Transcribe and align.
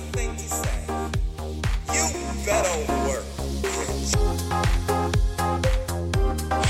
one 0.00 0.12
thing. 0.12 0.30
You 1.94 2.04
better 2.44 2.76
work. 3.06 3.24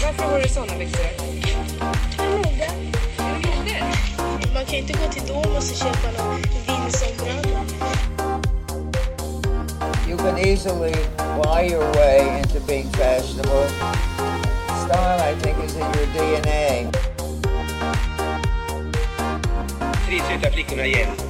Varför 0.02 0.24
har 0.24 0.40
du 0.40 0.48
såna 0.48 0.78
byxor? 0.78 1.04
Mode. 2.18 2.70
Mode? 3.26 3.84
Man 4.54 4.64
kan 4.64 4.74
inte 4.74 4.92
gå 4.92 5.12
till 5.12 5.22
Domus 5.26 5.70
och 5.70 5.76
köpa 5.76 6.22
någon 6.22 6.42
vindsombrand. 6.66 7.46
You 10.08 10.16
can 10.16 10.38
easily 10.38 10.94
buy 11.42 11.68
your 11.70 11.92
way 11.92 12.38
into 12.38 12.60
being 12.66 12.88
fashionable. 12.92 13.68
Style, 14.84 15.20
I 15.20 15.34
think, 15.40 15.64
is 15.64 15.76
in 15.76 15.82
your 15.82 16.06
DNA. 16.14 16.90
tre 20.06 20.18
söta 20.18 20.50
flickorna 20.50 20.86
igen. 20.86 21.29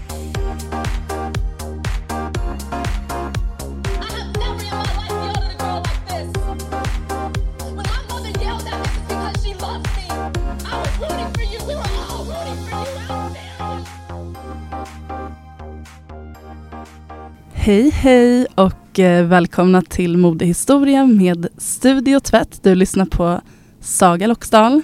Hej 17.63 17.89
hej 17.89 18.47
och 18.55 18.99
eh, 18.99 19.25
välkomna 19.25 19.81
till 19.81 20.17
Modehistoria 20.17 21.05
med 21.05 21.47
Studio 21.57 22.19
Tvätt. 22.19 22.63
Du 22.63 22.75
lyssnar 22.75 23.05
på 23.05 23.41
Saga 23.79 24.27
Loxdal 24.27 24.81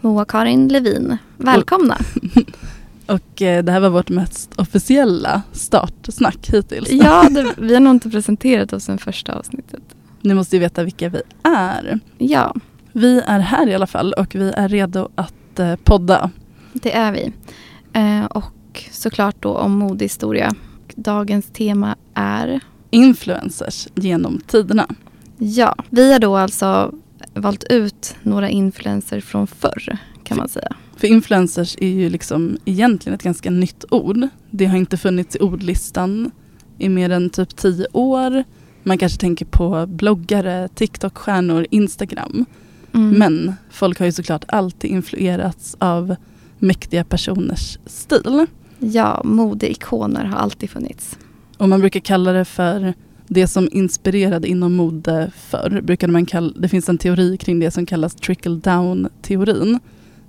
Moa-Karin 0.00 0.68
Levin. 0.68 1.16
Välkomna! 1.36 1.98
och 3.06 3.42
eh, 3.42 3.64
det 3.64 3.72
här 3.72 3.80
var 3.80 3.88
vårt 3.88 4.08
mest 4.08 4.60
officiella 4.60 5.42
startsnack 5.52 6.48
hittills. 6.52 6.90
ja, 6.90 7.28
det, 7.30 7.54
vi 7.56 7.74
har 7.74 7.80
nog 7.80 7.94
inte 7.94 8.10
presenterat 8.10 8.72
oss 8.72 8.84
sen 8.84 8.98
första 8.98 9.32
avsnittet. 9.32 9.82
Ni 10.20 10.34
måste 10.34 10.56
ju 10.56 10.60
veta 10.60 10.82
vilka 10.84 11.08
vi 11.08 11.22
är. 11.42 12.00
Ja, 12.18 12.54
Vi 12.92 13.22
är 13.26 13.38
här 13.38 13.68
i 13.68 13.74
alla 13.74 13.86
fall 13.86 14.12
och 14.12 14.34
vi 14.34 14.52
är 14.56 14.68
redo 14.68 15.08
att 15.14 15.58
eh, 15.58 15.76
podda. 15.76 16.30
det 16.72 16.96
är 16.96 17.12
vi. 17.12 17.32
Eh, 17.92 18.24
och 18.24 18.84
såklart 18.90 19.36
då 19.40 19.56
om 19.56 19.72
modehistoria. 19.72 20.54
Dagens 20.96 21.46
tema 21.46 21.96
är 22.14 22.60
Influencers 22.90 23.88
genom 23.94 24.40
tiderna. 24.46 24.88
Ja, 25.38 25.76
vi 25.90 26.12
har 26.12 26.18
då 26.18 26.36
alltså 26.36 26.94
valt 27.34 27.64
ut 27.64 28.16
några 28.22 28.48
influenser 28.48 29.20
från 29.20 29.46
förr 29.46 29.98
kan 30.24 30.36
man 30.36 30.48
säga. 30.48 30.76
För 30.96 31.08
influencers 31.08 31.76
är 31.80 31.88
ju 31.88 32.10
liksom 32.10 32.58
egentligen 32.64 33.14
ett 33.14 33.22
ganska 33.22 33.50
nytt 33.50 33.84
ord. 33.90 34.28
Det 34.50 34.66
har 34.66 34.76
inte 34.76 34.96
funnits 34.96 35.36
i 35.36 35.38
ordlistan 35.38 36.30
i 36.78 36.88
mer 36.88 37.10
än 37.10 37.30
typ 37.30 37.56
tio 37.56 37.86
år. 37.92 38.44
Man 38.82 38.98
kanske 38.98 39.20
tänker 39.20 39.44
på 39.44 39.86
bloggare, 39.86 40.68
TikTok-stjärnor, 40.68 41.66
Instagram. 41.70 42.44
Mm. 42.92 43.10
Men 43.10 43.54
folk 43.70 43.98
har 43.98 44.06
ju 44.06 44.12
såklart 44.12 44.44
alltid 44.48 44.90
influerats 44.90 45.76
av 45.78 46.16
mäktiga 46.58 47.04
personers 47.04 47.78
stil. 47.86 48.46
Ja, 48.78 49.22
modeikoner 49.24 50.24
har 50.24 50.38
alltid 50.38 50.70
funnits. 50.70 51.18
Och 51.58 51.68
man 51.68 51.80
brukar 51.80 52.00
kalla 52.00 52.32
det 52.32 52.44
för 52.44 52.94
det 53.28 53.46
som 53.46 53.68
inspirerade 53.72 54.48
inom 54.48 54.74
mode 54.74 55.30
förr. 55.36 55.80
Brukade 55.84 56.12
man 56.12 56.26
kalla, 56.26 56.52
det 56.56 56.68
finns 56.68 56.88
en 56.88 56.98
teori 56.98 57.36
kring 57.36 57.60
det 57.60 57.70
som 57.70 57.86
kallas 57.86 58.14
trickle 58.14 58.54
down-teorin. 58.54 59.80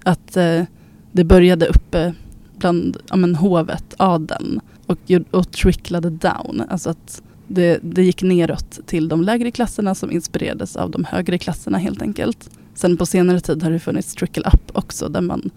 Att 0.03 0.38
eh, 0.38 0.63
det 1.11 1.23
började 1.23 1.66
uppe 1.66 2.13
bland 2.57 2.97
ja, 3.09 3.16
men, 3.16 3.35
hovet, 3.35 3.94
adeln 3.97 4.61
och, 4.85 4.97
och 5.31 5.51
tricklade 5.51 6.09
down. 6.09 6.63
Alltså 6.69 6.89
att 6.89 7.22
det, 7.47 7.79
det 7.81 8.03
gick 8.03 8.22
neråt 8.22 8.79
till 8.85 9.07
de 9.07 9.23
lägre 9.23 9.51
klasserna 9.51 9.95
som 9.95 10.11
inspirerades 10.11 10.75
av 10.75 10.91
de 10.91 11.03
högre 11.03 11.38
klasserna 11.38 11.78
helt 11.78 12.01
enkelt. 12.01 12.49
Sen 12.75 12.97
på 12.97 13.05
senare 13.05 13.39
tid 13.39 13.63
har 13.63 13.72
det 13.72 13.79
funnits 13.79 14.16
trickle 14.16 14.44
up 14.53 14.72
också 14.73 15.09
där 15.09 15.22
man 15.22 15.49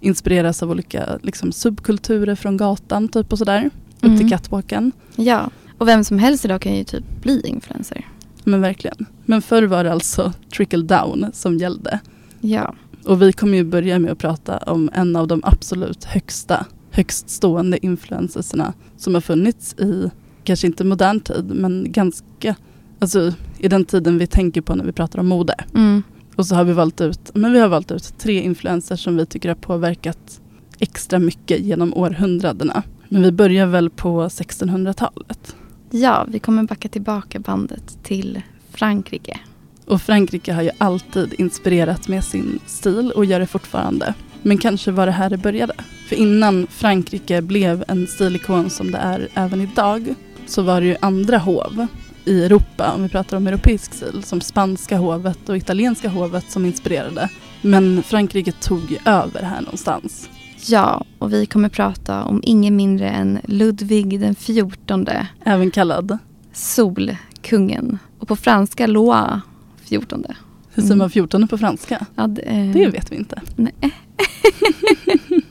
inspireras 0.00 0.62
av 0.62 0.70
olika 0.70 1.18
liksom, 1.22 1.52
subkulturer 1.52 2.34
från 2.34 2.56
gatan 2.56 3.08
typ 3.08 3.32
och 3.32 3.38
sådär. 3.38 3.70
Upp 3.96 4.04
Mm. 4.04 4.18
till 4.18 4.28
catwalken. 4.28 4.92
Ja, 5.16 5.50
och 5.78 5.88
vem 5.88 6.04
som 6.04 6.18
helst 6.18 6.44
idag 6.44 6.60
kan 6.60 6.74
ju 6.76 6.84
typ 6.84 7.04
bli 7.22 7.40
influencer. 7.46 8.06
Men 8.44 8.60
verkligen. 8.60 9.06
Men 9.24 9.42
förr 9.42 9.62
var 9.62 9.84
det 9.84 9.92
alltså 9.92 10.32
trickle 10.56 10.82
down 10.82 11.26
som 11.32 11.58
gällde. 11.58 12.00
Ja, 12.40 12.74
Och 13.04 13.22
vi 13.22 13.32
kommer 13.32 13.56
ju 13.56 13.64
börja 13.64 13.98
med 13.98 14.12
att 14.12 14.18
prata 14.18 14.56
om 14.56 14.90
en 14.92 15.16
av 15.16 15.26
de 15.28 15.40
absolut 15.44 16.04
högsta, 16.04 16.66
högst 16.90 17.30
stående 17.30 17.86
influencerserna 17.86 18.72
som 18.96 19.14
har 19.14 19.20
funnits 19.20 19.74
i, 19.78 20.10
kanske 20.44 20.66
inte 20.66 20.84
modern 20.84 21.20
tid, 21.20 21.44
men 21.54 21.92
ganska, 21.92 22.54
alltså 22.98 23.32
i 23.58 23.68
den 23.68 23.84
tiden 23.84 24.18
vi 24.18 24.26
tänker 24.26 24.60
på 24.60 24.74
när 24.74 24.84
vi 24.84 24.92
pratar 24.92 25.18
om 25.18 25.26
mode. 25.26 25.54
mm. 25.74 26.02
Och 26.36 26.46
så 26.46 26.54
har 26.54 26.64
vi 26.64 26.72
valt 26.72 27.00
ut, 27.00 27.30
men 27.34 27.52
vi 27.52 27.58
har 27.60 27.68
valt 27.68 27.90
ut 27.90 28.18
tre 28.18 28.42
influencers 28.42 29.04
som 29.04 29.16
vi 29.16 29.26
tycker 29.26 29.48
har 29.48 29.56
påverkat 29.56 30.40
extra 30.78 31.18
mycket 31.18 31.60
genom 31.60 31.94
århundradena. 31.94 32.82
Men 33.16 33.22
vi 33.22 33.32
börjar 33.32 33.66
väl 33.66 33.90
på 33.90 34.28
1600-talet. 34.28 35.56
ja 35.90 36.26
vi 36.28 36.38
kommer 36.38 36.62
backa 36.62 36.88
tillbaka 36.88 37.38
bandet 37.38 37.98
till 38.02 38.42
Frankrike. 38.70 39.38
Och 39.86 40.02
Frankrike 40.02 40.52
har 40.52 40.62
ju 40.62 40.70
alltid 40.78 41.34
inspirerat 41.38 42.08
med 42.08 42.24
sin 42.24 42.58
stil 42.66 43.12
och 43.16 43.24
gör 43.24 43.40
det 43.40 43.46
fortfarande. 43.46 44.14
Men 44.42 44.58
kanske 44.58 44.90
var 44.90 45.06
det 45.06 45.12
här 45.12 45.30
det 45.30 45.36
började. 45.36 45.74
För 46.08 46.16
innan 46.16 46.66
Frankrike 46.70 47.42
blev 47.42 47.84
en 47.88 48.06
stilikon 48.06 48.70
som 48.70 48.90
det 48.90 48.98
är 48.98 49.28
även 49.34 49.60
idag 49.60 50.14
så 50.46 50.62
var 50.62 50.80
det 50.80 50.86
ju 50.86 50.96
andra 51.00 51.38
hov 51.38 51.86
i 52.24 52.44
Europa, 52.44 52.92
om 52.96 53.02
vi 53.02 53.08
pratar 53.08 53.36
om 53.36 53.46
europeisk 53.46 53.94
stil, 53.94 54.22
som 54.22 54.40
spanska 54.40 54.96
hovet 54.96 55.48
och 55.48 55.56
italienska 55.56 56.08
hovet 56.08 56.50
som 56.50 56.64
inspirerade. 56.64 57.28
Men 57.62 58.02
Frankrike 58.02 58.52
tog 58.52 58.90
ju 58.90 58.98
över 59.04 59.42
här 59.42 59.60
någonstans. 59.60 60.28
Ja, 60.68 61.04
och 61.18 61.32
vi 61.32 61.46
kommer 61.46 61.68
prata 61.68 62.24
om 62.24 62.40
ingen 62.44 62.76
mindre 62.76 63.08
än 63.10 63.38
Ludvig 63.44 64.20
den 64.20 64.34
fjortonde, 64.34 65.26
Även 65.44 65.70
kallad, 65.70 66.18
Solkungen. 66.52 67.98
Och 68.18 68.28
på 68.28 68.36
franska 68.36 68.86
Loa 68.86 69.40
fjortonde. 69.84 70.36
hur 70.74 70.82
säger 70.82 70.96
man 70.96 71.10
14 71.10 71.48
på 71.48 71.58
franska? 71.58 72.06
Ja, 72.14 72.26
det, 72.26 72.40
eh, 72.42 72.72
Det 72.72 72.88
vet 72.88 73.12
vi 73.12 73.16
inte. 73.16 73.40
Nej. 73.56 73.72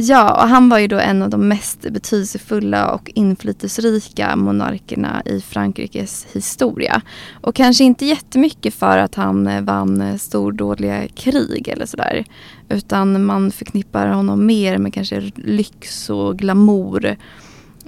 ja, 0.00 0.42
och 0.42 0.48
han 0.48 0.68
var 0.68 0.78
ju 0.78 0.86
då 0.86 0.98
en 0.98 1.22
av 1.22 1.30
de 1.30 1.48
mest 1.48 1.80
betydelsefulla 1.80 2.90
och 2.90 3.10
inflytelserika 3.14 4.36
monarkerna 4.36 5.22
i 5.24 5.40
Frankrikes 5.40 6.26
historia. 6.32 7.02
Och 7.40 7.54
kanske 7.54 7.84
inte 7.84 8.06
jättemycket 8.06 8.74
för 8.74 8.98
att 8.98 9.14
han 9.14 9.64
vann 9.64 10.18
stordådliga 10.18 11.08
krig 11.08 11.68
eller 11.68 11.86
sådär. 11.86 12.24
Utan 12.68 13.24
man 13.24 13.50
förknippar 13.50 14.06
honom 14.06 14.46
mer 14.46 14.78
med 14.78 14.94
kanske 14.94 15.30
lyx 15.34 16.10
och 16.10 16.38
glamour. 16.38 17.16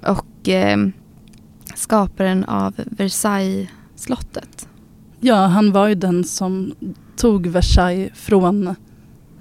Och 0.03 0.49
eh, 0.49 0.79
skaparen 1.75 2.45
av 2.45 2.75
Versailles-slottet. 2.77 4.69
Ja, 5.21 5.47
han 5.47 5.73
var 5.73 5.89
ju 5.89 5.95
den 5.95 6.25
som 6.25 6.75
tog 7.17 7.47
Versailles 7.47 8.11
från 8.15 8.75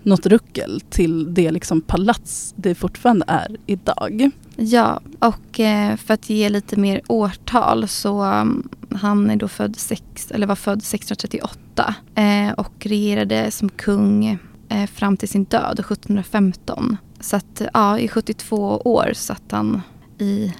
något 0.03 0.25
ruckel 0.25 0.81
till 0.89 1.33
det 1.33 1.51
liksom 1.51 1.81
palats 1.81 2.53
det 2.57 2.75
fortfarande 2.75 3.25
är 3.27 3.57
idag. 3.65 4.31
Ja, 4.55 5.01
och 5.19 5.59
eh, 5.59 5.95
för 5.95 6.13
att 6.13 6.29
ge 6.29 6.49
lite 6.49 6.79
mer 6.79 7.01
årtal 7.07 7.87
så 7.87 8.23
um, 8.23 8.69
han 8.95 9.29
är 9.29 9.35
då 9.35 9.47
född 9.47 9.75
sex, 9.75 10.31
eller 10.31 10.47
var 10.47 10.55
född 10.55 10.77
1638 10.77 11.95
eh, 12.15 12.51
och 12.51 12.85
regerade 12.85 13.51
som 13.51 13.69
kung 13.69 14.39
eh, 14.69 14.87
fram 14.87 15.17
till 15.17 15.29
sin 15.29 15.43
död 15.43 15.79
1715. 15.79 16.97
Så 17.19 17.35
att 17.35 17.61
ja, 17.73 17.99
i 17.99 18.07
72 18.07 18.81
år 18.85 19.11
satt 19.13 19.51
han 19.51 19.81
i, 20.17 20.53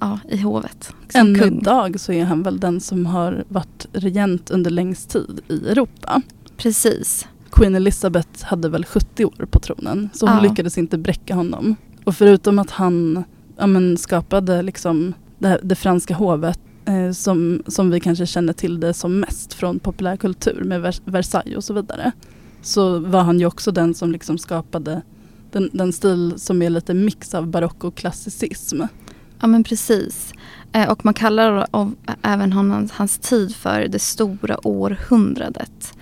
ja, 0.00 0.18
i 0.28 0.36
hovet. 0.36 0.92
Än 1.14 1.38
kung. 1.38 1.58
idag 1.58 2.00
så 2.00 2.12
är 2.12 2.24
han 2.24 2.42
väl 2.42 2.60
den 2.60 2.80
som 2.80 3.06
har 3.06 3.44
varit 3.48 3.86
regent 3.92 4.50
under 4.50 4.70
längst 4.70 5.10
tid 5.10 5.40
i 5.48 5.68
Europa. 5.68 6.22
Precis. 6.56 7.28
Queen 7.54 7.74
Elizabeth 7.74 8.44
hade 8.44 8.68
väl 8.68 8.84
70 8.84 9.24
år 9.24 9.46
på 9.50 9.58
tronen 9.58 10.10
så 10.12 10.26
hon 10.26 10.36
Ja. 10.36 10.42
lyckades 10.42 10.78
inte 10.78 10.98
bräcka 10.98 11.34
honom. 11.34 11.76
Och 12.04 12.16
förutom 12.16 12.58
att 12.58 12.70
han 12.70 13.24
ja, 13.56 13.66
men, 13.66 13.96
skapade 13.96 14.62
liksom 14.62 15.14
det, 15.38 15.60
det 15.62 15.74
franska 15.74 16.14
hovet 16.14 16.60
eh, 16.84 17.12
som, 17.12 17.62
som 17.66 17.90
vi 17.90 18.00
kanske 18.00 18.26
känner 18.26 18.52
till 18.52 18.80
det 18.80 18.94
som 18.94 19.20
mest 19.20 19.52
från 19.54 19.78
populärkultur 19.78 20.64
med 20.64 20.80
Vers- 20.82 21.02
Versailles 21.04 21.56
och 21.56 21.64
så 21.64 21.74
vidare. 21.74 22.12
Så 22.62 22.98
var 22.98 23.20
han 23.22 23.40
ju 23.40 23.46
också 23.46 23.72
den 23.72 23.94
som 23.94 24.12
liksom 24.12 24.38
skapade 24.38 25.02
den, 25.52 25.70
den 25.72 25.92
stil 25.92 26.34
som 26.36 26.62
är 26.62 26.70
lite 26.70 26.94
mix 26.94 27.34
av 27.34 27.46
barock 27.46 27.84
och 27.84 27.94
klassicism. 27.94 28.80
Ja 29.40 29.46
men 29.46 29.64
precis. 29.64 30.32
Eh, 30.72 30.90
och 30.90 31.04
man 31.04 31.14
kallar 31.14 31.66
av, 31.70 31.94
även 32.22 32.52
honom, 32.52 32.88
hans 32.92 33.18
tid 33.18 33.54
för 33.56 33.88
det 33.88 33.98
stora 33.98 34.66
århundradet. 34.66 35.94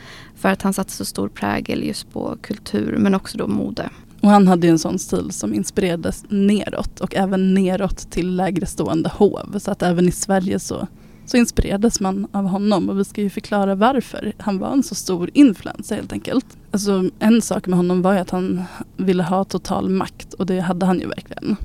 För 0.43 0.49
att 0.49 0.63
han 0.63 0.73
satte 0.73 0.93
så 0.93 1.05
stor 1.05 1.29
prägel 1.29 1.83
just 1.83 2.13
på 2.13 2.37
kultur 2.43 2.97
men 2.99 3.15
också 3.15 3.39
då 3.39 3.47
mode. 3.47 3.91
Och 4.21 4.31
han 4.31 4.49
hade 4.49 4.67
ju 4.67 4.71
en 4.71 4.79
sån 4.79 4.99
stil 4.99 5.31
som 5.33 5.55
inspirerades 5.55 6.25
neråt 6.29 7.01
och 7.01 7.15
även 7.15 7.55
neråt 7.55 8.11
till 8.11 8.37
lägre 8.37 8.67
stående 8.67 9.09
hov. 9.09 9.59
Så 9.59 9.71
att 9.71 9.83
även 9.83 10.09
i 10.09 10.13
Sverige 10.13 10.59
så, 10.59 10.87
så 11.27 11.37
inspirerades 11.37 12.01
man 12.01 12.27
av 12.33 12.45
honom 12.45 12.89
och 12.89 12.99
vi 12.99 13.05
ska 13.05 13.21
ju 13.21 13.31
förklara 13.31 13.75
varför. 13.75 14.33
Han 14.39 14.59
var 14.59 14.73
en 14.73 14.83
så 14.83 14.95
stor 14.95 15.31
influencer 15.35 15.97
helt 15.97 16.13
enkelt. 16.13 16.47
Alltså 16.71 17.11
en 17.19 17.43
sak 17.43 17.67
med 17.67 17.77
honom 17.77 18.03
var 18.03 18.13
ju 18.13 18.19
att 18.19 18.31
han 18.31 18.63
ville 18.97 19.23
ha 19.23 19.45
total 19.45 19.89
makt 19.89 20.35
och 20.35 20.47
det 20.47 20.61
hade 20.61 20.87
han 20.87 21.01
ju 21.01 21.07
verkligen. 21.07 21.57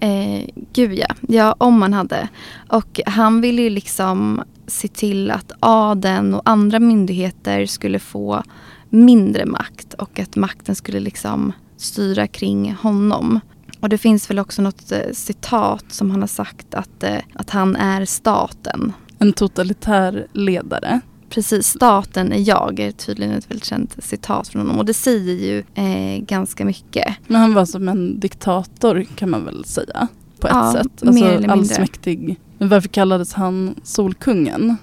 Eh, 0.00 0.48
gud 0.72 0.92
ja. 0.92 1.08
ja, 1.20 1.54
om 1.58 1.78
man 1.78 1.92
hade. 1.92 2.28
Och 2.68 3.00
han 3.06 3.40
ville 3.40 3.62
ju 3.62 3.70
liksom 3.70 4.42
se 4.66 4.88
till 4.88 5.30
att 5.30 5.52
adeln 5.60 6.34
och 6.34 6.42
andra 6.44 6.78
myndigheter 6.80 7.66
skulle 7.66 7.98
få 7.98 8.42
mindre 8.90 9.46
makt 9.46 9.94
och 9.94 10.18
att 10.18 10.36
makten 10.36 10.74
skulle 10.74 11.00
liksom 11.00 11.52
styra 11.76 12.26
kring 12.26 12.72
honom. 12.82 13.40
Och 13.80 13.88
det 13.88 13.98
finns 13.98 14.30
väl 14.30 14.38
också 14.38 14.62
något 14.62 14.92
eh, 14.92 14.98
citat 15.12 15.84
som 15.88 16.10
han 16.10 16.20
har 16.20 16.28
sagt 16.28 16.74
att, 16.74 17.02
eh, 17.02 17.18
att 17.34 17.50
han 17.50 17.76
är 17.76 18.04
staten. 18.04 18.92
En 19.18 19.32
totalitär 19.32 20.26
ledare. 20.32 21.00
Precis, 21.30 21.66
staten 21.66 22.32
är 22.32 22.48
jag 22.48 22.80
är 22.80 22.90
tydligen 22.92 23.34
ett 23.34 23.50
väldigt 23.50 23.64
känt 23.64 23.96
citat 24.04 24.48
från 24.48 24.62
honom 24.62 24.78
och 24.78 24.84
det 24.84 24.94
säger 24.94 25.34
ju 25.34 25.64
eh, 25.74 26.22
ganska 26.24 26.64
mycket. 26.64 27.16
Men 27.26 27.40
han 27.40 27.54
var 27.54 27.64
som 27.64 27.88
en 27.88 28.20
diktator 28.20 29.06
kan 29.16 29.30
man 29.30 29.44
väl 29.44 29.64
säga. 29.64 30.08
På 30.40 30.46
ett 30.46 30.52
Ja, 30.54 30.72
sätt. 30.72 31.14
mer 31.14 31.34
Alltså 31.34 31.50
allsmäktig. 31.50 32.36
Men 32.58 32.68
varför 32.68 32.88
kallades 32.88 33.32
han 33.32 33.74
Solkungen? 33.82 34.76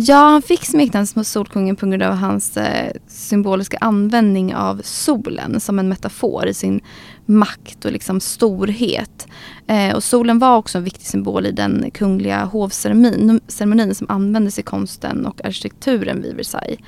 Ja, 0.00 0.16
han 0.16 0.42
fick 0.42 0.64
smeknamnet 0.64 1.26
Solkungen 1.26 1.76
på 1.76 1.86
grund 1.86 2.02
av 2.02 2.14
hans 2.14 2.56
eh, 2.56 2.92
symboliska 3.06 3.78
användning 3.80 4.54
av 4.54 4.80
solen 4.84 5.60
som 5.60 5.78
en 5.78 5.88
metafor 5.88 6.46
i 6.46 6.54
sin 6.54 6.80
makt 7.26 7.84
och 7.84 7.92
liksom 7.92 8.20
storhet. 8.20 9.26
Eh, 9.66 9.94
och 9.94 10.04
solen 10.04 10.38
var 10.38 10.56
också 10.56 10.78
en 10.78 10.84
viktig 10.84 11.06
symbol 11.06 11.46
i 11.46 11.52
den 11.52 11.90
kungliga 11.94 12.44
hovceremonin 12.44 13.94
som 13.94 14.06
användes 14.10 14.58
i 14.58 14.62
konsten 14.62 15.26
och 15.26 15.44
arkitekturen 15.44 16.22
vid 16.22 16.36
Versailles. 16.36 16.80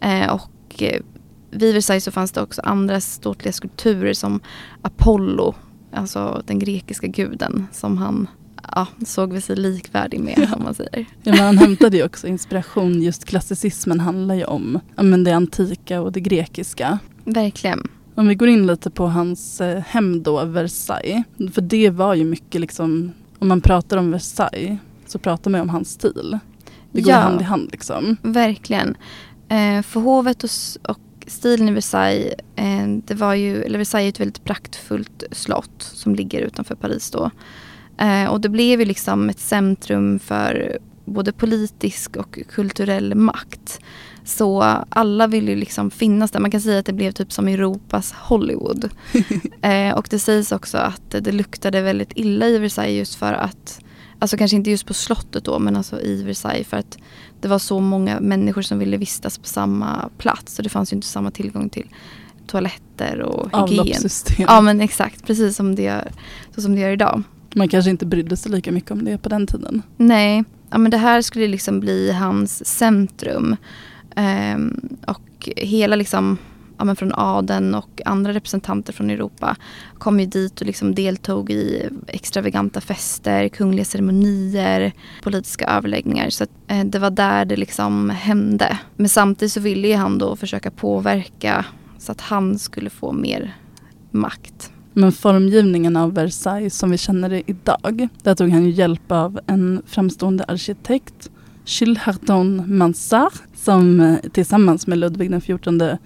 Eh, 0.00 0.34
och 0.34 0.82
eh, 0.82 1.00
vid 1.50 1.74
Versailles 1.74 2.04
så 2.04 2.10
fanns 2.10 2.32
det 2.32 2.42
också 2.42 2.62
andra 2.64 3.00
ståtliga 3.00 3.52
skulpturer 3.52 4.14
som 4.14 4.40
Apollo, 4.82 5.54
alltså 5.92 6.42
den 6.46 6.58
grekiska 6.58 7.06
guden 7.06 7.66
som 7.72 7.98
han 7.98 8.28
ja, 8.70 8.86
såg 9.06 9.32
väl 9.32 9.42
sig 9.42 9.56
likvärdig 9.56 10.20
med 10.20 10.52
om 10.56 10.62
man 10.62 10.74
säger. 10.74 11.06
Ja, 11.22 11.32
men 11.32 11.38
han 11.40 11.58
hämtade 11.58 11.96
ju 11.96 12.04
också 12.04 12.26
inspiration. 12.26 13.02
Just 13.02 13.24
klassicismen 13.24 14.00
handlar 14.00 14.34
ju 14.34 14.44
om 14.44 14.80
ja, 14.96 15.02
men 15.02 15.24
det 15.24 15.32
antika 15.32 16.00
och 16.00 16.12
det 16.12 16.20
grekiska. 16.20 16.98
Verkligen. 17.24 17.88
Om 18.14 18.28
vi 18.28 18.34
går 18.34 18.48
in 18.48 18.66
lite 18.66 18.90
på 18.90 19.06
hans 19.06 19.60
eh, 19.60 19.82
hem 19.86 20.22
då, 20.22 20.44
Versailles. 20.44 21.24
För 21.52 21.60
det 21.62 21.90
var 21.90 22.14
ju 22.14 22.24
mycket 22.24 22.60
liksom, 22.60 23.12
om 23.38 23.48
man 23.48 23.60
pratar 23.60 23.96
om 23.96 24.10
Versailles 24.10 24.78
så 25.06 25.18
pratar 25.18 25.50
man 25.50 25.58
ju 25.58 25.62
om 25.62 25.68
hans 25.68 25.90
stil. 25.90 26.38
Det 26.92 27.00
går 27.00 27.12
Ja. 27.12 27.18
hand 27.18 27.40
i 27.40 27.44
hand 27.44 27.68
liksom. 27.72 28.16
Verkligen. 28.22 28.96
Eh, 29.48 29.82
för 29.82 30.00
hovet 30.00 30.44
och, 30.44 30.50
och 30.88 30.98
stilen 31.26 31.68
i 31.68 31.72
Versailles, 31.72 32.34
eh, 32.56 32.86
det 33.06 33.14
var 33.14 33.34
ju, 33.34 33.62
eller 33.62 33.78
Versailles 33.78 34.06
är 34.06 34.08
ett 34.08 34.20
väldigt 34.20 34.44
praktfullt 34.44 35.22
slott 35.32 35.82
som 35.94 36.14
ligger 36.14 36.40
utanför 36.40 36.74
Paris 36.74 37.10
då. 37.10 37.30
Eh, 37.98 38.26
och 38.26 38.40
det 38.40 38.48
blev 38.48 38.80
ju 38.80 38.86
liksom 38.86 39.30
ett 39.30 39.40
centrum 39.40 40.18
för 40.18 40.78
både 41.04 41.32
politisk 41.32 42.16
och 42.16 42.38
kulturell 42.48 43.14
makt. 43.14 43.80
Så 44.24 44.62
alla 44.88 45.26
ville 45.26 45.50
ju 45.50 45.56
liksom 45.56 45.90
finnas 45.90 46.30
där. 46.30 46.40
Man 46.40 46.50
kan 46.50 46.60
säga 46.60 46.78
att 46.78 46.86
det 46.86 46.92
blev 46.92 47.12
typ 47.12 47.32
som 47.32 47.48
Europas 47.48 48.12
Hollywood. 48.12 48.90
eh, 49.62 49.94
och 49.94 50.06
det 50.10 50.18
sägs 50.18 50.52
också 50.52 50.78
att 50.78 51.10
det 51.10 51.32
luktade 51.32 51.80
väldigt 51.80 52.12
illa 52.14 52.46
i 52.46 52.58
Versailles 52.58 52.98
just 52.98 53.14
för 53.14 53.32
att, 53.32 53.80
alltså 54.18 54.36
kanske 54.36 54.56
inte 54.56 54.70
just 54.70 54.86
på 54.86 54.94
slottet 54.94 55.44
då, 55.44 55.58
men 55.58 55.76
alltså 55.76 56.00
i 56.00 56.22
Versailles 56.22 56.66
för 56.66 56.76
att 56.76 56.98
det 57.40 57.48
var 57.48 57.58
så 57.58 57.80
många 57.80 58.20
människor 58.20 58.62
som 58.62 58.78
ville 58.78 58.96
vistas 58.96 59.38
på 59.38 59.46
samma 59.48 60.08
plats. 60.18 60.54
Så 60.54 60.62
det 60.62 60.68
fanns 60.68 60.92
ju 60.92 60.94
inte 60.94 61.06
samma 61.06 61.30
tillgång 61.30 61.68
till 61.68 61.88
toaletter 62.46 63.20
och 63.20 63.44
hygien. 63.44 63.80
Avloppssystem. 63.80 64.46
Ja 64.48 64.60
men 64.60 64.80
exakt, 64.80 65.26
precis 65.26 65.56
som 65.56 65.74
det, 65.74 65.82
gör, 65.82 66.12
så 66.54 66.62
som 66.62 66.74
det 66.74 66.80
gör 66.80 66.90
idag. 66.90 67.22
Man 67.54 67.68
kanske 67.68 67.90
inte 67.90 68.06
brydde 68.06 68.36
sig 68.36 68.52
lika 68.52 68.72
mycket 68.72 68.90
om 68.90 69.04
det 69.04 69.18
på 69.18 69.28
den 69.28 69.46
tiden. 69.46 69.82
Nej, 69.96 70.44
ja, 70.70 70.78
men 70.78 70.90
det 70.90 70.96
här 70.96 71.22
skulle 71.22 71.48
liksom 71.48 71.80
bli 71.80 72.12
hans 72.12 72.66
centrum. 72.66 73.56
Ehm, 74.16 74.88
och 75.06 75.48
hela 75.56 75.96
liksom, 75.96 76.38
ja, 76.78 76.84
men 76.84 76.96
från 76.96 77.12
adeln 77.14 77.74
och 77.74 78.00
andra 78.04 78.32
representanter 78.32 78.92
från 78.92 79.10
Europa 79.10 79.56
kom 79.98 80.20
ju 80.20 80.26
dit 80.26 80.60
och 80.60 80.66
liksom 80.66 80.94
deltog 80.94 81.50
i 81.50 81.88
extravaganta 82.06 82.80
fester, 82.80 83.48
kungliga 83.48 83.84
ceremonier, 83.84 84.92
politiska 85.22 85.64
överläggningar. 85.64 86.30
Så 86.30 86.44
att, 86.44 86.50
eh, 86.68 86.84
det 86.84 86.98
var 86.98 87.10
där 87.10 87.44
det 87.44 87.56
liksom 87.56 88.10
hände. 88.10 88.78
Men 88.96 89.08
samtidigt 89.08 89.52
så 89.52 89.60
ville 89.60 89.88
ju 89.88 89.94
han 89.94 90.18
då 90.18 90.36
försöka 90.36 90.70
påverka 90.70 91.64
så 91.98 92.12
att 92.12 92.20
han 92.20 92.58
skulle 92.58 92.90
få 92.90 93.12
mer 93.12 93.56
makt. 94.10 94.71
Men 94.92 95.12
formgivningen 95.12 95.96
av 95.96 96.14
Versailles 96.14 96.78
som 96.78 96.90
vi 96.90 96.98
känner 96.98 97.28
det 97.28 97.42
idag, 97.46 98.08
där 98.22 98.34
tog 98.34 98.50
han 98.50 98.64
ju 98.64 98.70
hjälp 98.70 99.12
av 99.12 99.40
en 99.46 99.82
framstående 99.86 100.44
arkitekt, 100.44 101.30
Jules 101.66 101.98
Hardon 101.98 102.76
Mansart, 102.78 103.42
som 103.54 104.00
eh, 104.00 104.16
tillsammans 104.32 104.86
med 104.86 104.98
Ludvig 104.98 105.42
XIV 105.42 105.96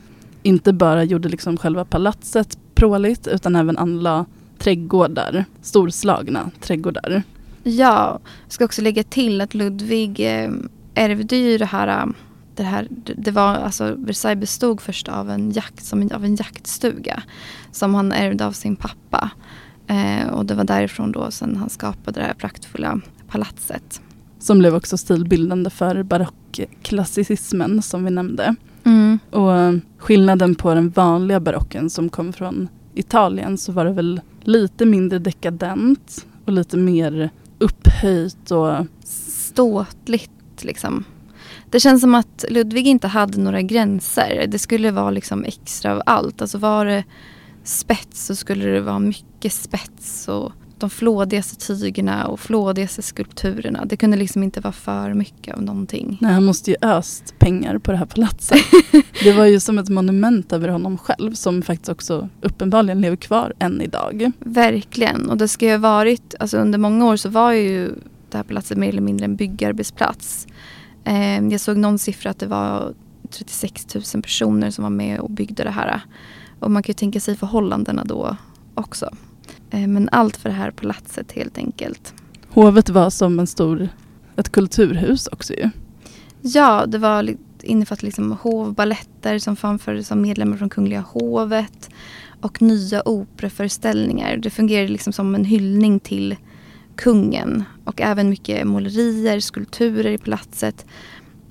inte 0.43 0.73
bara 0.73 1.05
gjorde 1.05 1.29
liksom 1.29 1.57
själva 1.57 1.85
palatset 1.85 2.59
pråligt 2.75 3.27
utan 3.27 3.57
även 3.57 3.79
anlade 3.79 4.25
trädgårdar, 4.59 5.45
storslagna 5.63 6.51
trädgårdar. 6.61 7.23
Ja, 7.63 8.21
jag 8.45 8.53
ska 8.53 8.65
också 8.65 8.83
lägga 8.83 9.03
till 9.03 9.41
att 9.41 9.55
Ludvig 9.55 10.21
eh, 10.21 10.51
ärvde 10.95 11.37
ju 11.37 11.59
det 11.59 11.65
här, 11.65 11.89
eh, 11.89 12.07
det 12.57 12.63
här, 12.63 12.89
det- 13.17 13.31
var 13.31 13.55
alltså 13.55 13.95
Versailles 13.99 14.41
bestod 14.41 14.81
först 14.81 15.09
av 15.09 15.31
en, 15.31 15.51
jakt, 15.51 15.85
som 15.85 16.03
en, 16.03 16.13
av 16.13 16.25
en 16.25 16.37
jaktstuga 16.37 17.23
som 17.73 17.95
han 17.95 18.13
ärvde 18.13 18.47
av 18.47 18.53
sin 18.53 18.77
pappa. 18.77 19.31
Eh, 19.87 20.29
och 20.29 20.47
det 20.47 20.55
var 20.55 20.65
därifrån 20.65 21.13
då 21.13 21.31
sen 21.31 21.57
han 21.57 21.71
skapade 21.71 22.21
det 22.21 22.27
här 22.27 22.35
praktfulla 22.35 23.01
palatset. 23.29 24.01
Som 24.39 24.59
blev 24.59 24.75
också 24.75 24.97
stilbildande 24.97 25.71
för 25.71 26.03
barockklassicismen 26.03 27.83
som 27.83 28.05
vi 28.05 28.11
nämnde. 28.11 28.55
Mm. 28.85 29.19
Och 29.31 29.75
skillnaden 29.99 30.55
på 30.55 30.75
den 30.75 30.91
vanliga 30.91 31.41
barocken 31.41 31.91
som 31.91 32.09
kom 32.09 32.33
från 32.33 32.69
Italien 32.95 33.59
så 33.59 33.73
var 33.73 33.85
det 33.85 33.93
väl 33.93 34.21
lite 34.41 34.87
mindre 34.87 35.19
dekadent 35.19 36.27
och 36.45 36.53
lite 36.53 36.77
mer 36.77 37.31
upphöjt 37.59 38.51
och 38.51 38.87
Ståtligt 39.05 40.31
liksom. 40.65 41.05
Det 41.71 41.81
känns 41.81 42.01
som 42.01 42.15
att 42.15 42.45
Ludvig 42.49 42.87
inte 42.87 43.09
hade 43.09 43.39
några 43.39 43.63
gränser. 43.63 44.47
Det 44.49 44.59
skulle 44.59 44.91
vara 44.91 45.11
liksom 45.11 45.45
extra 45.45 45.93
av 45.93 46.03
allt. 46.07 46.41
Alltså 46.41 46.59
var 46.59 46.87
det 46.87 47.05
spets 47.65 48.27
så 48.27 48.37
skulle 48.37 48.65
det 48.65 48.81
vara 48.81 48.99
mycket 48.99 49.53
spets 49.53 50.29
och 50.29 50.53
de 50.79 50.91
flådigaste 50.91 51.57
tygerna 51.57 52.27
och 52.27 52.41
flådigaste 52.41 53.03
skulpturerna. 53.03 53.85
Det 53.85 53.97
kunde 53.97 54.17
liksom 54.17 54.43
inte 54.43 54.61
vara 54.61 54.73
för 54.73 55.15
mycket 55.15 55.55
av 55.55 55.63
någonting. 55.63 56.19
nej, 56.21 56.33
han 56.33 56.45
måste 56.45 56.71
ju 56.71 56.77
öst 56.83 57.35
pengar 57.39 57.79
på 57.79 57.93
det 57.93 57.99
här 57.99 58.07
palatset. 58.07 58.59
det 59.25 59.33
var 59.33 59.45
ju 59.45 59.61
som 59.61 59.79
ett 59.79 59.89
monument 59.89 60.53
över 60.53 60.69
honom 60.69 60.99
själv 60.99 61.35
som 61.35 61.63
faktiskt 61.63 61.89
också 61.89 62.29
uppenbarligen 62.41 63.01
lever 63.01 63.17
kvar 63.17 63.53
än 63.59 63.81
idag. 63.81 64.33
Verkligen. 64.39 65.31
Och 65.31 65.37
det 65.37 65.49
ska 65.49 65.67
ju 65.67 65.73
ha 65.73 65.79
varit, 65.79 66.35
alltså 66.41 66.59
under 66.59 66.79
många 66.79 67.07
år 67.07 67.17
så 67.17 67.29
var 67.29 67.53
ju 67.53 67.91
det 68.31 68.37
här 68.37 68.45
palatset 68.45 68.79
mer 68.79 68.89
eller 68.89 69.01
mindre 69.01 69.25
en 69.25 69.37
byggarbetsplats. 69.37 70.47
Eh, 71.07 71.47
jag 71.49 71.61
såg 71.61 71.77
någon 71.77 71.99
siffra 71.99 72.31
att 72.31 72.39
det 72.39 72.47
var 72.47 72.95
36 73.31 73.95
000 73.95 74.23
personer 74.23 74.71
som 74.71 74.83
var 74.83 74.91
med 74.91 75.21
och 75.21 75.31
byggde 75.31 75.65
det 75.65 75.71
här. 75.71 76.01
Och 76.61 76.71
man 76.71 76.83
kan 76.83 76.91
ju 76.91 76.95
tänka 76.95 77.21
sig 77.21 77.37
förhållandena 77.37 78.05
då 78.05 78.37
också. 78.75 79.11
Eh, 79.71 79.87
men 79.87 80.09
allt 80.13 80.37
för 80.37 80.49
det 80.49 80.55
här 80.55 80.71
palatset 80.71 81.33
helt 81.33 81.59
enkelt. 81.59 82.15
Hovet 82.49 82.89
var 82.89 83.11
som 83.11 83.39
en 83.39 83.47
stor, 83.47 83.89
ett 84.37 84.49
kulturhus 84.49 85.27
också 85.27 85.55
ju. 85.55 85.71
Ja, 86.41 86.87
det 86.87 86.99
var 86.99 87.37
innefattade 87.63 88.07
liksom 88.07 88.33
hovballetter 88.33 89.39
som 89.39 89.57
framfördes 89.57 90.13
av 90.13 90.19
medlemmar 90.19 90.57
från 90.57 90.69
Kungliga 90.69 91.01
hovet 91.01 91.91
och 92.41 92.63
nya 92.63 93.09
operaföreställningar. 93.09 94.37
Det 94.37 94.51
fungerade 94.51 94.89
liksom 94.89 95.13
som 95.13 95.35
en 95.35 95.45
hyllning 95.45 96.01
till 96.01 96.37
kungen 96.97 97.65
och 97.85 98.01
även 98.01 98.31
mycket 98.31 98.67
målerier, 98.67 99.41
skulpturer 99.41 100.11
i 100.11 100.19
palatset 100.19 100.87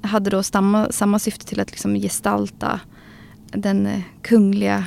hade 0.01 0.29
då 0.29 0.43
samma, 0.43 0.91
samma 0.91 1.19
syfte 1.19 1.45
till 1.45 1.59
att 1.59 1.71
liksom 1.71 1.93
gestalta 1.93 2.79
den 3.51 3.85
eh, 3.85 4.01
kungliga, 4.21 4.85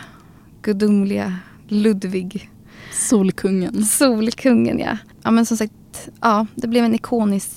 gudomliga 0.63 1.37
Ludvig 1.69 2.51
Solkungen. 2.93 3.85
Solkungen 3.85 4.79
ja. 4.79 4.99
ja 5.23 5.31
men 5.31 5.47
som 5.47 5.57
sagt, 5.57 6.09
ja 6.21 6.47
det 6.55 6.69
blev 6.69 6.85
en 6.85 6.95
ikonisk 6.95 7.51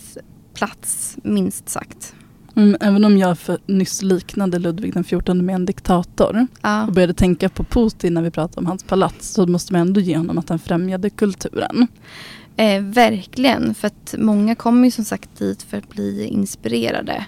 plats 0.54 1.18
minst 1.24 1.70
sagt. 1.70 2.16
Mm, 2.56 2.78
även 2.82 3.06
om 3.06 3.18
jag 3.18 3.40
för 3.40 3.58
nyss 3.66 4.02
liknade 4.02 4.60
Ludvig 4.60 4.94
den 4.94 5.04
14 5.04 5.46
med 5.46 5.56
en 5.56 5.66
diktator 5.66 6.48
Ja, 6.62 6.86
och 6.86 6.94
började 6.94 7.14
tänka 7.14 7.50
på 7.50 7.64
Putin 7.64 8.14
när 8.14 8.22
vi 8.22 8.32
pratade 8.32 8.60
om 8.60 8.66
hans 8.66 8.84
palats 8.84 9.30
så 9.30 9.48
måste 9.48 9.74
man 9.74 9.82
ändå 9.82 10.00
ge 10.00 10.18
honom 10.18 10.38
att 10.38 10.50
han 10.50 10.60
främjade 10.60 11.10
kulturen. 11.10 11.88
Eh, 12.58 12.82
verkligen. 12.84 13.74
För 13.74 13.88
att 13.88 14.16
många 14.18 14.56
kommer 14.56 14.86
ju 14.86 14.92
som 14.92 15.06
sagt 15.06 15.30
dit 15.38 15.64
för 15.64 15.78
att 15.78 15.90
bli 15.90 16.26
inspirerade. 16.26 17.26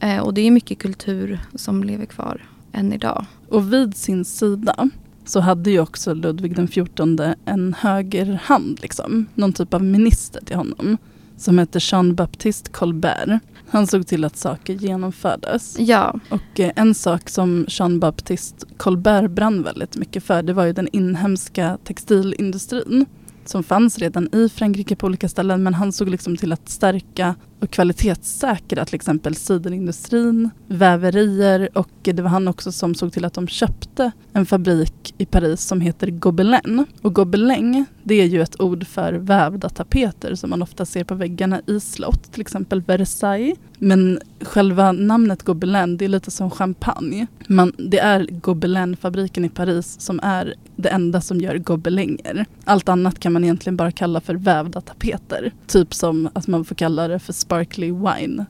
Eh, 0.00 0.18
och 0.18 0.34
det 0.34 0.40
är 0.40 0.50
mycket 0.50 0.78
kultur 0.78 1.40
som 1.54 1.84
lever 1.84 2.06
kvar 2.06 2.42
än 2.72 2.92
idag. 2.92 3.24
Och 3.48 3.72
vid 3.72 3.96
sin 3.96 4.24
sida 4.24 4.90
så 5.24 5.40
hade 5.40 5.70
ju 5.70 5.80
också 5.80 6.14
Ludvig 6.14 6.56
den 6.56 6.68
14 6.68 7.18
en 7.44 7.74
högerhand, 7.78 8.78
liksom, 8.82 9.26
någon 9.34 9.52
typ 9.52 9.74
av 9.74 9.84
minister 9.84 10.44
till 10.44 10.56
honom 10.56 10.96
som 11.36 11.58
hette 11.58 11.78
Jean-Baptiste 11.82 12.70
Colbert. 12.70 13.40
Han 13.68 13.86
såg 13.86 14.06
till 14.06 14.24
att 14.24 14.36
saker 14.36 14.74
genomfördes. 14.74 15.76
Ja, 15.78 16.20
Och 16.30 16.60
eh, 16.60 16.72
en 16.76 16.94
sak 16.94 17.30
som 17.30 17.66
Jean-Baptiste 17.68 18.66
Colbert 18.76 19.30
brann 19.30 19.62
väldigt 19.62 19.96
mycket 19.96 20.24
för 20.24 20.42
det 20.42 20.52
var 20.52 20.64
ju 20.64 20.72
den 20.72 20.88
inhemska 20.92 21.78
textilindustrin 21.84 23.06
som 23.48 23.62
fanns 23.62 23.98
redan 23.98 24.34
i 24.34 24.48
Frankrike 24.48 24.96
på 24.96 25.06
olika 25.06 25.28
ställen 25.28 25.62
men 25.62 25.74
han 25.74 25.92
såg 25.92 26.08
liksom 26.08 26.36
till 26.36 26.52
att 26.52 26.68
stärka 26.68 27.34
och 27.60 27.70
kvalitetssäkra 27.70 28.84
till 28.84 28.94
exempel 28.94 29.34
sidenindustrin, 29.34 30.50
väverier 30.66 31.68
och 31.74 31.90
det 32.02 32.22
var 32.22 32.30
han 32.30 32.48
också 32.48 32.72
som 32.72 32.94
såg 32.94 33.12
till 33.12 33.24
att 33.24 33.34
de 33.34 33.48
köpte 33.48 34.10
en 34.32 34.46
fabrik 34.46 35.14
i 35.18 35.26
Paris 35.26 35.60
som 35.60 35.80
heter 35.80 36.10
Gobelin. 36.10 36.86
Och 37.02 37.14
Gobelin 37.14 37.84
det 38.02 38.14
är 38.14 38.26
ju 38.26 38.42
ett 38.42 38.60
ord 38.60 38.86
för 38.86 39.12
vävda 39.12 39.68
tapeter 39.68 40.34
som 40.34 40.50
man 40.50 40.62
ofta 40.62 40.86
ser 40.86 41.04
på 41.04 41.14
väggarna 41.14 41.60
i 41.66 41.80
slott, 41.80 42.32
till 42.32 42.40
exempel 42.40 42.82
Versailles. 42.82 43.58
Men 43.78 44.18
själva 44.40 44.92
namnet 44.92 45.42
Gobelin 45.42 45.96
det 45.96 46.04
är 46.04 46.08
lite 46.08 46.30
som 46.30 46.50
champagne. 46.50 47.26
Man, 47.48 47.72
det 47.78 47.98
är 47.98 48.26
Gobelin-fabriken 48.30 49.44
i 49.44 49.48
Paris 49.48 50.00
som 50.00 50.20
är 50.22 50.54
det 50.76 50.88
enda 50.88 51.20
som 51.20 51.40
gör 51.40 51.58
gobelinger. 51.58 52.46
Allt 52.64 52.88
annat 52.88 53.20
kan 53.20 53.32
man 53.32 53.44
egentligen 53.44 53.76
bara 53.76 53.90
kalla 53.90 54.20
för 54.20 54.34
vävda 54.34 54.80
tapeter. 54.80 55.52
Typ 55.66 55.94
som 55.94 56.28
att 56.32 56.46
man 56.46 56.64
får 56.64 56.74
kalla 56.74 57.08
det 57.08 57.18
för 57.18 57.32
sparkly 57.46 57.92
wine 57.92 58.46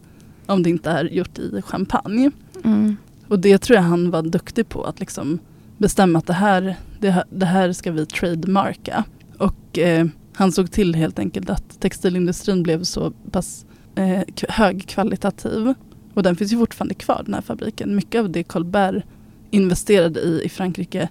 om 0.47 0.63
det 0.63 0.71
inte 0.71 0.91
är 0.91 1.05
gjort 1.05 1.39
i 1.39 1.63
champagne. 1.63 2.31
mm. 2.65 2.97
Och 3.29 3.39
det 3.39 3.59
tror 3.59 3.77
jag 3.77 3.83
han 3.83 4.11
var 4.11 4.23
duktig 4.23 4.69
på 4.69 4.85
att 4.85 5.01
liksom 5.01 5.39
bestämma 5.79 6.19
att 6.19 6.27
det 6.27 6.33
här, 6.33 6.77
det, 7.01 7.25
det 7.31 7.47
här 7.47 7.73
ska 7.73 7.93
vi 7.93 8.07
trademarka. 8.07 9.05
Och 9.39 9.79
eh, 9.79 10.07
han 10.35 10.53
såg 10.53 10.71
till 10.71 10.95
helt 10.95 11.19
enkelt 11.19 11.51
att 11.51 11.81
textilindustrin 11.81 12.63
blev 12.63 12.83
så 12.83 13.11
pass 13.11 13.67
eh, 13.95 14.23
högkvalitativ. 14.49 15.75
Och 16.15 16.23
den 16.23 16.37
finns 16.37 16.53
ju 16.53 16.59
fortfarande 16.59 16.95
kvar 16.95 17.23
den 17.25 17.35
här 17.35 17.43
fabriken. 17.43 17.97
Mycket 17.97 18.21
av 18.21 18.31
det 18.31 18.45
Colbert 18.45 19.05
investerade 19.51 20.21
i 20.21 20.43
i 20.45 20.49
Frankrike 20.49 21.09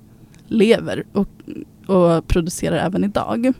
lever 0.48 1.04
och, 1.14 1.30
och 1.88 2.28
producerar 2.28 2.78
även 2.78 3.04
idag 3.04 3.54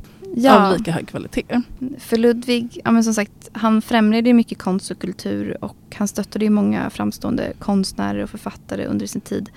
ja. 0.44 0.68
av 0.72 0.78
lika 0.78 0.92
hög 0.92 1.08
kvalitet. 1.08 1.62
För 2.00 2.18
Ludvig, 2.18 2.80
ja 2.86 2.92
men 2.92 3.04
som 3.04 3.14
sagt, 3.14 3.50
han 3.52 3.82
främjade 3.82 4.30
ju 4.30 4.34
mycket 4.34 4.58
konst 4.58 4.92
och 4.92 5.00
kultur 5.00 5.58
och 5.62 5.78
han 5.96 6.08
stöttade 6.08 6.46
ju 6.46 6.52
många 6.52 6.90
framstående 6.90 7.54
konstnärer 7.60 8.24
och 8.24 8.30
författare 8.30 8.86
under 8.86 9.06
sin 9.06 9.22
tid. 9.22 9.50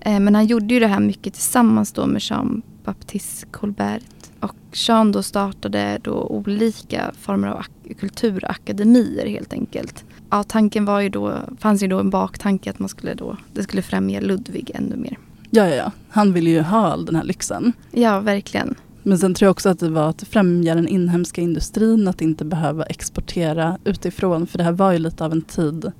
Eh, 0.00 0.20
men 0.20 0.34
han 0.34 0.46
gjorde 0.46 0.74
ju 0.74 0.80
det 0.80 0.86
här 0.86 1.00
mycket 1.00 1.34
tillsammans 1.34 1.92
då 1.92 2.06
med 2.06 2.22
Jean-Baptiste 2.22 3.46
Colbert. 3.50 4.02
Och 4.40 4.56
Jean 4.72 5.12
då 5.12 5.22
startade 5.22 5.98
då 6.02 6.12
olika 6.12 7.12
former 7.20 7.48
av 7.48 7.58
ak- 7.60 7.94
kulturakademier 8.00 9.26
helt 9.26 9.52
enkelt. 9.52 10.04
Ja, 10.30 10.42
tanken 10.42 10.84
var 10.84 11.00
ju 11.00 11.08
då, 11.08 11.34
fanns 11.58 11.82
ju 11.82 11.88
då 11.88 11.98
en 12.00 12.10
baktanke 12.10 12.70
att 12.70 12.78
man 12.78 12.88
skulle 12.88 13.14
då, 13.14 13.36
det 13.52 13.62
skulle 13.62 13.82
främja 13.82 14.20
Ludvig 14.20 14.70
ännu 14.74 14.96
mer. 14.96 15.18
Ja, 15.50 15.68
ja, 15.68 15.74
ja. 15.74 15.92
Han 16.08 16.32
ville 16.32 16.50
ju 16.50 16.60
ha 16.60 16.86
all 16.86 17.04
den 17.04 17.16
här 17.16 17.24
lyxen. 17.24 17.72
Ja, 17.92 18.20
verkligen. 18.20 18.74
Men 19.08 19.18
sen 19.18 19.34
tror 19.34 19.46
jag 19.46 19.50
också 19.50 19.68
att 19.68 19.78
det 19.78 19.88
var 19.88 20.08
att 20.08 20.22
främja 20.22 20.74
den 20.74 20.88
inhemska 20.88 21.40
industrin, 21.40 22.08
att 22.08 22.20
inte 22.20 22.44
behöva 22.44 22.84
exportera 22.84 23.78
utifrån. 23.84 24.46
För 24.46 24.58
det 24.58 24.64
här 24.64 24.72
var 24.72 24.92
ju 24.92 24.98
lite 24.98 25.24
av 25.24 25.32
en 25.32 25.42
tid 25.42 25.92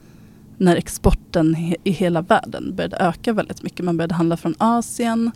när 0.56 0.76
exporten 0.76 1.56
i 1.84 1.90
hela 1.90 2.22
världen 2.22 2.76
började 2.76 2.96
öka 2.96 3.32
väldigt 3.32 3.62
mycket. 3.62 3.84
Man 3.84 3.96
började 3.96 4.14
handla 4.14 4.36
från 4.36 4.54
Asien. 4.58 5.30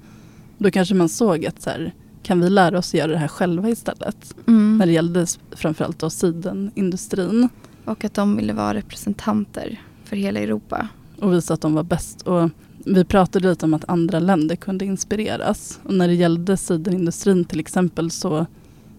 Då 0.59 0.71
kanske 0.71 0.95
man 0.95 1.09
såg 1.09 1.47
att 1.47 1.63
så 1.63 1.71
här, 1.71 1.95
kan 2.23 2.41
vi 2.41 2.51
lära 2.51 2.79
oss 2.79 2.95
göra 2.95 3.13
det 3.13 3.19
här 3.19 3.29
själva 3.29 3.69
istället? 3.69 4.35
Mm. 4.49 4.79
När 4.79 4.87
det 4.87 4.93
gällde 4.93 5.27
framförallt 5.51 5.99
då 5.99 6.11
sidenindustrin. 6.11 7.49
Och 7.85 8.05
att 8.05 8.15
de 8.15 8.37
ville 8.37 8.53
vara 8.53 8.75
representanter 8.75 9.81
för 10.05 10.17
hela 10.17 10.41
Europa. 10.41 10.89
och 11.21 11.33
visa 11.33 11.55
att 11.55 11.61
de 11.61 11.75
var 11.75 11.83
bäst. 11.83 12.23
Och 12.23 12.51
vi 12.85 13.05
pratade 13.05 13.49
lite 13.49 13.65
om 13.65 13.75
att 13.75 13.89
andra 13.89 14.19
länder 14.19 14.57
kunde 14.57 14.85
inspireras. 14.85 15.81
Och 15.83 15.95
när 15.95 16.09
det 16.09 16.15
gällde 16.15 16.57
sidenindustrin 16.57 17.45
till 17.45 17.61
exempel 17.61 18.11
så, 18.11 18.47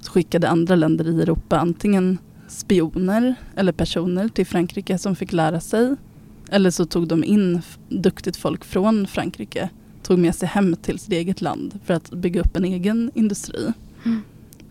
skickade 0.07 0.49
andra 0.49 0.75
länder 0.75 1.07
i 1.07 1.21
Europa 1.21 1.59
antingen 1.59 2.17
spioner 2.47 3.35
eller 3.55 3.71
personer 3.71 4.27
till 4.27 4.45
Frankrike 4.45 4.97
som 4.97 5.15
fick 5.15 5.33
lära 5.33 5.59
sig. 5.59 5.95
Eller 6.49 6.71
så 6.71 6.85
tog 6.85 7.07
de 7.07 7.23
in 7.23 7.61
duktigt 7.89 8.37
folk 8.37 8.65
från 8.65 9.07
Frankrike, 9.07 9.69
tog 10.03 10.19
med 10.19 10.35
sig 10.35 10.47
hem 10.47 10.75
till 10.75 10.99
sitt 10.99 11.13
eget 11.13 11.41
land 11.41 11.79
för 11.85 11.93
att 11.93 12.11
bygga 12.11 12.41
upp 12.41 12.55
en 12.55 12.65
egen 12.65 13.11
industri. 13.13 13.73
Mm. 14.05 14.21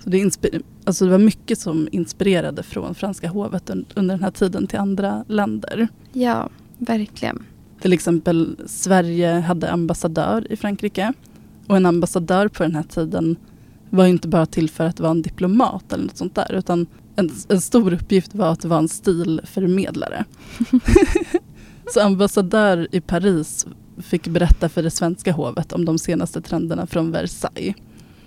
Så 0.05 0.11
det, 0.11 0.39
alltså 0.85 1.05
det 1.05 1.11
var 1.11 1.19
mycket 1.19 1.59
som 1.59 1.89
inspirerade 1.93 2.63
från 2.63 2.95
franska 2.95 3.29
hovet 3.29 3.71
un- 3.71 3.85
under 3.95 4.15
den 4.15 4.25
här 4.25 4.31
tiden 4.31 4.67
till 4.67 4.79
andra 4.79 5.25
länder. 5.29 5.89
Ja, 6.13 6.49
verkligen. 6.79 7.43
Till 7.81 7.93
exempel 7.93 8.57
Sverige 8.67 9.41
hade 9.41 9.71
ambassadör 9.71 10.53
i 10.53 10.57
Frankrike. 10.57 11.13
Och 11.67 11.77
en 11.77 11.87
ambassadör 11.87 12.49
på 12.49 12.63
den 12.63 12.75
här 12.75 12.83
tiden 12.83 13.37
var 13.91 14.05
ju 14.05 14.11
inte 14.11 14.29
bara 14.29 14.47
till 14.47 14.71
för 14.71 14.85
att 14.85 15.01
vara 15.01 15.11
en 15.11 15.23
diplomat 15.23 15.93
eller 15.93 16.05
något 16.05 16.17
sånt 16.17 16.35
där. 16.35 16.53
Utan 16.53 16.87
en, 17.17 17.31
en 17.49 17.61
stor 17.61 17.93
uppgift 17.93 18.35
var 18.35 18.53
att 18.53 18.65
vara 18.65 18.79
en 18.79 18.89
stilförmedlare. 18.89 20.25
Så 21.95 22.01
ambassadör 22.01 22.89
i 22.93 23.01
Paris 23.01 23.67
fick 23.99 24.29
berätta 24.29 24.69
för 24.69 24.83
det 24.83 24.91
svenska 24.91 25.33
hovet 25.33 25.73
om 25.73 25.85
de 25.85 25.99
senaste 25.99 26.41
trenderna 26.41 26.87
från 26.87 27.13
Versailles. 27.13 27.75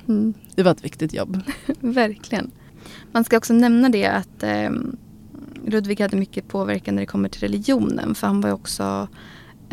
Mm. 0.08 0.34
Det 0.56 0.64
var 0.64 0.72
ett 0.72 0.86
viktigt 0.86 1.14
jobb. 1.14 1.42
Verkligen. 1.80 2.52
Man 3.12 3.24
ska 3.24 3.38
också 3.38 3.54
nämna 3.54 3.90
det 3.90 4.06
att 4.06 4.44
eh, 4.44 4.70
Ludvig 5.68 6.00
hade 6.00 6.18
mycket 6.18 6.48
påverkan 6.48 6.96
när 6.96 7.02
det 7.02 7.08
kommer 7.08 7.30
till 7.30 7.42
religionen. 7.42 8.16
För 8.16 8.28
han 8.28 8.42
var 8.42 8.52
också 8.52 9.08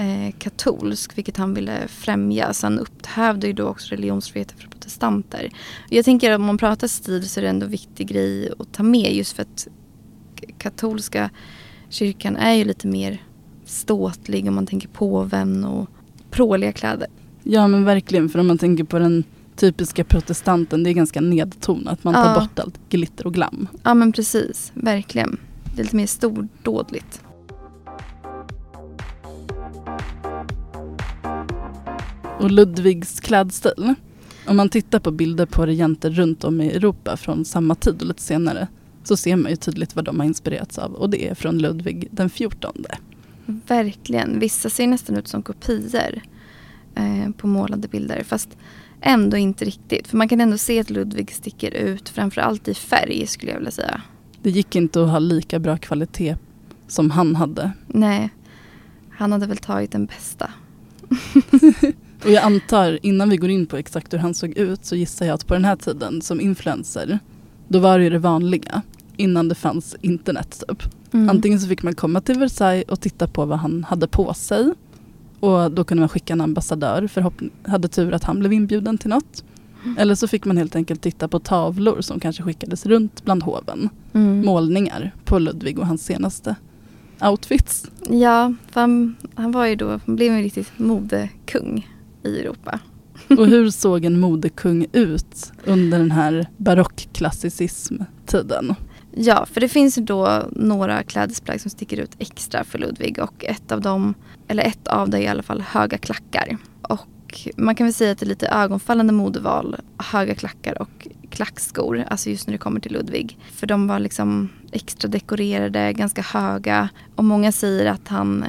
eh, 0.01 0.35
katolsk, 0.39 1.19
vilket 1.19 1.37
han 1.37 1.55
ville 1.55 1.89
främja. 1.89 2.53
Så 2.53 2.67
han 2.67 2.79
upphävde 2.79 3.47
ju 3.47 3.53
då 3.53 3.65
också 3.67 3.95
religionsfriheten 3.95 4.59
för 4.59 4.69
protestanter. 4.69 5.51
Jag 5.89 6.05
tänker 6.05 6.35
om 6.35 6.43
man 6.45 6.59
pratar 6.59 6.89
stil 6.89 7.29
så 7.29 7.41
är 7.41 7.43
det 7.43 7.49
ändå 7.51 7.65
en 7.67 7.71
viktig 7.73 8.09
grej 8.09 8.53
att 8.59 8.73
ta 8.73 8.83
med. 8.83 9.15
Just 9.15 9.33
för 9.33 9.43
att 9.43 9.69
katolska 10.59 11.31
kyrkan 11.89 12.37
är 12.37 12.53
ju 12.55 12.65
lite 12.65 12.87
mer 12.87 13.23
ståtlig 13.65 14.49
om 14.49 14.55
man 14.55 14.67
tänker 14.67 14.89
påven 14.89 15.65
och 15.65 15.91
pråliga 16.31 16.73
kläder. 16.73 17.09
Ja 17.43 17.69
men 17.69 17.85
verkligen, 17.85 18.29
för 18.29 18.39
om 18.39 18.47
man 18.47 18.59
tänker 18.59 18.85
på 18.85 18.99
den 18.99 19.25
typiska 19.57 20.05
protestanten, 20.05 20.83
det 20.83 20.91
är 20.91 20.95
ganska 20.95 21.21
nedtonat. 21.21 22.05
Man 22.05 22.15
tar 22.15 22.35
Ja. 22.35 22.41
bort 22.41 22.59
allt 22.59 22.81
glitter 22.89 23.27
och 23.27 23.35
glam. 23.35 23.69
Ja 23.83 23.95
men 23.95 24.13
precis, 24.13 24.73
verkligen. 24.75 25.37
Det 25.75 25.81
är 25.81 25.85
lite 25.85 25.97
mer 25.97 26.07
stordådligt. 26.07 27.21
Och 32.41 32.51
Ludvigs 32.51 33.21
klädstil. 33.21 33.95
Om 34.47 34.57
man 34.57 34.69
tittar 34.69 34.99
på 34.99 35.11
bilder 35.11 35.47
på 35.47 35.67
regenter 35.67 36.11
runt 36.11 36.45
om 36.45 36.61
i 36.61 36.71
Europa 36.71 37.17
från 37.17 37.45
samma 37.45 37.75
tid 37.75 38.01
och 38.01 38.09
lite 38.09 38.23
senare 38.23 38.69
så 39.05 39.17
ser 39.17 39.37
man 39.37 39.51
ju 39.51 39.57
tydligt 39.57 39.97
vad 39.97 40.05
de 40.05 40.21
har 40.21 40.27
inspirerats 40.27 40.79
av 40.79 40.95
och 40.95 41.11
det 41.11 41.29
är 41.29 41.35
från 41.35 41.59
Ludvig 41.59 42.09
den 42.11 42.31
14. 42.31 42.85
Verkligen. 43.47 44.39
Vissa 44.39 44.71
ser 44.71 44.87
nästan 44.87 45.17
ut 45.17 45.29
som 45.29 45.43
kopior 45.43 46.23
eh, 46.95 47.31
på 47.37 47.47
målade 47.47 47.89
bilder. 47.89 48.23
Fast 48.23 48.57
ändå 49.01 49.37
inte 49.37 49.65
riktigt. 49.65 50.09
För 50.09 50.17
man 50.17 50.29
kan 50.29 50.41
ändå 50.41 50.59
se 50.59 50.81
att 50.81 50.91
Ludvig 50.91 51.33
sticker 51.33 51.71
ut. 51.71 52.09
Framförallt 52.09 52.69
i 52.69 52.75
färg 52.75 53.27
skulle 53.27 53.53
jag 53.53 53.59
vilja 53.59 53.71
säga. 53.71 54.03
Det 54.43 54.51
gick 54.51 54.77
inte 54.77 55.03
att 55.03 55.11
ha 55.11 55.19
lika 55.19 55.59
bra 55.59 55.77
kvalitet 55.77 56.37
som 56.89 57.11
han 57.11 57.37
hade. 57.37 57.73
Nej, 57.87 58.31
han 59.11 59.33
hade 59.33 59.47
väl 59.47 59.57
tagit 59.57 59.93
den 59.93 60.07
bästa. 60.07 60.51
Och 62.25 62.31
jag 62.31 62.45
antar, 62.45 62.99
innan 63.03 63.31
vi 63.31 63.37
går 63.37 63.51
in 63.51 63.67
på 63.67 63.77
exakt 63.77 64.13
hur 64.13 64.19
han 64.19 64.35
såg 64.35 64.51
ut 64.51 64.85
så 64.85 64.97
gissar 64.97 65.27
jag 65.27 65.35
att 65.35 65.47
på 65.47 65.55
den 65.55 65.65
här 65.65 65.77
tiden 65.77 66.23
som 66.23 66.41
influencer 66.41 67.19
då 67.69 67.79
var 67.79 67.99
det 67.99 68.05
ju 68.05 68.11
det 68.11 68.19
vanliga 68.19 68.83
innan 69.17 69.49
det 69.49 69.55
fanns 69.55 69.97
internet 70.01 70.63
typ. 70.69 70.83
Mm. 71.13 71.31
Antingen 71.31 71.61
så 71.61 71.69
fick 71.69 71.83
man 71.83 71.95
komma 71.95 72.21
till 72.21 72.39
Versailles 72.39 72.89
och 72.89 73.01
titta 73.01 73.29
på 73.29 73.45
vad 73.45 73.59
han 73.59 73.85
hade 73.85 74.07
på 74.09 74.35
sig. 74.35 74.73
Och 75.41 75.71
då 75.71 75.85
kunde 75.85 76.01
man 76.01 76.09
skicka 76.09 76.33
en 76.33 76.41
ambassadör, 76.41 77.07
förhopp- 77.07 77.51
hade 77.65 77.89
tur 77.89 78.13
att 78.13 78.25
han 78.25 78.41
blev 78.41 78.53
inbjuden 78.53 78.99
till 78.99 79.11
något. 79.11 79.45
Eller 79.99 80.15
så 80.15 80.29
fick 80.29 80.45
man 80.45 80.57
helt 80.57 80.77
enkelt 80.77 81.03
titta 81.03 81.29
på 81.29 81.39
tavlor 81.39 82.01
som 82.01 82.21
kanske 82.21 82.43
skickades 82.43 82.87
runt 82.87 83.25
bland 83.25 83.43
hoven. 83.43 83.89
Mm. 84.13 84.45
Målningar 84.47 85.15
på 85.25 85.39
Ludvig 85.39 85.79
och 85.79 85.87
hans 85.87 86.05
senaste 86.05 86.55
outfits. 87.21 87.91
Ja, 88.09 88.55
för 88.71 88.81
han, 88.81 89.17
han 89.35 89.53
var 89.53 89.67
ju 89.67 89.77
då, 89.77 90.01
han 90.07 90.17
blev 90.17 90.33
en 90.33 90.43
riktigt 90.43 90.79
modekung 90.79 91.89
i 92.25 92.41
Europa. 92.41 92.79
Och 93.29 93.47
hur 93.47 93.71
såg 93.71 94.05
en 94.05 94.21
modekung 94.21 94.87
ut 94.93 95.53
under 95.65 95.99
den 95.99 96.11
här 96.11 96.47
barockklassicism-tiden? 96.57 98.75
Ja, 99.15 99.47
för 99.47 99.61
det 99.61 99.69
finns 99.69 99.95
då 99.95 100.43
några 100.53 101.03
klädesplagg 101.03 101.61
som 101.61 101.71
sticker 101.71 102.01
ut 102.01 102.11
extra 102.19 102.65
för 102.65 102.79
Ludvig 102.79 103.19
och 103.19 103.45
ett 103.45 103.73
av 103.73 103.81
dem, 103.81 104.15
eller 104.49 104.63
ett 104.63 104.89
av 104.89 105.11
det 105.11 105.19
är 105.19 105.23
i 105.23 105.29
alla 105.29 105.43
fall 105.43 105.61
höga 105.61 105.99
klackar. 105.99 106.57
Och 106.83 107.49
man 107.57 107.75
kan 107.75 107.87
väl 107.87 107.95
säga 107.95 108.13
att 108.13 108.19
det 108.19 108.27
är 108.27 108.29
lite 108.29 108.49
ögonfallande 108.49 109.13
modeval, 109.13 109.77
höga 109.99 110.35
klackar 110.35 110.83
och 110.83 111.09
klackskor, 111.31 112.05
alltså 112.09 112.31
just 112.31 112.47
när 112.47 112.53
det 112.53 112.59
kommer 112.59 112.81
till 112.81 112.93
Ludvig. 112.93 113.39
För 113.53 113.67
de 113.67 113.87
var 113.87 113.99
liksom 113.99 114.49
extra 114.73 115.09
dekorerade, 115.09 115.93
ganska 115.93 116.23
höga 116.23 116.89
och 117.17 117.25
många 117.25 117.53
säger 117.53 117.87
att 117.87 118.09
han 118.09 118.43
eh, 118.43 118.49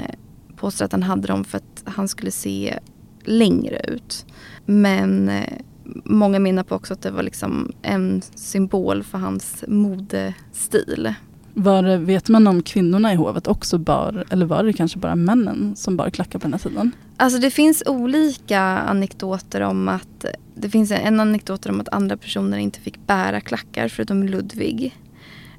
påstår 0.55 0.85
att 0.85 0.91
han 0.91 1.03
hade 1.03 1.27
dem 1.27 1.43
för 1.43 1.57
att 1.57 1.83
han 1.85 2.07
skulle 2.07 2.31
se 2.31 2.79
längre 3.25 3.81
ut. 3.87 4.25
Men 4.65 5.29
eh, 5.29 5.57
många 6.05 6.39
menar 6.39 6.63
på 6.63 6.75
också 6.75 6.93
att 6.93 7.01
det 7.01 7.11
var 7.11 7.23
liksom 7.23 7.71
en 7.81 8.21
symbol 8.35 9.03
för 9.03 9.17
hans 9.17 9.63
modestil. 9.67 11.13
Var, 11.53 11.97
vet 11.97 12.29
man 12.29 12.47
om 12.47 12.63
kvinnorna 12.63 13.13
i 13.13 13.15
hovet 13.15 13.47
också 13.47 13.77
bar, 13.77 14.25
eller 14.29 14.45
var 14.45 14.63
det 14.63 14.73
kanske 14.73 14.99
bara 14.99 15.15
männen 15.15 15.75
som 15.75 15.97
bar 15.97 16.09
klackar 16.09 16.39
på 16.39 16.43
den 16.43 16.53
här 16.53 16.59
tiden? 16.59 16.91
Alltså 17.17 17.39
det 17.39 17.51
finns 17.51 17.83
olika 17.85 18.61
anekdoter 18.61 19.61
om 19.61 19.87
att 19.87 20.25
det 20.55 20.69
finns 20.69 20.91
en 20.91 21.19
anekdot 21.19 21.65
om 21.65 21.81
att 21.81 21.89
andra 21.89 22.17
personer 22.17 22.57
inte 22.57 22.79
fick 22.79 23.07
bära 23.07 23.41
klackar 23.41 23.87
förutom 23.87 24.23
Ludvig. 24.23 24.95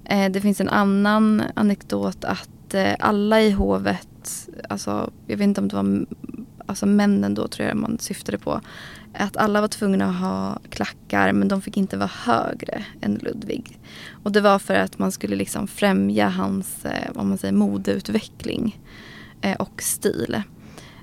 Eh, 0.05 0.31
Det 0.31 0.41
finns 0.41 0.61
en 0.61 0.69
annan 0.69 1.43
anekdot 1.55 2.25
att 2.25 2.75
eh, 2.75 2.93
alla 2.99 3.41
i 3.43 3.51
hovet, 3.51 4.49
alltså 4.69 5.11
jag 5.27 5.37
vet 5.37 5.45
inte 5.45 5.61
om 5.61 5.69
det 5.69 5.77
var 5.77 6.07
alltså 6.73 6.87
männen 6.87 7.35
då 7.35 7.49
tror 7.49 7.69
jag 7.69 7.77
man 7.77 7.99
syftade 7.99 8.39
på, 8.39 8.61
att 9.15 9.37
alla 9.37 9.61
var 9.61 9.69
tvungna 9.69 10.07
att 10.07 10.17
ha 10.17 10.59
klackar 10.71 11.33
men 11.33 11.49
de 11.49 11.63
fick 11.63 11.77
inte 11.77 11.97
vara 11.97 12.11
högre 12.25 12.85
än 13.01 13.15
Ludvig. 13.15 13.79
Och 14.23 14.33
det 14.33 14.41
var 14.41 14.59
för 14.59 14.75
att 14.75 14.99
man 14.99 15.13
skulle 15.13 15.37
liksom 15.37 15.67
främja 15.67 16.29
hans 16.29 16.85
eh, 16.85 17.11
vad 17.15 17.27
man 17.27 17.39
säger, 17.39 17.55
modeutveckling 17.55 18.81
eh, 19.41 19.57
och 19.57 19.83
stil. 19.83 20.43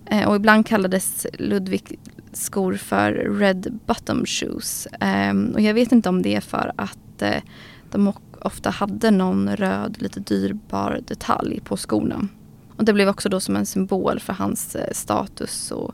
Eh, 0.06 0.30
och 0.30 0.36
ibland 0.36 0.66
kallades 0.66 1.28
Ludvig 1.34 2.00
skor 2.34 2.74
för 2.74 3.12
Red 3.12 3.80
Bottom 3.86 4.26
Shoes. 4.26 4.88
Ehm, 5.00 5.52
och 5.54 5.62
jag 5.62 5.74
vet 5.74 5.92
inte 5.92 6.10
om 6.10 6.22
det 6.22 6.36
är 6.36 6.42
för 6.42 6.72
att 6.76 7.24
de 7.92 8.14
ofta 8.42 8.70
hade 8.70 9.12
någon 9.12 9.56
röd, 9.56 10.02
lite 10.02 10.20
dyrbar 10.20 11.00
detalj 11.08 11.60
på 11.60 11.78
skorna. 11.78 12.28
Och 12.79 12.86
det 12.86 12.93
blev 12.93 13.09
också 13.09 13.29
då 13.29 13.39
som 13.39 13.55
en 13.55 13.65
symbol 13.65 14.19
för 14.19 14.33
hans 14.33 14.75
eh, 14.75 14.91
status 14.91 15.71
och 15.71 15.93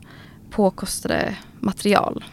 påkostade 0.50 1.36
material. 1.60 2.24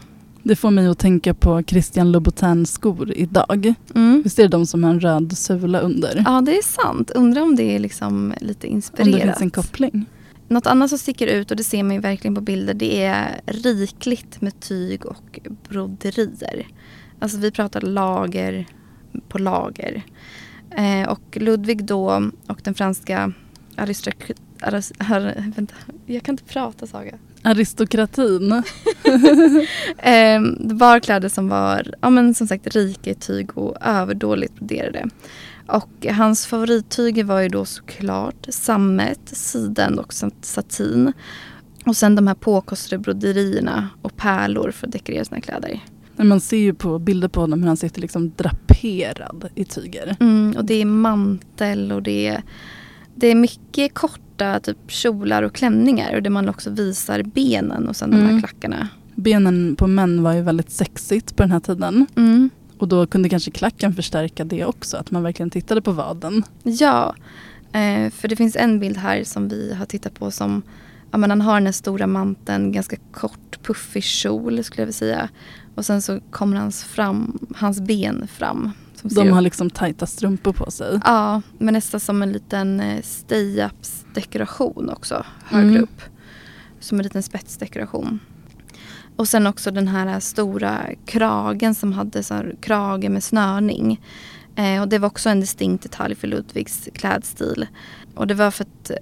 Det 0.42 0.56
får 0.56 0.70
mig 0.70 0.86
att 0.86 0.98
tänka 0.98 1.34
på 1.34 1.62
Christian 1.62 2.12
Louboutin-skor 2.12 3.12
idag. 3.12 3.74
Mm. 3.94 4.22
Visst 4.24 4.38
är 4.38 4.42
det 4.42 4.48
de 4.48 4.66
som 4.66 4.84
har 4.84 4.90
en 4.90 5.00
röd 5.00 5.38
sula 5.38 5.80
under? 5.80 6.22
Ja, 6.26 6.40
det 6.40 6.58
är 6.58 6.62
sant. 6.62 7.10
Undrar 7.10 7.42
om 7.42 7.56
det 7.56 7.62
är 7.62 7.78
liksom 7.78 8.34
lite 8.40 8.66
Om 8.66 8.72
inspirerat. 8.72 9.12
det 9.12 9.20
finns 9.20 9.40
en 9.40 9.50
koppling. 9.50 10.06
Något 10.48 10.66
annat 10.66 10.88
som 10.88 10.98
sticker 10.98 11.26
ut 11.26 11.50
och 11.50 11.56
det 11.56 11.64
ser 11.64 11.82
man 11.82 11.94
ju 11.94 12.00
verkligen 12.00 12.34
på 12.34 12.40
bilder 12.40 12.74
det 12.74 13.04
är 13.04 13.40
rikligt 13.46 14.40
med 14.40 14.60
tyg 14.60 15.06
och 15.06 15.40
broderier. 15.68 16.66
Alltså 17.18 17.38
vi 17.38 17.50
pratar 17.50 17.80
lager 17.80 18.66
på 19.28 19.38
lager. 19.38 20.02
Eh, 20.70 21.08
och 21.08 21.36
Ludvig 21.40 21.84
då 21.84 22.30
och 22.46 22.60
den 22.62 22.74
franska 22.74 23.32
Vänta, 25.56 25.74
jag 26.06 26.22
kan 26.22 26.32
inte 26.32 26.44
prata 26.44 26.86
Saga. 26.86 27.18
Aristokratin. 27.42 28.62
Eh, 29.98 30.40
det 30.60 30.74
var 30.74 31.00
kläder 31.00 31.28
som 31.28 31.48
var, 31.48 31.94
ja 32.00 32.10
men 32.10 32.34
som 32.34 32.46
sagt 32.46 32.74
rika 32.76 33.10
i 33.10 33.14
tyg 33.14 33.58
och 33.58 33.76
överdåligt 33.80 34.54
broderade. 34.54 35.08
Och 35.66 36.06
hans 36.10 36.46
favorittyger 36.46 37.24
var 37.24 37.40
ju 37.40 37.48
då 37.48 37.64
såklart 37.64 38.46
sammet, 38.48 39.20
siden 39.24 39.98
och 39.98 40.14
sat- 40.14 40.44
satin. 40.44 41.12
Och 41.86 41.96
sen 41.96 42.14
de 42.14 42.26
här 42.26 42.34
påkostade 42.34 42.98
broderierna 42.98 43.88
och 44.02 44.16
pärlor 44.16 44.70
för 44.70 44.86
att 44.86 44.92
dekorera 44.92 45.24
sina 45.24 45.40
kläder. 45.40 45.80
Man 46.16 46.40
ser 46.40 46.56
ju 46.56 46.74
på 46.74 46.98
bilder 46.98 47.28
på 47.28 47.40
honom 47.40 47.60
hur 47.60 47.66
han 47.68 47.76
sitter 47.76 48.00
liksom 48.00 48.32
draperad 48.36 49.48
i 49.54 49.64
tyger. 49.64 50.16
Mm, 50.20 50.54
och 50.56 50.64
det 50.64 50.74
är 50.74 50.84
mantel 50.84 51.92
och 51.92 52.02
det 52.02 52.26
är, 52.26 52.42
det 53.14 53.26
är 53.26 53.34
mycket 53.34 53.94
korta 54.34 54.60
typ 54.60 54.90
kjolar 54.90 55.42
och 55.42 55.54
klänningar 55.54 56.14
och 56.16 56.22
där 56.22 56.30
man 56.30 56.48
också 56.48 56.70
visar 56.70 57.22
benen 57.22 57.88
och 57.88 57.96
sen 57.96 58.10
de 58.10 58.16
här 58.16 58.28
Mm. 58.28 58.40
klackarna. 58.40 58.88
Benen 59.14 59.76
på 59.76 59.86
män 59.86 60.22
var 60.22 60.32
ju 60.32 60.42
väldigt 60.42 60.70
sexigt 60.70 61.36
på 61.36 61.42
den 61.42 61.52
här 61.52 61.60
tiden. 61.60 62.06
Mm. 62.16 62.50
Och 62.78 62.88
då 62.88 63.06
kunde 63.06 63.28
kanske 63.28 63.50
klacken 63.50 63.94
förstärka 63.94 64.44
det 64.44 64.64
också. 64.64 64.96
Att 64.96 65.10
man 65.10 65.22
verkligen 65.22 65.50
tittade 65.50 65.82
på 65.82 65.92
vaden. 65.92 66.42
Ja, 66.62 67.14
eh, 67.72 68.10
för 68.10 68.28
det 68.28 68.36
finns 68.36 68.56
en 68.56 68.80
bild 68.80 68.96
här 68.96 69.24
som 69.24 69.48
vi 69.48 69.74
har 69.74 69.86
tittat 69.86 70.14
på 70.14 70.30
som 70.30 70.62
ja, 71.10 71.18
men 71.18 71.30
han 71.30 71.40
har 71.40 71.54
den 71.54 71.66
här 71.66 71.72
stora 71.72 72.06
manteln, 72.06 72.72
ganska 72.72 72.96
kort 73.12 73.58
puffig 73.62 74.02
kjol 74.04 74.64
skulle 74.64 74.82
jag 74.82 74.86
vilja 74.86 74.92
säga. 74.92 75.28
Och 75.74 75.84
sen 75.86 76.02
så 76.02 76.20
kommer 76.30 76.56
hans, 76.56 76.84
fram, 76.84 77.38
hans 77.56 77.80
ben 77.80 78.28
fram. 78.28 78.70
De 79.10 79.28
har 79.32 79.40
liksom 79.40 79.70
tajta 79.70 80.06
strumpor 80.06 80.52
på 80.52 80.70
sig. 80.70 81.00
Ja, 81.04 81.42
men 81.58 81.74
nästan 81.74 82.00
som 82.00 82.22
en 82.22 82.32
liten 82.32 82.80
eh, 82.80 83.00
stay-ups 83.02 84.04
dekoration 84.14 84.90
också, 84.90 85.24
högre 85.44 85.68
Mm. 85.68 85.82
upp. 85.82 86.00
Som 86.80 86.98
en 86.98 87.04
liten 87.04 87.22
spetsdekoration. 87.22 88.20
Och 89.16 89.28
sen 89.28 89.46
också 89.46 89.70
den 89.70 89.88
här 89.88 90.20
stora 90.20 90.80
kragen 91.06 91.74
som 91.74 91.92
hade 91.92 92.22
så 92.22 92.34
här, 92.34 92.54
krage 92.60 93.10
med 93.10 93.24
snörning. 93.24 94.00
Eh, 94.56 94.80
och 94.82 94.88
det 94.88 94.98
var 94.98 95.06
också 95.06 95.28
en 95.28 95.40
distinkt 95.40 95.82
detalj 95.82 96.14
för 96.14 96.28
Ludvigs 96.28 96.88
klädstil. 96.94 97.66
Och 98.14 98.26
det 98.26 98.34
var 98.34 98.50
för 98.50 98.64
att 98.64 98.90
eh, 98.90 98.96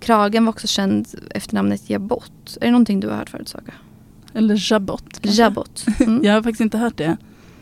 kragen 0.00 0.44
var 0.44 0.50
också 0.50 0.66
känd 0.66 1.06
efter 1.30 1.54
namnet 1.54 1.90
jabot. 1.90 2.56
Är 2.60 2.64
det 2.66 2.70
någonting 2.70 3.00
du 3.00 3.08
har 3.08 3.16
hört 3.16 3.30
förut 3.30 3.48
Saga? 3.48 3.72
Eller 4.34 4.72
jabot. 4.72 5.18
kanske. 5.20 5.42
Jabot. 5.42 5.86
Mm. 6.00 6.20
Jag 6.24 6.34
har 6.34 6.42
faktiskt 6.42 6.60
inte 6.60 6.78
hört 6.78 6.96
det. 6.96 7.16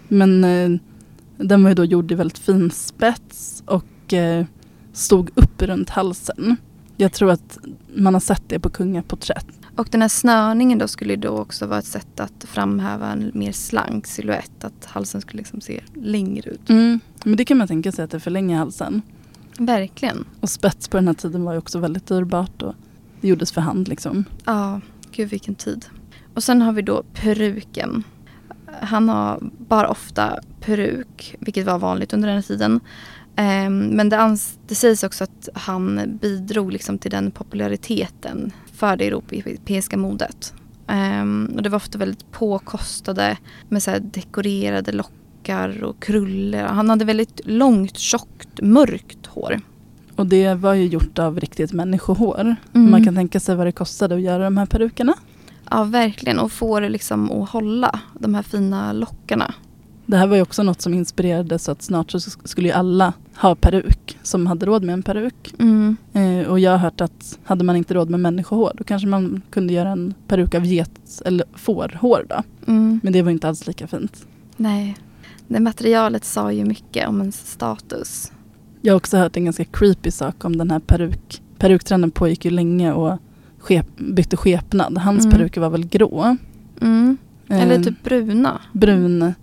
Men 0.08 0.44
eh, 0.44 0.80
den 1.36 1.62
var 1.62 1.70
ju 1.70 1.74
då 1.74 1.84
gjord 1.84 2.12
i 2.12 2.14
väldigt 2.14 2.38
fin 2.38 2.70
spets 2.70 3.62
och 3.66 4.12
eh, 4.12 4.46
stod 4.92 5.30
upp 5.34 5.62
runt 5.62 5.90
halsen. 5.90 6.56
Jag 6.96 7.12
tror 7.12 7.30
att 7.30 7.58
man 7.94 8.14
har 8.14 8.20
sett 8.20 8.42
det 8.46 8.60
på 8.60 8.70
kungaporträtt. 8.70 9.46
Och 9.76 9.88
den 9.90 10.02
här 10.02 10.08
snörningen 10.08 10.78
då 10.78 10.88
skulle 10.88 11.16
då 11.16 11.28
också 11.28 11.66
vara 11.66 11.78
ett 11.78 11.86
sätt 11.86 12.20
att 12.20 12.44
framhäva 12.48 13.12
en 13.12 13.30
mer 13.34 13.52
slank 13.52 14.06
silhuett. 14.06 14.64
Att 14.64 14.84
halsen 14.84 15.20
skulle 15.20 15.38
liksom 15.38 15.60
se 15.60 15.80
längre 15.94 16.50
ut. 16.50 16.70
Mm. 16.70 17.00
Men 17.24 17.36
det 17.36 17.44
kan 17.44 17.58
man 17.58 17.68
tänka 17.68 17.92
sig 17.92 18.04
att 18.04 18.10
det 18.10 18.20
förlänger 18.20 18.58
halsen. 18.58 19.02
Verkligen. 19.58 20.24
Och 20.40 20.50
spets 20.50 20.88
på 20.88 20.96
den 20.96 21.06
här 21.06 21.14
tiden 21.14 21.44
var 21.44 21.52
ju 21.52 21.58
också 21.58 21.78
väldigt 21.78 22.06
dyrbart 22.06 22.62
och 22.62 22.74
det 23.20 23.28
gjordes 23.28 23.52
för 23.52 23.60
hand 23.60 23.88
liksom. 23.88 24.24
Ja, 24.44 24.80
gud 25.12 25.28
vilken 25.28 25.54
tid. 25.54 25.86
Och 26.34 26.44
sen 26.44 26.62
har 26.62 26.72
vi 26.72 26.82
då 26.82 27.02
peruken. 27.12 28.04
Han 28.82 29.08
har 29.08 29.38
bara 29.68 29.88
ofta 29.88 30.38
peruk, 30.60 31.36
vilket 31.40 31.66
var 31.66 31.78
vanligt 31.78 32.12
under 32.12 32.28
den 32.28 32.36
här 32.36 32.42
tiden. 32.42 32.80
Ehm, 33.36 33.78
men 33.78 34.08
det, 34.08 34.16
ans- 34.16 34.58
det 34.68 34.74
sägs 34.74 35.04
också 35.04 35.24
att 35.24 35.48
han 35.54 36.18
bidrog 36.22 36.72
liksom 36.72 36.98
till 36.98 37.10
den 37.10 37.30
populariteten 37.30 38.52
för 38.72 38.96
det 38.96 39.06
europeiska 39.06 39.96
modet. 39.96 40.54
Ehm, 40.86 41.52
och 41.56 41.62
det 41.62 41.68
var 41.68 41.76
ofta 41.76 41.98
väldigt 41.98 42.32
påkostade 42.32 43.36
med 43.68 43.82
så 43.82 43.90
dekorerade 44.00 44.92
lockar 44.92 45.84
och 45.84 46.02
krullor. 46.02 46.62
Han 46.62 46.90
hade 46.90 47.04
väldigt 47.04 47.40
långt, 47.44 47.98
tjockt, 47.98 48.60
mörkt 48.62 49.26
hår. 49.26 49.60
Och 50.16 50.26
det 50.26 50.54
var 50.54 50.74
ju 50.74 50.86
gjort 50.86 51.18
av 51.18 51.40
riktigt 51.40 51.72
människohår. 51.72 52.56
Mm. 52.74 52.90
Man 52.90 53.04
kan 53.04 53.14
tänka 53.14 53.40
sig 53.40 53.56
vad 53.56 53.66
det 53.66 53.72
kostade 53.72 54.14
att 54.14 54.20
göra 54.20 54.44
de 54.44 54.56
här 54.56 54.66
perukerna. 54.66 55.14
Ja, 55.70 55.84
verkligen. 55.84 56.38
Och 56.38 56.52
få 56.52 56.80
det 56.80 56.88
liksom 56.88 57.30
att 57.30 57.50
hålla, 57.50 58.00
de 58.18 58.34
här 58.34 58.42
fina 58.42 58.92
lockarna. 58.92 59.54
Det 60.06 60.16
här 60.16 60.26
var 60.26 60.36
ju 60.36 60.42
också 60.42 60.62
något 60.62 60.80
som 60.80 60.94
inspirerade 60.94 61.58
så 61.58 61.72
att 61.72 61.82
snart 61.82 62.10
så 62.10 62.20
skulle 62.20 62.68
ju 62.68 62.74
alla 62.74 63.12
ha 63.36 63.54
peruk 63.54 64.18
som 64.22 64.46
hade 64.46 64.66
råd 64.66 64.84
med 64.84 64.92
en 64.92 65.02
peruk. 65.02 65.54
Mm. 65.58 65.96
Eh, 66.12 66.46
och 66.46 66.60
jag 66.60 66.70
har 66.70 66.78
hört 66.78 67.00
att 67.00 67.38
hade 67.44 67.64
man 67.64 67.76
inte 67.76 67.94
råd 67.94 68.10
med 68.10 68.20
människohår 68.20 68.72
då 68.78 68.84
kanske 68.84 69.08
man 69.08 69.42
kunde 69.50 69.72
göra 69.72 69.88
en 69.88 70.14
peruk 70.28 70.54
av 70.54 70.64
get 70.64 71.22
eller 71.24 71.46
fårhår 71.54 72.26
då. 72.28 72.42
Mm. 72.66 73.00
Men 73.02 73.12
det 73.12 73.22
var 73.22 73.30
inte 73.30 73.48
alls 73.48 73.66
lika 73.66 73.86
fint. 73.86 74.26
Nej. 74.56 74.96
Det 75.48 75.60
materialet 75.60 76.24
sa 76.24 76.52
ju 76.52 76.64
mycket 76.64 77.08
om 77.08 77.20
ens 77.20 77.50
status. 77.50 78.32
Jag 78.82 78.92
har 78.92 78.96
också 78.96 79.16
hört 79.16 79.36
en 79.36 79.44
ganska 79.44 79.64
creepy 79.64 80.10
sak 80.10 80.44
om 80.44 80.56
den 80.56 80.70
här 80.70 80.80
peruk. 80.80 81.42
Peruktrenden 81.58 82.10
pågick 82.10 82.44
ju 82.44 82.50
länge 82.50 82.92
och 82.92 83.18
skep, 83.66 83.86
bytte 83.96 84.36
skepnad. 84.36 84.98
Hans 84.98 85.24
Mm. 85.24 85.38
peruker 85.38 85.60
var 85.60 85.70
väl 85.70 85.86
grå. 85.86 86.36
Mm. 86.80 87.16
Eller 87.48 87.74
Eh, 87.78 87.82
typ 87.82 88.02
bruna. 88.02 88.60
brun. 88.72 89.34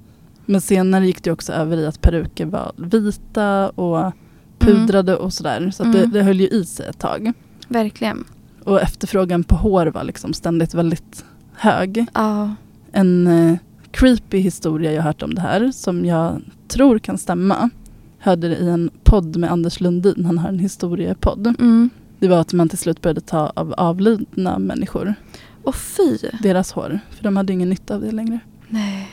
Men 0.45 0.61
senare 0.61 1.05
gick 1.07 1.23
det 1.23 1.31
också 1.31 1.53
över 1.53 1.77
i 1.77 1.85
att 1.85 2.01
peruker 2.01 2.45
var 2.45 2.71
vita 2.77 3.69
och 3.69 4.11
pudrade 4.59 5.15
och 5.15 5.33
sådär. 5.33 5.71
Så 5.71 5.83
det, 5.83 5.99
Mm. 5.99 6.11
det 6.11 6.23
höll 6.23 6.39
ju 6.39 6.47
i 6.47 6.65
sig 6.65 6.85
ett 6.89 6.99
tag. 6.99 7.31
Verkligen. 7.67 8.23
Och 8.63 8.81
efterfrågan 8.81 9.43
på 9.43 9.55
hår 9.55 9.85
var 9.85 10.03
liksom 10.03 10.33
ständigt 10.33 10.73
väldigt 10.73 11.25
hög. 11.55 12.05
Ja. 12.13 12.55
En 12.91 13.27
eh, 13.27 13.55
creepy 13.91 14.37
historia 14.37 14.91
jag 14.91 15.03
hört 15.03 15.21
om 15.23 15.35
det 15.35 15.41
här 15.41 15.71
som 15.71 16.05
jag 16.05 16.41
tror 16.67 16.99
kan 16.99 17.17
stämma. 17.17 17.69
Hörde 18.17 18.49
det 18.49 18.55
i 18.57 18.69
en 18.69 18.89
podd 19.03 19.35
med 19.37 19.51
Anders 19.51 19.79
Lundin, 19.81 20.25
han 20.25 20.37
har 20.37 20.49
en 20.49 20.59
historiepodd. 20.59 21.47
Mm. 21.59 21.89
Det 22.23 22.29
var 22.29 22.37
att 22.39 22.53
man 22.53 22.69
till 22.69 22.77
slut 22.77 23.01
började 23.01 23.21
ta 23.21 23.51
av 23.55 23.73
avlidna 23.77 24.59
människor, 24.59 25.15
Och 25.63 25.75
fy. 25.75 26.17
deras 26.43 26.71
hår. 26.71 26.99
För 27.11 27.23
de 27.23 27.37
hade 27.37 27.53
ingen 27.53 27.69
nytta 27.69 27.95
av 27.95 28.01
det 28.01 28.11
längre. 28.11 28.39
Nej. 28.69 29.09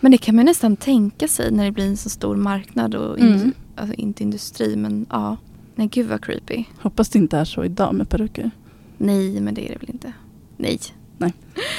Men 0.00 0.12
det 0.12 0.18
kan 0.18 0.36
man 0.36 0.44
nästan 0.44 0.76
tänka 0.76 1.28
sig 1.28 1.50
när 1.52 1.64
det 1.64 1.70
blir 1.72 1.86
en 1.86 1.96
så 1.96 2.10
stor 2.10 2.36
marknad 2.36 2.94
och 2.94 3.18
in, 3.18 3.26
Mm. 3.34 3.52
alltså 3.76 3.94
inte 3.94 4.22
industri 4.22 4.76
men 4.76 5.06
ja. 5.10 5.36
Nej 5.74 5.86
gud 5.92 6.06
vad 6.08 6.24
creepy. 6.24 6.64
Hoppas 6.80 7.08
det 7.08 7.18
inte 7.18 7.38
är 7.38 7.44
så 7.44 7.64
idag 7.64 7.94
med 7.94 8.08
peruker. 8.08 8.50
Nej 8.98 9.40
men 9.40 9.54
det 9.54 9.68
är 9.68 9.72
det 9.72 9.78
väl 9.80 9.90
inte. 9.90 10.12
Nej. 10.56 10.78
Nej. 11.18 11.32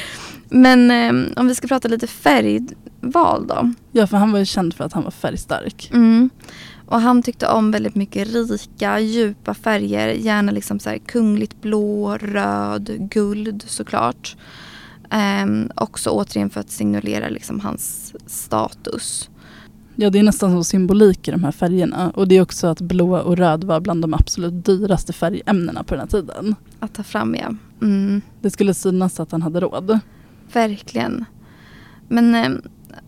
Men 0.49 0.91
eh, 0.91 1.31
om 1.39 1.47
vi 1.47 1.55
ska 1.55 1.67
prata 1.67 1.87
lite 1.87 2.07
färgval 2.07 3.47
då. 3.47 3.73
Ja, 3.91 4.07
för 4.07 4.17
han 4.17 4.31
var 4.31 4.39
ju 4.39 4.45
känd 4.45 4.73
för 4.73 4.83
att 4.83 4.93
han 4.93 5.03
var 5.03 5.11
färgstark. 5.11 5.89
Mm. 5.93 6.29
Och 6.91 7.01
han 7.01 7.23
tyckte 7.23 7.47
om 7.47 7.71
väldigt 7.71 7.95
mycket 7.95 8.27
rika, 8.27 8.99
djupa 8.99 9.53
färger. 9.53 10.07
Gärna 10.07 10.51
liksom 10.51 10.79
så 10.79 10.97
kungligt 11.05 11.61
blå, 11.61 12.17
röd, 12.17 12.89
guld 12.99 13.63
såklart. 13.67 14.35
Ehm, 15.09 15.71
också 15.75 16.09
återigen 16.09 16.49
för 16.49 16.59
att 16.59 16.71
signalera 16.71 17.29
liksom 17.29 17.59
hans 17.59 18.13
status. 18.25 19.29
Ja, 19.95 20.09
det 20.09 20.19
är 20.19 20.23
nästan 20.23 20.51
som 20.51 20.63
symbolik 20.63 21.27
i 21.27 21.31
de 21.31 21.43
här 21.43 21.51
färgerna. 21.51 22.09
Och 22.15 22.27
det 22.27 22.35
är 22.37 22.41
också 22.41 22.67
att 22.67 22.81
blå 22.81 23.17
och 23.17 23.37
röd 23.37 23.63
var 23.63 23.79
bland 23.79 24.01
de 24.01 24.13
absolut 24.13 24.65
dyraste 24.65 25.13
färgämnena 25.13 25.83
på 25.83 25.93
den 25.95 25.99
här 26.01 26.07
tiden. 26.07 26.55
Att 26.79 26.93
ta 26.93 27.03
fram 27.03 27.35
ja. 27.35 27.55
Mm, 27.81 28.21
Det 28.41 28.49
skulle 28.49 28.73
synas 28.73 29.19
att 29.19 29.31
han 29.31 29.41
hade 29.41 29.59
råd. 29.59 29.99
verkligen. 30.53 31.25
Men 32.07 32.35
ehm, 32.35 32.61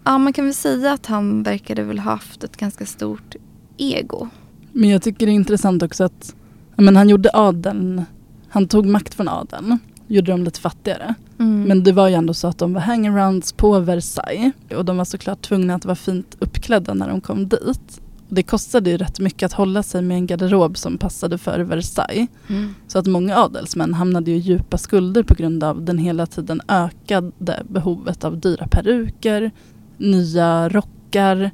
ja, 0.04 0.18
man 0.18 0.34
kan 0.34 0.46
väl 0.46 0.54
säga 0.54 0.94
att 0.94 1.06
han 1.06 1.44
verkade 1.44 1.84
väl 1.84 2.00
ha 2.00 2.12
haft 2.12 2.44
ett 2.44 2.58
ganska 2.58 2.86
stort 2.86 3.36
ego. 3.78 4.28
Men 4.72 4.90
jag 4.90 5.02
tycker 5.02 5.26
det 5.26 5.32
är 5.32 5.34
intressant 5.34 5.84
också 5.84 6.04
att 6.04 6.36
men 6.76 6.96
han 6.96 7.10
gjorde 7.10 7.30
adeln, 7.34 8.06
han 8.50 8.68
tog 8.68 8.86
makt 8.86 9.14
från 9.14 9.28
adeln, 9.28 9.80
gjorde 10.08 10.32
dem 10.32 10.44
lite 10.44 10.60
fattigare. 10.60 11.14
Mm. 11.40 11.64
Men 11.64 11.84
det 11.84 11.92
var 11.92 12.08
ju 12.08 12.16
ändå 12.16 12.34
så 12.34 12.48
att 12.48 12.58
de 12.58 12.74
var 12.74 12.82
hangarounds 12.82 13.54
på 13.54 13.80
Versailles 13.80 14.54
och 14.76 14.86
de 14.86 14.98
var 14.98 15.06
såklart 15.06 15.42
tvungna 15.42 15.76
att 15.76 15.86
vara 15.86 15.96
fint 15.96 16.38
uppklädda 16.40 16.94
när 16.94 17.10
de 17.10 17.22
kom 17.22 17.48
dit. 17.48 18.02
Och 18.30 18.36
det 18.36 18.44
kostade 18.44 18.90
ju 18.90 18.98
rätt 18.98 19.20
mycket 19.20 19.46
att 19.46 19.54
hålla 19.54 19.84
sig 19.84 20.02
med 20.02 20.18
en 20.18 20.28
garderob 20.28 20.78
som 20.78 20.98
passade 20.98 21.38
för 21.38 21.60
Versailles. 21.60 22.30
Mm. 22.50 22.76
Så 22.88 23.00
att 23.00 23.08
många 23.08 23.38
adelsmän 23.38 23.94
hamnade 23.94 24.32
ju 24.32 24.38
i 24.38 24.40
djupa 24.40 24.78
skulder 24.78 25.24
på 25.24 25.34
grund 25.34 25.64
av 25.64 25.86
den 25.86 25.98
hela 25.98 26.26
tiden 26.26 26.62
ökade 26.68 27.64
behovet 27.70 28.24
av 28.24 28.40
dyra 28.40 28.68
peruker, 28.68 29.52
nya 29.98 30.70
rockar, 30.70 31.52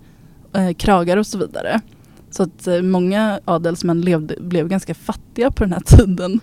eh, 0.54 0.74
kragar 0.74 1.18
och 1.18 1.28
så 1.28 1.38
vidare. 1.38 1.82
Så 2.32 2.44
att 2.44 2.68
eh, 2.68 2.82
många 2.82 3.40
adelsmän 3.46 4.02
levde, 4.02 4.36
blev 4.40 4.68
ganska 4.68 4.94
fattiga 4.94 5.52
på 5.52 5.64
den 5.64 5.74
här 5.74 5.80
tiden. 5.80 6.40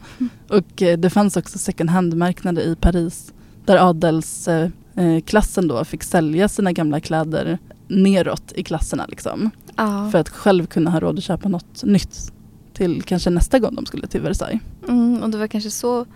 Och 0.49 0.83
eh, 0.83 0.99
det 0.99 1.11
fanns 1.11 1.37
också 1.37 1.59
second 1.59 1.91
hand-marknader 1.91 2.63
i 2.63 2.77
Paris 2.77 3.33
där 3.65 3.89
adelsklassen 3.89 5.65
eh, 5.65 5.77
då 5.77 5.85
fick 5.85 6.03
sälja 6.03 6.49
sina 6.49 6.73
gamla 6.73 7.01
kläder 7.01 7.59
neråt 7.89 8.53
i 8.57 8.63
klasserna 8.63 9.07
liksom. 9.09 9.51
Ja. 9.77 10.11
För 10.11 10.19
att 10.19 10.29
själv 10.29 10.67
kunna 10.67 10.91
ha 10.91 11.01
råd 11.01 11.19
att 11.19 11.25
köpa 11.25 11.49
något 11.49 11.85
nytt 11.85 12.33
till 12.73 13.03
kanske 13.03 13.31
nästa 13.31 13.59
gång 13.59 13.75
de 13.75 13.87
skulle 13.87 14.07
till 14.07 14.21
Versailles. 14.21 14.63
Mm, 14.89 15.23
och 15.23 15.31
det 15.31 15.39
var 15.39 15.47
kanske 15.47 15.71
så 15.71 16.07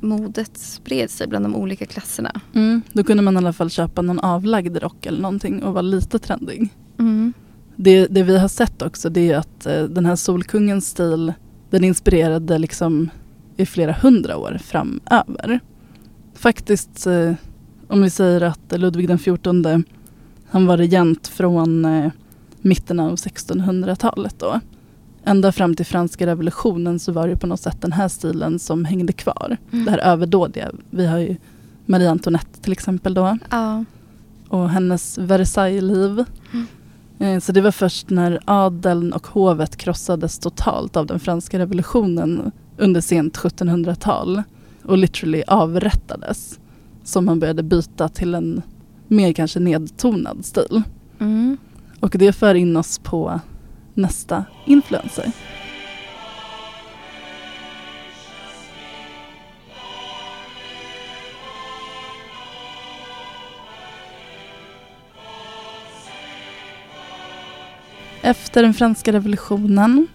modet 0.00 0.58
spred 0.58 1.10
sig 1.10 1.26
bland 1.26 1.44
de 1.44 1.56
olika 1.56 1.86
klasserna. 1.86 2.40
Då 2.92 3.04
kunde 3.04 3.22
man 3.22 3.34
i 3.34 3.38
alla 3.38 3.52
fall 3.52 3.70
köpa 3.70 4.02
någon 4.02 4.20
avlagd 4.20 4.76
rock 4.76 5.06
eller 5.06 5.20
någonting 5.20 5.62
och 5.62 5.72
vara 5.72 5.82
lite 5.82 6.18
trendig. 6.18 6.68
Mm. 6.98 7.32
Det, 7.82 8.06
det 8.06 8.22
vi 8.22 8.38
har 8.38 8.48
sett 8.48 8.82
också 8.82 9.10
det 9.10 9.32
är 9.32 9.36
att 9.38 9.66
eh, 9.66 9.82
den 9.82 10.06
här 10.06 10.16
Solkungens 10.16 10.86
stil 10.88 11.32
den 11.70 11.84
inspirerade 11.84 12.58
liksom 12.58 13.10
i 13.56 13.66
flera 13.66 13.92
hundra 13.92 14.36
år 14.36 14.58
framöver. 14.62 15.60
Faktiskt 16.34 17.06
eh, 17.06 17.32
om 17.88 18.02
vi 18.02 18.10
säger 18.10 18.40
att 18.40 18.72
Ludvig 18.78 19.08
den 19.08 19.18
XIV 19.18 19.82
han 20.50 20.66
var 20.66 20.76
regent 20.76 21.28
från 21.28 21.84
eh, 21.84 22.10
mitten 22.60 23.00
av 23.00 23.14
1600-talet 23.14 24.34
då. 24.38 24.60
Ända 25.24 25.52
fram 25.52 25.74
till 25.74 25.86
franska 25.86 26.26
revolutionen 26.26 26.98
så 26.98 27.12
var 27.12 27.28
det 27.28 27.36
på 27.36 27.46
något 27.46 27.60
sätt 27.60 27.76
den 27.80 27.92
här 27.92 28.08
stilen 28.08 28.58
som 28.58 28.84
hängde 28.84 29.12
kvar. 29.12 29.56
Mm. 29.72 29.84
Det 29.84 29.90
här 29.90 29.98
överdådiga. 29.98 30.70
Vi 30.90 31.06
har 31.06 31.18
ju 31.18 31.36
Marie 31.86 32.10
Antoinette 32.10 32.60
till 32.60 32.72
exempel 32.72 33.14
då 33.14 33.38
Ja. 33.50 33.84
och 34.48 34.70
hennes 34.70 35.18
Versailles-liv. 35.18 36.18
Eh, 36.18 36.60
Så 37.40 37.52
det 37.52 37.60
var 37.60 37.70
först 37.70 38.10
när 38.10 38.40
adeln 38.44 39.12
och 39.12 39.26
hovet 39.26 39.76
krossades 39.76 40.38
totalt 40.38 40.96
av 40.96 41.06
den 41.06 41.20
franska 41.20 41.58
revolutionen 41.58 42.52
under 42.76 43.00
sent 43.00 43.38
1700-tal 43.38 44.42
och 44.84 44.98
literally 44.98 45.42
avrättades 45.46 46.58
som 47.04 47.24
man 47.24 47.40
började 47.40 47.62
byta 47.62 48.08
till 48.08 48.34
en 48.34 48.62
mer 49.08 49.32
kanske 49.32 49.60
nedtonad 49.60 50.44
stil. 50.44 50.82
Mm. 51.18 51.56
Och 52.00 52.14
det 52.18 52.32
för 52.32 52.54
in 52.54 52.76
oss 52.76 52.98
på 52.98 53.40
nästa 53.94 54.44
influencer. 54.66 55.32
Efter 68.22 68.62
den 68.62 68.74
franska 68.74 69.12
revolutionen 69.12 70.06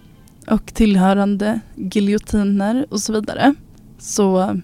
och 0.50 0.74
tillhörande 0.74 1.60
giljotiner 1.74 2.86
och 2.90 3.00
så 3.00 3.12
vidare 3.12 3.54
så 3.98 4.60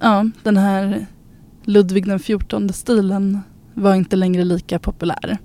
ja, 0.00 0.28
den 0.42 0.56
här 0.56 1.06
Ludvig 1.64 2.06
den 2.06 2.18
XIV-stilen 2.18 3.40
var 3.74 3.94
inte 3.94 4.16
längre 4.16 4.44
lika 4.44 4.78
populär. 4.78 5.38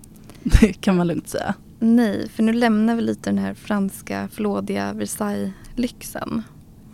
Det 0.42 0.72
kan 0.72 0.96
man 0.96 1.06
lugnt 1.06 1.28
säga. 1.28 1.54
Nej, 1.78 2.28
för 2.28 2.42
nu 2.42 2.52
lämnar 2.52 2.96
vi 2.96 3.02
lite 3.02 3.30
den 3.30 3.38
här 3.38 3.54
franska 3.54 4.28
flådiga 4.32 4.92
Versailles-lyxen. 4.92 6.42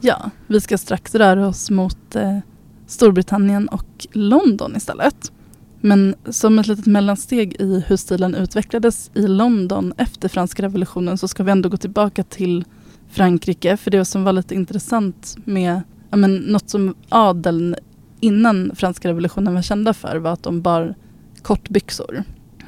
Ja, 0.00 0.30
vi 0.46 0.60
ska 0.60 0.78
strax 0.78 1.14
röra 1.14 1.48
oss 1.48 1.70
mot 1.70 2.16
eh, 2.16 2.38
Storbritannien 2.86 3.68
och 3.68 4.06
London 4.12 4.76
istället. 4.76 5.32
Men 5.80 6.14
som 6.30 6.58
ett 6.58 6.66
litet 6.66 6.86
mellansteg 6.86 7.60
i 7.60 7.84
hur 7.86 7.96
stilen 7.96 8.34
utvecklades 8.34 9.10
i 9.14 9.26
London 9.26 9.92
efter 9.96 10.28
franska 10.28 10.62
revolutionen 10.62 11.18
så 11.18 11.28
ska 11.28 11.42
vi 11.42 11.50
ändå 11.50 11.68
gå 11.68 11.76
tillbaka 11.76 12.22
till 12.22 12.64
Frankrike. 13.10 13.76
För 13.76 13.90
det 13.90 14.04
som 14.04 14.24
var 14.24 14.32
lite 14.32 14.54
intressant 14.54 15.36
med 15.44 15.82
ja, 16.10 16.16
men, 16.16 16.36
något 16.36 16.70
som 16.70 16.94
adeln 17.08 17.74
innan 18.20 18.72
franska 18.74 19.08
revolutionen 19.08 19.54
var 19.54 19.62
kända 19.62 19.94
för 19.94 20.16
var 20.16 20.32
att 20.32 20.42
de 20.42 20.62
bar 20.62 20.94
kortbyxor. 21.42 22.24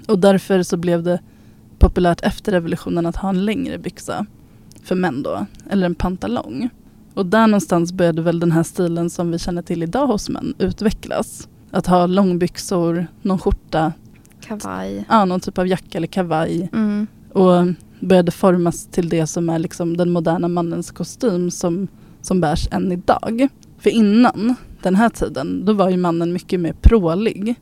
Och 0.07 0.18
därför 0.18 0.62
så 0.62 0.77
blev 0.77 1.03
det 1.03 1.20
populärt 1.79 2.20
efter 2.22 2.53
revolutionen 2.53 3.07
att 3.07 3.16
ha 3.16 3.29
en 3.29 3.44
längre 3.44 3.79
byxa 3.79 4.27
för 4.83 4.94
män 4.94 5.22
då, 5.22 5.46
eller 5.70 5.87
en 5.87 5.94
pantalong. 5.94 6.68
Och 7.14 7.27
där 7.27 7.46
någonstans 7.46 7.92
började 7.92 8.22
väl 8.22 8.40
den 8.40 8.53
här 8.53 8.62
stilen 8.62 9.11
som 9.11 9.31
vi 9.31 9.38
känner 9.38 9.62
till 9.62 9.83
idag 9.83 10.07
hos 10.07 10.29
män 10.29 10.55
utvecklas. 10.59 11.48
Att 11.75 11.87
ha 11.87 12.07
långbyxor, 12.07 13.07
någon 13.23 13.39
skjorta, 13.39 13.93
Kavaj. 14.41 15.05
ja, 15.09 15.25
någon 15.25 15.41
typ 15.41 15.59
av 15.59 15.67
jacka 15.69 15.99
eller 15.99 16.07
kavaj 16.07 16.69
Mm. 16.73 17.07
och 17.33 17.67
började 18.01 18.31
formas 18.31 18.87
till 18.87 19.09
det 19.09 19.27
som 19.27 19.51
är 19.51 19.59
liksom 19.59 19.97
den 19.97 20.11
moderna 20.11 20.49
mannens 20.49 20.91
kostym 20.91 21.51
som, 21.51 21.89
som 22.23 22.41
bärs 22.41 22.69
än 22.71 22.93
idag. 22.93 23.49
För 23.79 23.91
innan 23.91 24.55
den 24.83 24.95
här 24.97 25.09
tiden, 25.09 25.65
då 25.65 25.73
var 25.73 25.91
ju 25.91 25.97
mannen 25.97 26.33
mycket 26.33 26.61
mer 26.61 26.73
prålig 26.73 27.55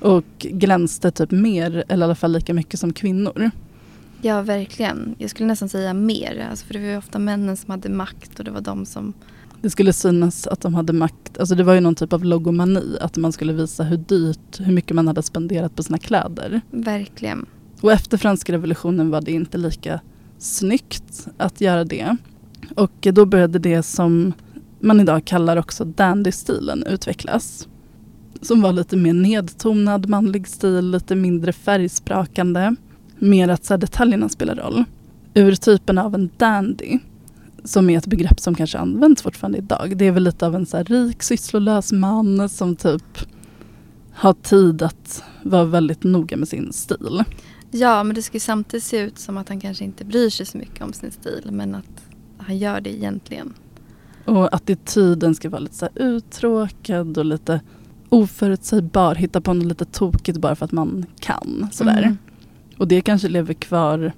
och 0.00 0.24
glänste 0.38 1.10
typ 1.10 1.30
mer, 1.30 1.84
eller 1.88 2.02
i 2.02 2.04
alla 2.04 2.14
fall 2.14 2.32
lika 2.32 2.54
mycket 2.54 2.80
som 2.80 2.92
kvinnor. 2.92 3.50
Ja, 4.22 4.42
verkligen. 4.42 5.14
Jag 5.18 5.30
skulle 5.30 5.46
nästan 5.46 5.68
säga 5.68 5.94
mer. 5.94 6.46
Alltså, 6.50 6.66
för 6.66 6.74
det 6.74 6.80
var 6.80 6.86
ju 6.86 6.96
ofta 6.96 7.18
männen 7.18 7.56
som 7.56 7.70
hade 7.70 7.88
makt 7.88 8.38
och 8.38 8.44
det 8.44 8.50
var 8.50 8.60
de 8.60 8.86
som... 8.86 9.12
Det 9.64 9.70
skulle 9.70 9.92
synas 9.92 10.46
att 10.46 10.60
de 10.60 10.74
hade 10.74 10.92
makt, 10.92 11.38
alltså 11.38 11.54
det 11.54 11.62
var 11.62 11.74
ju 11.74 11.80
någon 11.80 11.94
typ 11.94 12.12
av 12.12 12.24
logomani, 12.24 12.96
att 13.00 13.16
man 13.16 13.32
skulle 13.32 13.52
visa 13.52 13.84
hur 13.84 13.96
dyrt, 13.96 14.60
hur 14.60 14.72
mycket 14.72 14.94
man 14.94 15.06
hade 15.06 15.22
spenderat 15.22 15.76
på 15.76 15.82
sina 15.82 15.98
kläder. 15.98 16.60
Verkligen. 16.70 17.46
Och 17.80 17.92
efter 17.92 18.18
franska 18.18 18.52
revolutionen 18.52 19.10
var 19.10 19.20
det 19.20 19.32
inte 19.32 19.58
lika 19.58 20.00
snyggt 20.38 21.26
att 21.36 21.60
göra 21.60 21.84
det. 21.84 22.16
Och 22.76 22.92
då 23.00 23.26
började 23.26 23.58
det 23.58 23.82
som 23.82 24.32
man 24.80 25.00
idag 25.00 25.24
kallar 25.24 25.56
också 25.56 25.84
dandy-stilen 25.84 26.84
utvecklas. 26.86 27.68
som 28.42 28.62
var 28.62 28.72
lite 28.72 28.96
mer 28.96 29.14
nedtonad 29.14 30.08
manlig 30.08 30.48
stil, 30.48 30.90
lite 30.90 31.16
mindre 31.16 31.52
färgsprakande. 31.52 32.74
Mer 33.18 33.48
att 33.48 33.64
så 33.64 33.76
detaljerna 33.76 34.28
spelar 34.28 34.54
roll. 34.54 34.84
Urtypen 35.34 35.98
av 35.98 36.14
en 36.14 36.30
dandy, 36.36 36.98
som 37.64 37.90
är 37.90 37.98
ett 37.98 38.06
begrepp 38.06 38.40
som 38.40 38.54
kanske 38.54 38.78
används 38.78 39.22
fortfarande 39.22 39.58
idag. 39.58 39.96
Det 39.96 40.04
är 40.04 40.12
väl 40.12 40.22
lite 40.24 40.46
av 40.46 40.54
en 40.54 40.66
så 40.66 40.76
här, 40.76 40.84
rik, 40.84 41.22
sysslolös 41.22 41.92
man 41.92 42.48
som 42.48 42.76
typ 42.76 43.18
har 44.12 44.32
tid 44.32 44.82
att 44.82 45.22
vara 45.42 45.64
väldigt 45.64 46.04
noga 46.04 46.36
med 46.36 46.48
sin 46.48 46.72
stil. 46.72 47.24
Ja, 47.70 48.04
men 48.04 48.14
det 48.14 48.22
ska 48.22 48.36
ju 48.36 48.40
samtidigt 48.40 48.84
se 48.84 48.98
ut 49.00 49.18
som 49.18 49.36
att 49.36 49.48
han 49.48 49.60
kanske 49.60 49.84
inte 49.84 50.04
bryr 50.04 50.30
sig 50.30 50.46
så 50.46 50.58
mycket 50.58 50.82
om 50.82 50.92
sin 50.92 51.10
stil 51.10 51.48
men 51.50 51.74
att 51.74 52.04
han 52.38 52.58
gör 52.58 52.80
det 52.80 52.94
egentligen. 52.94 53.54
Och 54.24 54.54
attityden 54.54 55.34
ska 55.34 55.50
vara 55.50 55.60
lite 55.60 55.74
så 55.74 55.88
uttråkad 55.94 57.18
och 57.18 57.24
lite 57.24 57.60
oförutsägbar. 58.08 59.14
Hitta 59.14 59.40
på 59.40 59.54
något 59.54 59.66
lite 59.66 59.84
tokigt 59.84 60.38
bara 60.38 60.54
för 60.54 60.64
att 60.64 60.72
man 60.72 61.06
kan. 61.20 61.68
Sådär. 61.72 62.02
Mm. 62.02 62.18
Och 62.78 62.88
det 62.88 63.00
kanske 63.00 63.28
lever 63.28 63.54
kvar 63.54 64.12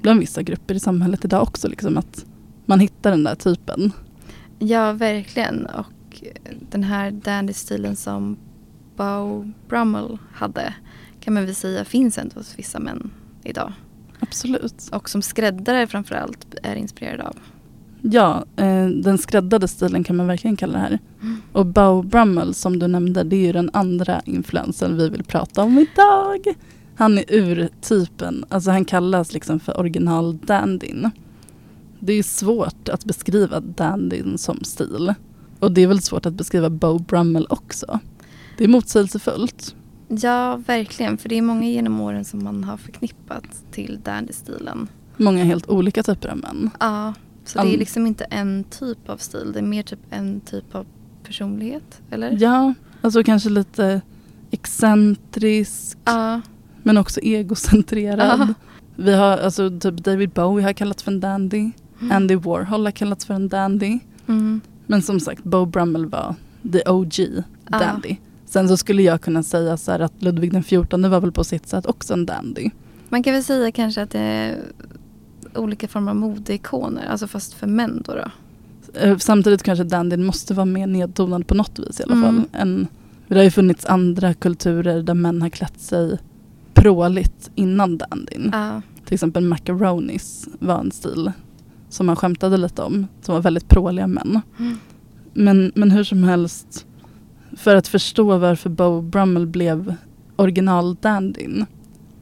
bland 0.00 0.20
vissa 0.20 0.42
grupper 0.42 0.74
i 0.74 0.80
samhället 0.80 1.24
idag 1.24 1.42
också. 1.42 1.68
Liksom 1.68 1.98
att 1.98 2.24
man 2.66 2.80
hittar 2.80 3.10
den 3.10 3.24
där 3.24 3.34
typen. 3.34 3.92
Ja, 4.58 4.92
verkligen. 4.92 5.66
Och 5.66 6.24
den 6.70 6.82
här 6.82 7.10
dandy-stilen 7.10 7.96
som 7.96 8.36
Beau 8.96 9.52
Brummel 9.68 10.18
hade 10.32 10.74
kan 11.20 11.34
man 11.34 11.46
väl 11.46 11.54
säga 11.54 11.84
finns 11.84 12.18
ändå 12.18 12.34
hos 12.34 12.58
vissa 12.58 12.80
män 12.80 13.10
idag. 13.44 13.72
Absolut. 14.20 14.88
Och 14.92 15.10
som 15.10 15.22
skräddare 15.22 15.86
framförallt 15.86 16.54
är 16.62 16.76
inspirerad 16.76 17.20
av. 17.20 17.36
Ja, 18.02 18.44
eh, 18.56 18.86
den 18.86 19.18
skräddade 19.18 19.68
stilen 19.68 20.04
kan 20.04 20.16
man 20.16 20.26
verkligen 20.26 20.56
kalla 20.56 20.72
det 20.72 20.78
här. 20.78 20.98
Och 21.52 21.66
Beau 21.66 22.02
Brummel 22.02 22.54
som 22.54 22.78
du 22.78 22.88
nämnde, 22.88 23.22
det 23.22 23.36
är 23.36 23.46
ju 23.46 23.52
den 23.52 23.70
andra 23.72 24.20
influensen 24.24 24.96
vi 24.96 25.08
vill 25.08 25.24
prata 25.24 25.62
om 25.62 25.78
idag. 25.78 26.54
Han 26.96 27.18
är 27.18 27.24
urtypen, 27.28 28.44
alltså 28.48 28.70
han 28.70 28.84
kallas 28.84 29.32
liksom 29.32 29.60
för 29.60 29.80
original 29.80 30.38
dandyn. 30.38 31.10
Det 32.04 32.12
är 32.12 32.22
svårt 32.22 32.88
att 32.88 33.04
beskriva 33.04 33.60
dandyn 33.60 34.38
som 34.38 34.64
stil. 34.64 35.14
Och 35.58 35.72
det 35.72 35.82
är 35.82 35.86
väl 35.86 36.02
svårt 36.02 36.26
att 36.26 36.34
beskriva 36.34 36.70
Beau 36.70 36.98
Brummel 36.98 37.46
också. 37.50 38.00
Det 38.58 38.64
är 38.64 38.68
motsägelsefullt. 38.68 39.74
Ja, 40.08 40.56
verkligen. 40.66 41.18
För 41.18 41.28
det 41.28 41.38
är 41.38 41.42
många 41.42 41.68
genom 41.68 42.00
åren 42.00 42.24
som 42.24 42.44
man 42.44 42.64
har 42.64 42.76
förknippat 42.76 43.44
till 43.70 44.00
dandy-stilen. 44.04 44.88
Många 45.16 45.44
helt 45.44 45.68
olika 45.68 46.02
typer 46.02 46.28
av 46.28 46.36
män. 46.36 46.70
Ja, 46.80 47.14
så 47.44 47.62
det 47.62 47.74
är 47.74 47.78
liksom 47.78 48.06
inte 48.06 48.24
en 48.24 48.64
typ 48.64 49.08
av 49.08 49.16
stil. 49.16 49.50
Det 49.52 49.58
är 49.58 49.62
mer 49.62 49.82
typ 49.82 50.00
en 50.10 50.40
typ 50.40 50.74
av 50.74 50.86
personlighet, 51.24 52.00
eller? 52.10 52.36
Ja, 52.40 52.74
alltså 53.00 53.24
kanske 53.24 53.50
lite 53.50 54.00
excentrisk 54.50 55.98
Ja, 56.04 56.40
men 56.82 56.98
också 56.98 57.20
egocentrerad. 57.20 58.40
Ja. 58.40 58.54
Vi 58.96 59.14
har 59.14 59.38
alltså 59.38 59.80
typ 59.80 59.94
David 59.94 60.30
Bowie 60.30 60.64
har 60.64 60.72
kallats 60.72 61.02
för 61.02 61.12
en 61.12 61.20
dandy. 61.20 61.70
Mm. 62.02 62.16
Andy 62.16 62.34
Warhol 62.36 62.84
har 62.84 62.90
kallats 62.92 63.24
för 63.24 63.34
en 63.34 63.48
dandy. 63.48 63.98
mm. 64.26 64.60
Men 64.86 65.02
som 65.02 65.20
sagt, 65.20 65.44
Beau 65.44 65.66
Brummel 65.66 66.06
var 66.06 66.34
the 66.72 66.82
OG 66.90 67.18
Ja. 67.68 67.78
dandy. 67.78 68.16
Sen 68.46 68.68
så 68.68 68.76
skulle 68.76 69.02
jag 69.02 69.20
kunna 69.20 69.42
säga 69.42 69.76
så 69.76 69.92
att 69.92 70.12
Ludvig 70.22 70.52
den 70.52 70.62
14 70.62 71.10
var 71.10 71.20
väl 71.20 71.32
på 71.32 71.44
sitt 71.44 71.66
sätt 71.66 71.86
också 71.86 72.14
en 72.14 72.26
dandy. 72.26 72.70
Man 73.08 73.22
kan 73.22 73.32
väl 73.34 73.44
säga 73.44 73.72
kanske 73.72 74.02
att 74.02 74.10
det 74.10 74.18
är 74.18 74.58
olika 75.54 75.88
former 75.88 76.10
av 76.10 76.16
modeikoner, 76.16 77.06
alltså 77.06 77.26
fast 77.26 77.52
för 77.54 77.66
män 77.66 78.02
då. 78.06 78.14
då. 78.14 78.24
Eh, 79.00 79.18
Samtidigt 79.18 79.62
kanske 79.62 79.84
dandyn 79.84 80.24
måste 80.24 80.54
vara 80.54 80.64
mer 80.64 80.86
nedtonad 80.86 81.46
på 81.46 81.54
något 81.54 81.78
vis 81.78 82.00
i 82.00 82.02
alla 82.02 82.14
Mm. 82.14 82.44
fall. 82.52 82.86
För 83.28 83.34
det 83.34 83.40
har 83.40 83.44
ju 83.44 83.50
funnits 83.50 83.86
andra 83.86 84.34
kulturer 84.34 85.02
där 85.02 85.14
män 85.14 85.42
har 85.42 85.48
klätt 85.48 85.80
sig 85.80 86.18
pråligt 86.74 87.50
innan 87.54 87.98
dandyn. 87.98 88.50
Ja, 88.52 88.82
Till 89.04 89.14
exempel 89.14 89.44
macaronis 89.44 90.48
var 90.58 90.78
en 90.80 90.90
stil 90.90 91.32
som 91.92 92.06
man 92.06 92.16
skämtade 92.16 92.56
lite 92.56 92.82
om. 92.82 93.06
Som 93.22 93.34
var 93.34 93.42
väldigt 93.42 93.68
pråliga 93.68 94.06
män. 94.06 94.40
Mm. 94.58 94.78
Men, 95.32 95.72
men 95.74 95.90
hur 95.90 96.04
som 96.04 96.24
helst. 96.24 96.86
För 97.56 97.76
att 97.76 97.88
förstå 97.88 98.38
varför 98.38 98.70
Beau 98.70 99.02
Brummel 99.02 99.46
blev 99.46 99.94
original-dandyn. 100.36 101.66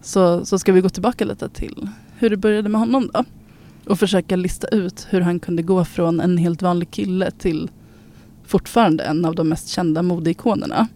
Så, 0.03 0.45
så 0.45 0.59
ska 0.59 0.73
vi 0.73 0.81
gå 0.81 0.89
tillbaka 0.89 1.25
lite 1.25 1.49
till 1.49 1.89
hur 2.19 2.31
det 2.31 2.37
började 2.37 2.69
med 2.69 2.81
honom 2.81 3.11
då. 3.13 3.25
Och 3.87 3.99
försöka 3.99 4.37
lista 4.37 4.69
ut 4.69 5.07
hur 5.11 5.21
han 5.21 5.41
kunde 5.41 5.63
gå 5.63 5.85
från 5.85 6.21
en 6.21 6.39
helt 6.39 6.63
vanlig 6.63 6.91
kille 6.91 7.31
till 7.31 7.71
fortfarande 8.47 9.05
en 9.05 9.25
av 9.25 9.35
de 9.35 9.49
mest 9.49 9.69
kända 9.69 10.03
modeikonerna. 10.03 10.89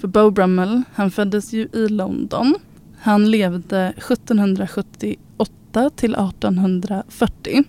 För 0.00 0.08
Beau 0.08 0.30
Brummel, 0.30 0.82
han 0.94 1.10
föddes 1.10 1.52
ju 1.52 1.68
i 1.72 1.88
London. 1.88 2.54
Han 3.00 3.30
levde 3.30 3.94
1778 3.96 5.90
till 5.90 6.14
1840. 6.14 7.64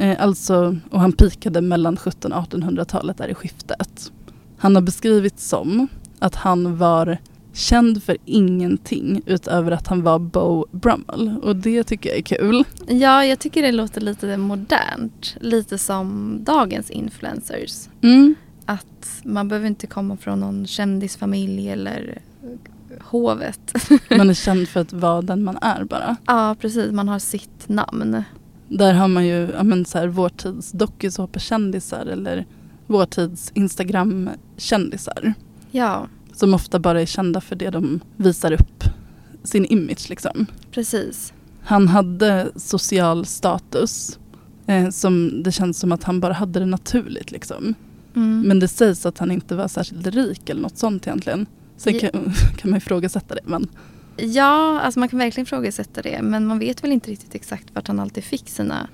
Eh, 0.00 0.22
alltså, 0.22 0.76
och 0.90 1.00
han 1.00 1.12
pikade 1.12 1.60
mellan 1.60 1.94
1700 1.94 2.38
och 2.38 2.52
1800-talet 2.52 3.16
där 3.16 3.28
i 3.28 3.34
skiftet. 3.34 4.12
Han 4.58 4.74
har 4.74 4.82
beskrivits 4.82 5.48
som 5.48 5.88
att 6.18 6.34
han 6.34 6.76
var 6.76 7.18
känd 7.52 8.02
för 8.02 8.16
ingenting 8.24 9.22
utöver 9.26 9.70
att 9.72 9.86
han 9.86 10.02
var 10.02 10.18
Beau 10.18 10.66
Brummel. 10.70 11.34
Och 11.42 11.56
det 11.56 11.84
tycker 11.84 12.10
jag 12.10 12.18
är 12.18 12.22
kul. 12.22 12.64
ja 12.88 13.24
jag 13.24 13.38
tycker 13.38 13.62
det 13.62 13.72
låter 13.72 14.00
lite 14.00 14.36
modernt. 14.36 15.36
Lite 15.40 15.78
som 15.78 16.38
dagens 16.44 16.90
influencers. 16.90 17.88
Mm. 18.02 18.34
Att 18.66 19.20
man 19.24 19.48
behöver 19.48 19.68
inte 19.68 19.86
komma 19.86 20.16
från 20.16 20.40
någon 20.40 20.66
kändisfamilj 20.66 21.70
eller 21.70 22.18
hovet. 23.00 23.74
Man 24.10 24.30
är 24.30 24.34
känd 24.44 24.68
för 24.68 24.80
att 24.80 24.92
vara 24.92 25.22
den 25.22 25.44
man 25.44 25.58
är 25.62 25.84
bara. 25.84 26.16
ja, 26.26 26.56
precis. 26.60 26.92
Man 26.92 27.08
har 27.08 27.18
sitt 27.18 27.68
namn. 27.68 28.24
Där 28.70 28.94
har 28.94 29.08
man 29.08 29.26
ju 29.26 29.48
ja, 29.56 29.62
men 29.62 29.84
så 29.84 29.98
här, 29.98 30.08
vår 30.08 30.28
tids 30.28 30.72
dokusåpakändisar 30.72 32.06
eller 32.06 32.46
vår 32.86 33.06
tids 33.06 33.52
Instagram-kändisar. 33.54 35.34
Ja, 35.70 36.06
Som 36.32 36.54
ofta 36.54 36.78
bara 36.78 37.02
är 37.02 37.06
kända 37.06 37.40
för 37.40 37.56
det 37.56 37.70
de 37.70 38.00
visar 38.16 38.52
upp, 38.52 38.84
sin 39.42 39.64
image 39.64 40.10
liksom. 40.10 40.46
precis. 40.70 41.32
Han 41.62 41.88
hade 41.88 42.50
social 42.56 43.26
status 43.26 44.18
eh, 44.66 44.90
som 44.90 45.42
det 45.42 45.52
känns 45.52 45.78
som 45.78 45.92
att 45.92 46.04
han 46.04 46.20
bara 46.20 46.32
hade 46.32 46.60
det 46.60 46.66
naturligt 46.66 47.30
liksom. 47.30 47.74
Mm. 48.16 48.40
Men 48.40 48.60
det 48.60 48.68
sägs 48.68 49.06
att 49.06 49.18
han 49.18 49.30
inte 49.30 49.56
var 49.56 49.68
särskilt 49.68 50.06
rik 50.06 50.50
eller 50.50 50.62
något 50.62 50.78
sånt 50.78 51.06
egentligen. 51.06 51.46
Sen 51.76 51.98
kan, 51.98 52.10
kan 52.56 52.70
man 52.70 52.76
ifrågasätta 52.76 53.34
det 53.34 53.42
men 53.44 53.68
Ja, 54.22 54.80
alltså 54.80 55.00
man 55.00 55.08
kan 55.08 55.18
verkligen 55.18 55.46
ifrågasätta 55.46 56.02
det. 56.02 56.22
Men 56.22 56.46
man 56.46 56.58
vet 56.58 56.84
väl 56.84 56.92
inte 56.92 57.10
riktigt 57.10 57.34
exakt 57.34 57.64
vart 57.74 57.88
han 57.88 58.00
alltid 58.00 58.24
fick 58.24 58.48
sina, 58.48 58.88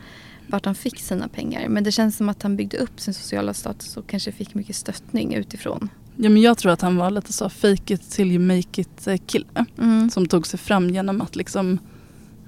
vart 0.46 0.64
han 0.64 0.74
fick 0.74 1.00
sina 1.00 1.28
pengar. 1.28 1.68
Men 1.68 1.84
det 1.84 1.92
känns 1.92 2.16
som 2.16 2.28
att 2.28 2.42
han 2.42 2.56
byggde 2.56 2.78
upp 2.78 3.00
sin 3.00 3.14
sociala 3.14 3.54
status 3.54 3.96
och 3.96 4.06
kanske 4.06 4.32
fick 4.32 4.54
mycket 4.54 4.76
stöttning 4.76 5.34
utifrån. 5.34 5.88
Ja, 6.16 6.28
men 6.28 6.42
jag 6.42 6.58
tror 6.58 6.72
att 6.72 6.80
han 6.80 6.96
var 6.96 7.10
lite 7.10 7.32
så 7.32 7.48
fake 7.48 7.94
it 7.94 8.10
till 8.10 8.32
you 8.32 8.38
make 8.38 8.80
it 8.80 9.06
eh, 9.06 9.16
kille. 9.26 9.66
Mm. 9.78 10.10
Som 10.10 10.26
tog 10.26 10.46
sig 10.46 10.58
fram 10.58 10.90
genom 10.90 11.20
att 11.20 11.36
liksom 11.36 11.78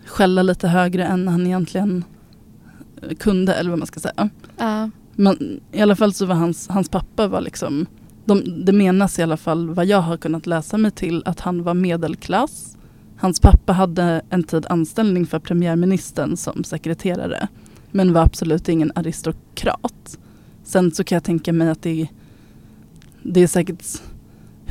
skälla 0.07 0.43
lite 0.43 0.69
högre 0.69 1.05
än 1.05 1.29
han 1.29 1.47
egentligen 1.47 2.05
eh, 3.03 3.17
kunde 3.17 3.55
eller 3.55 3.71
vad 3.71 3.79
man 3.79 3.87
ska 3.87 4.01
säga. 4.01 4.31
Ja, 4.57 4.91
Men 5.15 5.61
i 5.73 5.81
alla 5.81 5.97
fall 5.97 6.13
så 6.13 6.27
var 6.27 6.35
hans, 6.35 6.69
hans 6.69 6.89
pappa 6.89 7.29
var 7.29 7.41
liksom 7.41 7.87
de, 8.29 8.65
det 8.65 8.73
menas 8.73 9.19
i 9.19 9.23
alla 9.23 9.37
fall 9.37 9.71
vad 9.71 9.87
jag 9.87 10.01
har 10.01 10.17
kunnat 10.17 10.47
läsa 10.47 10.79
mig 10.79 10.91
till 10.91 11.23
att 11.27 11.41
han 11.41 11.63
var 11.63 11.75
medelklass. 11.75 12.77
Hans 13.17 13.41
pappa 13.41 13.73
hade 13.73 14.23
en 14.31 14.43
tid 14.43 14.67
anställning 14.69 15.27
för 15.27 15.39
premiärministern 15.39 16.37
som 16.37 16.65
sekreterare. 16.65 17.49
Men 17.91 18.13
var 18.13 18.23
absolut 18.23 18.69
ingen 18.69 18.93
aristokrat. 18.95 20.19
Sen 20.65 20.91
så 20.91 21.05
kan 21.05 21.17
jag 21.17 21.25
tänka 21.25 21.53
mig 21.53 21.69
att 21.69 21.83
det 21.83 22.09
det 23.23 23.41
är 23.41 23.47
säkert 23.47 23.85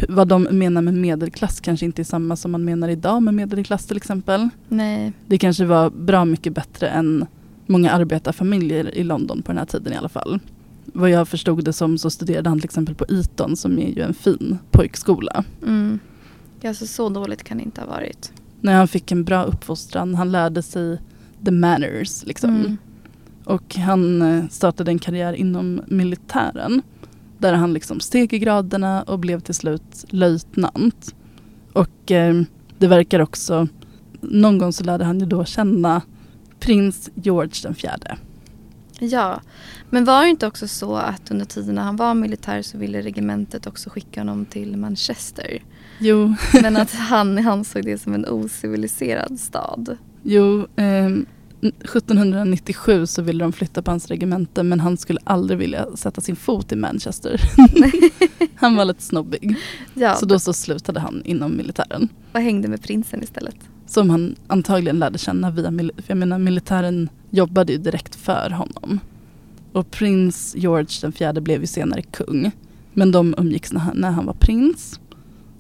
vad 0.10 0.28
de 0.28 0.44
menar 0.44 0.82
med 0.82 0.94
medelklass 0.94 1.60
kanske 1.60 1.86
inte 1.86 2.02
är 2.02 2.04
samma 2.04 2.36
som 2.36 2.52
man 2.52 2.66
menar 2.66 2.90
idag 2.90 3.24
med 3.24 3.34
medelklass 3.34 3.86
till 3.86 3.98
exempel. 3.98 4.50
nej. 4.68 5.14
Det 5.28 5.38
kanske 5.38 5.66
var 5.66 5.90
bra 5.90 6.26
mycket 6.26 6.54
bättre 6.54 6.90
än 6.90 7.26
många 7.66 7.92
arbetarfamiljer 7.92 8.98
i 8.98 9.04
London 9.04 9.42
på 9.42 9.52
den 9.52 9.58
här 9.58 9.66
tiden 9.66 9.94
i 9.94 9.96
alla 9.96 10.10
fall. 10.10 10.40
Vad 10.98 11.10
jag 11.10 11.28
förstod 11.28 11.64
det 11.64 11.74
som 11.74 11.98
så 11.98 12.10
studerade 12.10 12.50
han 12.50 12.60
till 12.60 12.66
exempel 12.66 12.96
på 12.96 13.06
Eton 13.10 13.58
som 13.58 13.80
är 13.80 13.90
ju 13.90 14.02
en 14.02 14.14
fin 14.14 14.58
pojkskola. 14.72 15.44
Mm. 15.66 16.00
Ja, 16.62 16.74
så, 16.74 17.10
dåligt 17.10 17.44
kan 17.44 17.58
det 17.58 17.64
inte 17.64 17.82
ha 17.82 17.88
varit. 17.88 18.32
När 18.62 18.76
han 18.76 18.88
fick 18.88 19.12
en 19.12 19.24
bra 19.24 19.44
uppfostran, 19.44 20.16
han 20.16 20.32
lärde 20.32 20.62
sig 20.62 21.02
the 21.46 21.52
manners 21.52 22.26
liksom. 22.26 22.50
Mm. 22.50 22.78
Och 23.44 23.76
han 23.76 24.22
eh, 24.22 24.48
startade 24.48 24.92
en 24.92 25.00
karriär 25.00 25.34
inom 25.34 25.82
militären. 25.88 26.82
Där 27.38 27.54
han 27.54 27.74
liksom 27.74 28.00
steg 28.00 28.34
i 28.34 28.40
graderna 28.40 29.04
och 29.04 29.20
blev 29.20 29.40
till 29.40 29.56
slut 29.56 30.06
löjtnant. 30.10 31.16
Och 31.74 32.12
eh, 32.12 32.42
det 32.78 32.88
verkar 32.88 33.20
också, 33.20 33.68
någon 34.22 34.58
gång 34.58 34.74
så 34.74 34.84
lärde 34.84 35.06
han 35.06 35.20
ju 35.20 35.26
då 35.26 35.46
känna 35.46 36.02
prins 36.60 37.10
George 37.16 37.54
den 37.64 37.76
fjärde. 37.76 38.18
Ja, 39.00 39.42
men 39.90 40.06
var 40.06 40.24
det 40.24 40.30
inte 40.30 40.48
också 40.48 40.68
så 40.68 40.96
att 40.96 41.32
under 41.32 41.46
tiden 41.46 41.76
när 41.76 41.82
han 41.82 41.96
var 41.96 42.14
militär 42.14 42.62
så 42.62 42.78
ville 42.78 43.02
regementet 43.02 43.68
också 43.68 43.90
skicka 43.90 44.20
honom 44.22 44.46
till 44.46 44.78
Manchester? 44.78 45.64
Jo, 46.00 46.36
Men 46.62 46.78
att 46.78 46.92
han 46.94 47.48
ansåg 47.48 47.84
det 47.84 47.98
som 47.98 48.14
en 48.14 48.26
ociviliserad 48.30 49.40
stad. 49.40 49.98
jo 50.24 50.68
ehm, 50.76 51.26
1797 51.62 53.06
så 53.06 53.22
ville 53.22 53.44
de 53.44 53.54
flytta 53.54 53.82
på 53.82 53.92
hans 53.92 54.08
regemente 54.08 54.64
men 54.64 54.80
han 54.80 54.98
skulle 54.98 55.20
aldrig 55.24 55.60
vilja 55.60 55.86
sätta 55.96 56.22
sin 56.22 56.36
fot 56.36 56.72
i 56.72 56.76
Manchester. 56.76 57.42
han 58.56 58.76
var 58.76 58.86
lite 58.86 59.02
snobbig. 59.04 59.56
Ja, 59.94 60.16
Så 60.16 60.26
då 60.26 60.40
så 60.40 60.54
slutade 60.54 61.00
han 61.00 61.22
inom 61.26 61.58
militären. 61.58 62.10
och 62.34 62.40
hängde 62.42 62.68
med 62.68 62.82
prinsen 62.84 63.24
istället. 63.24 63.56
Som 63.88 64.10
han 64.10 64.36
antagligen 64.48 65.00
lärde 65.00 65.18
känna 65.18 65.52
via 65.52 65.72
mil- 65.72 65.92
för 65.98 66.12
jag 66.12 66.18
menar 66.18 66.40
militären 66.40 67.10
jobbade 67.30 67.72
ju 67.72 67.78
direkt 67.78 68.16
för 68.16 68.50
honom. 68.50 69.00
Och 69.72 69.92
prins 69.92 70.56
George 70.58 70.88
den 71.02 71.12
fjärde 71.12 71.42
blev 71.42 71.62
ju 71.62 71.68
senare 71.68 72.02
kung. 72.02 72.52
Men 72.94 73.12
de 73.12 73.36
umgicks 73.38 73.74
när 73.74 73.80
han, 73.80 73.98
när 73.98 74.12
han 74.12 74.26
var 74.26 74.34
prins. 74.34 75.00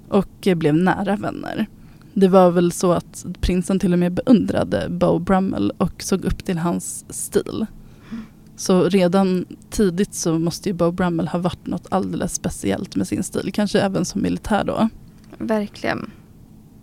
Och 0.09 0.47
eh, 0.47 0.55
blev 0.55 0.75
nära 0.75 1.15
vänner. 1.15 1.67
Det 2.13 2.27
var 2.27 2.51
väl 2.51 2.71
så 2.71 2.91
att 2.91 3.25
prinsen 3.41 3.79
till 3.79 3.93
och 3.93 3.99
med 3.99 4.13
beundrade 4.13 4.87
Beau 4.89 5.19
Brummel 5.19 5.71
och 5.77 6.03
såg 6.03 6.25
upp 6.25 6.45
till 6.45 6.57
hans 6.57 7.05
stil. 7.09 7.65
Så 8.55 8.89
redan 8.89 9.45
tidigt 9.69 10.13
så 10.13 10.39
måste 10.39 10.69
ju 10.69 10.73
Beau 10.73 10.91
Brummel 10.91 11.27
ha 11.27 11.39
varit 11.39 11.67
något 11.67 11.87
alldeles 11.89 12.33
speciellt 12.33 12.95
med 12.95 13.07
sin 13.07 13.23
stil. 13.23 13.51
Kanske 13.53 13.79
även 13.79 14.05
som 14.05 14.21
militär 14.21 14.63
då. 14.63 14.89
Verkligen. 15.37 16.11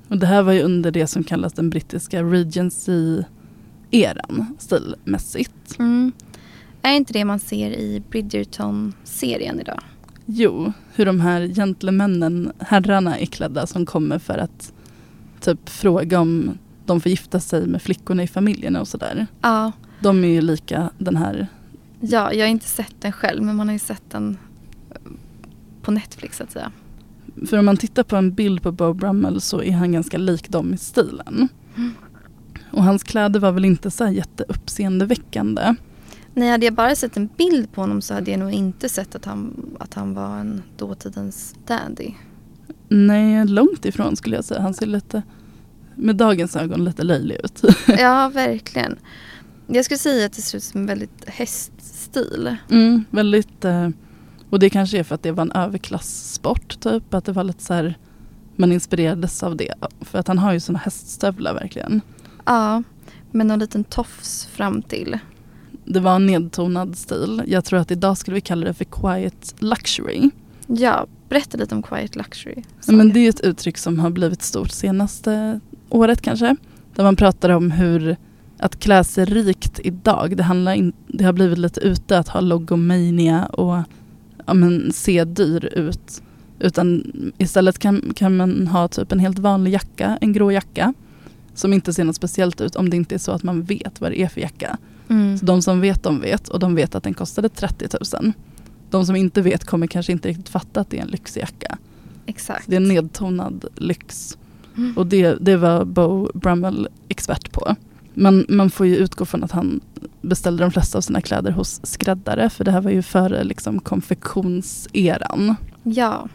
Och 0.08 0.18
det 0.18 0.26
här 0.26 0.42
var 0.42 0.52
ju 0.52 0.62
under 0.62 0.90
det 0.90 1.06
som 1.06 1.24
kallas 1.24 1.52
den 1.52 1.70
brittiska 1.70 2.22
Regency-eran 2.22 4.56
stilmässigt. 4.58 5.78
Mm. 5.78 6.12
Är 6.82 6.92
inte 6.92 7.12
det 7.12 7.24
man 7.24 7.38
ser 7.38 7.70
i 7.70 8.02
Bridgerton-serien 8.10 9.60
idag? 9.60 9.80
Jo, 10.26 10.72
hur 10.94 11.06
de 11.06 11.20
här 11.20 11.48
gentlemännen, 11.48 12.52
herrarna 12.58 13.18
är 13.18 13.26
klädda 13.26 13.66
som 13.66 13.86
kommer 13.86 14.18
för 14.18 14.38
att 14.38 14.72
typ 15.40 15.68
fråga 15.68 16.20
om 16.20 16.58
de 16.86 17.00
får 17.00 17.10
gifta 17.10 17.40
sig 17.40 17.66
med 17.66 17.82
flickorna 17.82 18.22
i 18.22 18.26
familjen 18.26 18.76
och 18.76 18.88
sådär. 18.88 19.26
Ja. 19.40 19.72
De 20.00 20.24
är 20.24 20.28
ju 20.28 20.40
lika 20.40 20.90
den 20.98 21.16
här, 21.16 21.46
ja, 22.00 22.32
jag 22.32 22.44
har 22.44 22.50
inte 22.50 22.68
sett 22.68 22.94
den 23.00 23.12
själv 23.12 23.42
men 23.42 23.56
man 23.56 23.68
har 23.68 23.72
ju 23.72 23.78
sett 23.78 24.10
den 24.10 24.38
på 25.82 25.90
Netflix 25.90 26.36
så 26.36 26.42
att 26.42 26.52
säga. 26.52 26.72
För 27.46 27.58
om 27.58 27.64
man 27.64 27.76
tittar 27.76 28.02
på 28.02 28.16
en 28.16 28.34
bild 28.34 28.62
på 28.62 28.72
Beau 28.72 28.94
Brummel 28.94 29.40
så 29.40 29.62
är 29.62 29.72
han 29.72 29.92
ganska 29.92 30.18
lik 30.18 30.48
dem 30.48 30.74
i 30.74 30.76
stilen. 30.76 31.48
Och 32.70 32.84
hans 32.84 33.02
kläder 33.02 33.40
var 33.40 33.52
väl 33.52 33.64
inte 33.64 33.90
så 33.90 34.04
här 34.04 34.10
jätteuppseendeväckande. 34.10 35.74
Nej, 36.34 36.50
hade 36.50 36.66
jag 36.66 36.74
bara 36.74 36.96
sett 36.96 37.16
en 37.16 37.28
bild 37.36 37.72
på 37.72 37.80
honom 37.80 38.02
så 38.02 38.14
hade 38.14 38.30
jag 38.30 38.40
nog 38.40 38.52
inte 38.52 38.88
sett 38.88 39.14
att 39.14 39.24
han, 39.24 39.70
att 39.80 39.94
han 39.94 40.14
var 40.14 40.38
en 40.38 40.62
dåtidens 40.76 41.54
dandy. 41.66 42.10
Nej, 42.88 43.46
långt 43.46 43.84
ifrån 43.84 44.16
skulle 44.16 44.36
jag 44.36 44.44
säga. 44.44 44.60
Han 44.60 44.74
ser 44.74 44.86
lite, 44.86 45.22
med 45.94 46.16
dagens 46.16 46.56
ögon, 46.56 46.84
lite 46.84 47.02
löjlig 47.02 47.40
ut. 47.44 47.62
Ja, 47.98 48.30
verkligen. 48.34 48.96
Jag 49.66 49.84
skulle 49.84 49.98
säga 49.98 50.26
att 50.26 50.32
det 50.32 50.42
ser 50.42 50.58
ut 50.58 50.64
som 50.64 50.80
en 50.80 50.86
väldigt 50.86 51.24
häststil. 51.28 52.56
Mm, 52.70 53.04
väldigt, 53.10 53.64
eh, 53.64 53.88
och 54.54 54.60
det 54.60 54.70
kanske 54.70 54.98
är 54.98 55.02
för 55.02 55.14
att 55.14 55.22
det 55.22 55.32
var 55.32 55.42
en 55.42 55.52
överklasssport 55.52 56.80
typ. 56.80 57.14
Att 57.14 57.24
det 57.24 57.32
var 57.32 57.44
lite 57.44 57.62
så 57.62 57.74
här, 57.74 57.98
man 58.56 58.72
inspirerades 58.72 59.42
av 59.42 59.56
det. 59.56 59.74
För 60.00 60.18
att 60.18 60.28
han 60.28 60.38
har 60.38 60.52
ju 60.52 60.60
såna 60.60 60.78
häststövlar 60.78 61.54
verkligen. 61.54 62.00
Ja, 62.44 62.82
med 63.30 63.46
någon 63.46 63.58
liten 63.58 63.84
tofs 63.84 64.46
fram 64.46 64.82
till. 64.82 65.18
Det 65.84 66.00
var 66.00 66.16
en 66.16 66.26
nedtonad 66.26 66.96
stil. 66.96 67.42
Jag 67.46 67.64
tror 67.64 67.78
att 67.78 67.90
idag 67.90 68.18
skulle 68.18 68.34
vi 68.34 68.40
kalla 68.40 68.66
det 68.66 68.74
för 68.74 68.84
quiet 68.84 69.54
luxury. 69.58 70.30
Ja, 70.66 71.06
berätta 71.28 71.58
lite 71.58 71.74
om 71.74 71.82
Quiet 71.82 72.16
Luxury. 72.16 72.62
Men 72.86 73.12
det 73.12 73.20
är 73.20 73.28
ett 73.28 73.40
uttryck 73.40 73.78
som 73.78 73.98
har 73.98 74.10
blivit 74.10 74.42
stort 74.42 74.70
senaste 74.70 75.60
året 75.88 76.22
kanske. 76.22 76.56
Där 76.94 77.04
man 77.04 77.16
pratar 77.16 77.50
om 77.50 77.70
hur 77.70 78.16
att 78.58 78.80
klä 78.80 79.04
sig 79.04 79.24
rikt 79.24 79.80
idag, 79.84 80.36
det, 80.36 80.42
handlar 80.42 80.72
in, 80.72 80.92
det 81.06 81.24
har 81.24 81.32
blivit 81.32 81.58
lite 81.58 81.80
ute 81.80 82.18
att 82.18 82.28
ha 82.28 82.40
logomania 82.40 83.46
och 83.46 83.82
ja, 84.46 84.54
men, 84.54 84.92
se 84.92 85.24
dyr 85.24 85.64
ut. 85.64 86.22
Utan 86.58 87.12
istället 87.38 87.78
kan, 87.78 88.12
kan 88.16 88.36
man 88.36 88.66
ha 88.66 88.88
typ 88.88 89.12
en 89.12 89.18
helt 89.18 89.38
vanlig 89.38 89.72
jacka, 89.72 90.18
en 90.20 90.32
grå 90.32 90.52
jacka. 90.52 90.94
Som 91.54 91.72
inte 91.72 91.92
ser 91.92 92.04
något 92.04 92.16
speciellt 92.16 92.60
ut 92.60 92.76
om 92.76 92.90
det 92.90 92.96
inte 92.96 93.14
är 93.14 93.18
så 93.18 93.32
att 93.32 93.42
man 93.42 93.62
vet 93.62 94.00
vad 94.00 94.10
det 94.10 94.20
är 94.20 94.28
för 94.28 94.40
jacka. 94.40 94.78
Mm. 95.08 95.38
Så 95.38 95.44
de 95.44 95.62
som 95.62 95.80
vet, 95.80 96.02
de 96.02 96.20
vet 96.20 96.48
och 96.48 96.58
de 96.58 96.74
vet 96.74 96.94
att 96.94 97.02
den 97.02 97.14
kostade 97.14 97.48
30 97.48 97.88
000. 98.22 98.32
De 98.90 99.06
som 99.06 99.16
inte 99.16 99.42
vet 99.42 99.64
kommer 99.64 99.86
kanske 99.86 100.12
inte 100.12 100.28
riktigt 100.28 100.48
fatta 100.48 100.80
att 100.80 100.90
det 100.90 100.98
är 100.98 101.02
en 101.02 101.08
lyxjacka. 101.08 101.78
Exakt. 102.26 102.64
Så 102.64 102.70
det 102.70 102.76
är 102.76 102.80
en 102.80 102.88
nedtonad 102.88 103.64
lyx. 103.74 104.38
Mm. 104.76 104.96
Och 104.96 105.06
det, 105.06 105.36
det 105.40 105.56
var 105.56 105.84
Bo 105.84 106.30
Brummel 106.34 106.88
expert 107.08 107.52
på. 107.52 107.76
Men 108.14 108.46
man 108.48 108.70
får 108.70 108.86
ju 108.86 108.96
utgå 108.96 109.24
från 109.24 109.44
att 109.44 109.52
han 109.52 109.80
beställde 110.22 110.64
de 110.64 110.70
flesta 110.70 110.98
av 110.98 111.02
sina 111.02 111.20
kläder 111.20 111.50
hos 111.50 111.80
skräddare. 111.86 112.50
För 112.50 112.64
det 112.64 112.70
här 112.70 112.80
var 112.80 112.90
ju 112.90 113.02
före 113.02 113.44
liksom 113.44 113.80
konfektionseran. 113.80 115.56
Ja. 115.82 116.28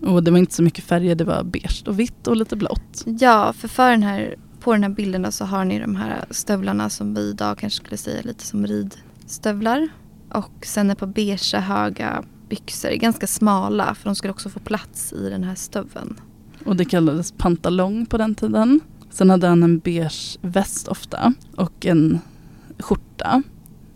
Och 0.00 0.22
det 0.22 0.30
var 0.30 0.38
inte 0.38 0.54
så 0.54 0.62
mycket 0.62 0.84
färger, 0.84 1.14
det 1.14 1.24
var 1.24 1.42
beige 1.42 1.84
och 1.86 2.00
vitt 2.00 2.26
och 2.26 2.36
lite 2.36 2.56
blått. 2.56 3.04
ja, 3.04 3.52
för, 3.52 3.68
för 3.68 3.90
den 3.90 4.02
här, 4.02 4.34
på 4.60 4.72
den 4.72 4.82
här 4.82 4.90
bilden 4.90 5.32
så 5.32 5.44
har 5.44 5.64
ni 5.64 5.78
de 5.78 5.96
här 5.96 6.24
stövlarna 6.30 6.90
som 6.90 7.14
vi 7.14 7.20
idag 7.20 7.58
kanske 7.58 7.76
skulle 7.76 7.96
säga 7.96 8.22
lite 8.22 8.44
som 8.44 8.66
ridstövlar. 8.66 9.88
Och 10.30 10.66
sen 10.66 10.90
ett 10.90 10.98
par 10.98 11.06
beigea 11.06 11.60
höga 11.60 12.24
byxor, 12.48 12.90
ganska 12.90 13.26
smala 13.26 13.94
för 13.94 14.04
de 14.04 14.16
skulle 14.16 14.30
också 14.30 14.48
få 14.48 14.60
plats 14.60 15.12
i 15.12 15.30
den 15.30 15.44
här 15.44 15.54
stöveln. 15.54 16.20
Och 16.64 16.76
det 16.76 16.84
kallades 16.84 17.32
pantalong 17.32 18.06
på 18.06 18.18
den 18.18 18.34
tiden. 18.34 18.80
Sen 19.14 19.30
hade 19.30 19.46
han 19.46 19.62
en 19.62 19.78
beige 19.78 20.38
väst 20.42 20.88
ofta 20.88 21.32
och 21.56 21.86
en 21.86 22.18
skjorta. 22.78 23.42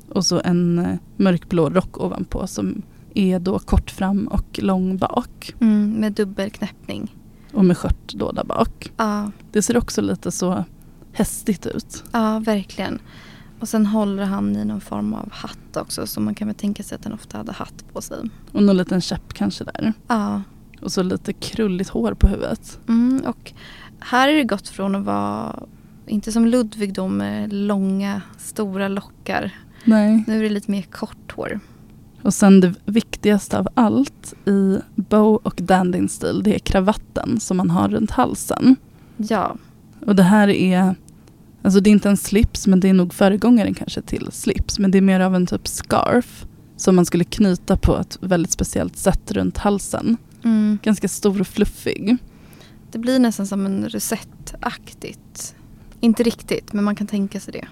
Och 0.09 0.27
så 0.27 0.41
en 0.45 0.79
eh, 0.79 0.99
mörkblå 1.17 1.71
rock 1.71 2.01
ovanpå 2.01 2.47
som 2.47 2.83
är 3.15 3.39
då 3.39 3.59
kort 3.59 3.91
fram 3.91 4.27
och 4.29 4.59
lång 4.63 4.97
bak. 4.99 5.55
Mm, 5.61 5.91
med 5.93 6.13
dubbelknäppning. 6.13 7.17
Och 7.53 7.65
med 7.65 7.77
skört 7.79 8.13
då 8.15 8.33
där 8.33 8.45
bak. 8.45 8.93
Ja, 8.97 9.31
Det 9.53 9.63
ser 9.63 9.77
också 9.77 10.01
lite 10.01 10.31
så 10.31 10.65
hästigt 11.13 11.67
ut. 11.67 12.05
ja, 12.13 12.39
verkligen. 12.39 12.99
Och 13.61 13.69
sen 13.69 13.87
håller 13.87 14.25
han 14.25 14.57
i 14.57 14.65
någon 14.65 14.81
form 14.81 15.15
av 15.15 15.29
hatt 15.33 15.77
också 15.77 16.07
så 16.07 16.21
man 16.21 16.35
kan 16.35 16.49
väl 16.49 16.55
tänka 16.57 16.83
sig 16.83 16.97
att 16.97 17.05
han 17.05 17.13
ofta 17.13 17.39
hade 17.39 17.53
hatt 17.53 17.85
på 17.93 18.01
sig. 18.01 18.19
Och 18.53 18.63
någon 18.63 18.77
liten 18.77 19.01
käpp 19.01 19.33
kanske 19.35 19.65
där. 19.65 19.93
Ja, 20.09 20.43
Och 20.83 20.93
så 20.93 21.03
lite 21.03 21.33
krulligt 21.33 21.91
hår 21.91 22.15
på 22.15 22.27
huvudet. 22.29 22.79
mm, 22.89 23.21
och 23.27 23.53
här 24.01 24.29
är 24.29 24.35
det 24.35 24.45
gått 24.45 24.69
från 24.69 24.95
att 24.95 25.05
vara, 25.05 25.63
inte 26.07 26.33
som 26.33 26.47
Ludvig 26.47 26.95
då 26.95 27.09
med 27.09 27.53
långa 27.53 28.23
stora 28.39 28.89
lockar. 28.89 29.51
Nej. 29.85 30.25
Nu 30.27 30.39
är 30.39 30.43
det 30.43 30.49
lite 30.49 30.71
mer 30.71 30.83
kort 30.83 31.33
hår. 31.33 31.61
Och 32.23 32.35
sen 32.35 32.61
det 32.61 32.75
viktigaste 32.85 33.59
av 33.59 33.69
allt 33.75 34.35
i 34.47 34.79
bow 34.95 35.37
och 35.43 35.61
dandyn 35.63 36.09
stil 36.09 36.41
det 36.45 36.55
är 36.55 36.59
kravatten 36.59 37.41
som 37.41 37.57
man 37.57 37.71
har 37.71 37.89
runt 37.89 38.11
halsen. 38.11 38.77
Ja, 39.17 39.57
Och 40.07 40.17
det 40.17 40.23
här 40.23 40.49
är, 40.49 40.95
alltså 41.63 41.81
det 41.81 41.91
är 41.91 41.93
inte 41.93 42.09
en 42.09 42.17
slips 42.17 42.67
men 42.67 42.81
det 42.81 42.89
är 42.89 42.95
nog 42.95 43.15
föregångaren 43.15 43.75
kanske 43.75 44.03
till 44.03 44.29
slips. 44.33 44.79
Men 44.79 44.91
det 44.91 44.99
är 44.99 45.03
mer 45.03 45.21
av 45.21 45.35
en 45.35 45.47
typ 45.47 45.69
scarf 45.69 46.47
som 46.77 46.97
man 46.97 47.07
skulle 47.07 47.25
knyta 47.25 47.77
på 47.77 47.97
ett 47.97 48.19
väldigt 48.21 48.53
speciellt 48.53 48.97
sätt 48.97 49.33
runt 49.33 49.59
halsen. 49.59 50.17
mm. 50.45 50.79
Ganska 50.83 51.09
stor 51.09 51.41
och 51.41 51.47
fluffig. 51.47 52.17
Det 52.91 52.99
blir 52.99 53.19
nästan 53.19 53.47
som 53.47 53.67
en 53.67 53.89
rosettaktigt. 53.89 55.55
Inte 56.01 56.23
riktigt, 56.23 56.73
men 56.73 56.85
man 56.85 56.97
kan 56.97 57.07
tänka 57.07 57.41
sig 57.41 57.53
det. 57.53 57.69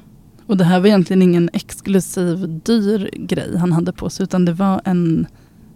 Och 0.47 0.57
det 0.57 0.65
här 0.65 0.81
var 0.81 0.87
egentligen 0.87 1.23
ingen 1.23 1.51
exklusiv 1.53 2.61
dyr 2.65 3.11
grej 3.15 3.57
han 3.57 3.73
hade 3.73 3.93
på 3.93 4.11
sig 4.11 4.25
utan 4.25 4.45
det 4.45 4.53
var 4.53 4.81
en 4.85 5.27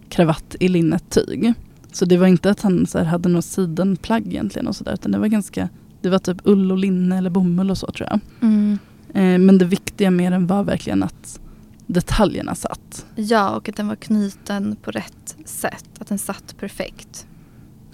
kravatt 0.09 0.55
i 0.59 0.67
linnetyg. 0.67 1.53
Så 1.91 2.05
det 2.05 2.17
var 2.17 2.27
inte 2.27 2.49
att 2.49 2.61
han 2.61 2.87
så 2.87 3.03
hade 3.03 3.29
något 3.29 3.45
sidenplagg 3.45 4.27
egentligen 4.27 4.67
och 4.67 4.75
sådär 4.75 4.93
utan 4.93 5.11
det 5.11 5.17
var 5.17 5.27
ganska, 5.27 5.69
det 6.01 6.09
var 6.09 6.19
typ 6.19 6.37
ull 6.43 6.71
och 6.71 6.77
linne 6.77 7.17
eller 7.17 7.29
bomull 7.29 7.71
och 7.71 7.77
så 7.77 7.91
tror 7.91 8.09
jag. 8.09 8.19
Mm. 8.41 8.79
Eh, 9.13 9.45
men 9.45 9.57
det 9.57 9.65
viktiga 9.65 10.11
med 10.11 10.31
den 10.31 10.47
var 10.47 10.63
verkligen 10.63 11.03
att 11.03 11.39
detaljerna 11.87 12.55
satt. 12.55 13.05
Ja, 13.15 13.49
och 13.49 13.69
att 13.69 13.75
den 13.75 13.87
var 13.87 13.95
knuten 13.95 14.75
på 14.81 14.91
rätt 14.91 15.37
sätt. 15.45 15.89
Att 15.99 16.07
den 16.07 16.19
satt 16.19 16.55
perfekt. 16.59 17.27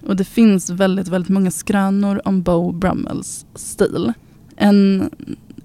Och 0.06 0.16
det 0.16 0.24
finns 0.24 0.70
väldigt, 0.70 1.08
väldigt 1.08 1.30
många 1.30 1.52
skrönor 1.52 2.22
om 2.26 2.42
Bo 2.42 2.72
Brummels 2.72 3.46
stil. 3.56 4.14
En, 4.56 5.10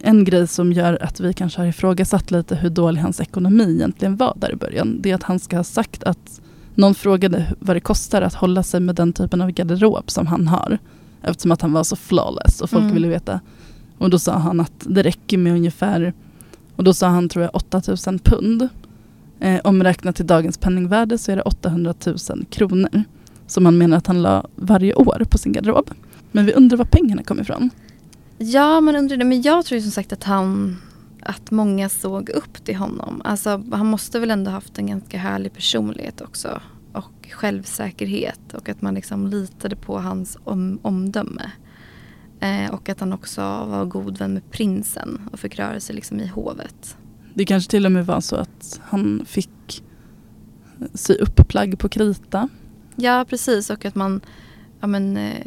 en 0.01 0.25
grej 0.25 0.47
som 0.49 0.73
gör 0.73 0.99
att 1.03 1.21
vi 1.21 1.33
kanske 1.33 1.61
har 1.61 1.67
ifrågasatt 1.67 2.31
lite 2.31 2.55
hur 2.57 2.71
dålig 2.71 3.01
hans 3.01 3.21
ekonomi 3.21 3.75
egentligen 3.75 4.17
var 4.17 4.35
där 4.37 4.53
i 4.53 4.57
början. 4.57 4.99
Det 5.01 5.11
är 5.11 5.15
att 5.15 5.23
han 5.23 5.39
ska 5.39 5.57
ha 5.57 5.65
sagt 5.65 6.03
att 6.05 6.41
någon 6.75 6.95
frågade 6.95 7.55
vad 7.59 7.77
det 7.77 7.81
kostar 7.81 8.23
att 8.23 8.35
hålla 8.35 8.63
sig 8.63 8.81
med 8.81 8.95
den 8.95 9.13
typen 9.13 9.41
av 9.41 9.51
garderob 9.51 10.11
som 10.11 10.27
han 10.27 10.49
har. 10.49 10.79
Eftersom 11.23 11.53
att 11.53 11.63
han 11.63 11.73
var 11.73 11.85
så 11.85 11.97
flawless 11.97 12.61
och 12.61 12.71
folk 12.71 12.83
Mm. 12.83 12.95
ville 12.95 13.09
veta. 13.09 13.41
Och 13.99 14.11
då 14.11 14.19
sa 14.19 14.33
han 14.39 14.61
att 14.61 14.73
det 14.87 15.03
räcker 15.03 15.39
med 15.39 15.53
ungefär 15.53 16.13
Och 16.77 16.85
då 16.85 16.95
sa 16.95 17.09
han 17.09 17.29
tror 17.29 17.43
jag 17.43 17.55
8000 17.55 18.19
pund. 18.19 18.69
Eh, 19.41 19.61
omräknat 19.65 20.17
till 20.17 20.27
dagens 20.27 20.59
penningvärde 20.59 21.19
så 21.19 21.33
är 21.33 21.37
det 21.37 21.43
800 21.43 21.95
000 22.07 22.17
kronor. 22.51 23.05
Som 23.53 23.65
han 23.65 23.79
menar 23.79 23.97
att 23.97 24.07
han 24.07 24.23
la 24.23 24.47
varje 24.57 24.95
år 24.95 25.25
på 25.31 25.39
sin 25.39 25.53
garderob. 25.53 25.91
Men 26.31 26.47
vi 26.47 26.53
undrar 26.53 26.77
var 26.77 26.85
pengarna 26.85 27.23
kom 27.23 27.41
ifrån. 27.41 27.71
Ja, 28.39 28.81
man 28.81 28.97
undrar 28.97 29.17
det. 29.17 29.25
Men 29.25 29.43
jag 29.43 29.65
tror 29.65 29.77
ju 29.77 29.83
som 29.83 29.91
sagt 29.91 30.13
att 30.13 30.25
han 30.25 30.77
att 31.23 31.51
många 31.51 31.89
såg 31.89 32.29
upp 32.29 32.65
till 32.65 32.77
honom. 32.77 33.23
Alltså, 33.25 33.65
han 33.73 33.87
måste 33.87 34.21
väl 34.21 34.31
ändå 34.31 34.51
haft 34.51 34.79
en 34.79 34.87
ganska 34.87 35.19
härlig 35.19 35.53
personlighet 35.53 36.21
också. 36.21 36.61
Och 36.93 37.29
självsäkerhet. 37.33 38.55
Och 38.55 38.69
att 38.69 38.83
man 38.83 38.95
liksom 38.95 39.27
litade 39.27 39.77
på 39.77 39.99
hans 39.99 40.39
om, 40.45 40.79
omdöme. 40.83 41.51
Eh, 42.41 42.75
och 42.75 42.89
att 42.89 43.01
han 43.01 43.13
också 43.13 43.41
var 43.41 43.85
god 43.85 44.19
vän 44.19 44.35
med 44.35 44.51
prinsen 44.51 45.29
och 45.33 45.41
fick 45.41 45.59
röra 45.59 45.81
sig 45.81 45.95
liksom 45.95 46.21
i 46.21 46.27
hovet. 46.27 46.97
Det 47.35 47.45
kanske 47.45 47.71
till 47.71 47.87
och 47.87 47.93
med 47.93 48.07
var 48.07 48.21
så 48.21 48.37
att 48.37 48.81
han 48.83 49.23
fick 49.27 49.83
sy 50.95 51.15
upp 51.15 51.49
plagg 51.49 51.79
på 51.79 51.89
krita. 51.89 52.49
Ja, 52.97 53.25
precis. 53.29 53.71
Och 53.71 53.85
att 53.85 53.95
man... 53.95 54.21
Ja, 54.81 54.87
men, 54.87 55.17
eh, 55.17 55.47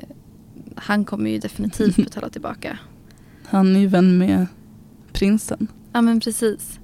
han 0.75 1.05
kommer 1.05 1.29
ju 1.29 1.39
definitivt 1.39 1.95
betala 2.05 2.29
tillbaka. 2.29 2.77
Han 3.45 3.75
är 3.75 3.79
ju 3.79 3.87
vän 3.87 4.17
med 4.17 4.47
prinsen. 5.13 5.67
Ja, 5.93 6.01
men 6.01 6.19
precis. 6.19 6.79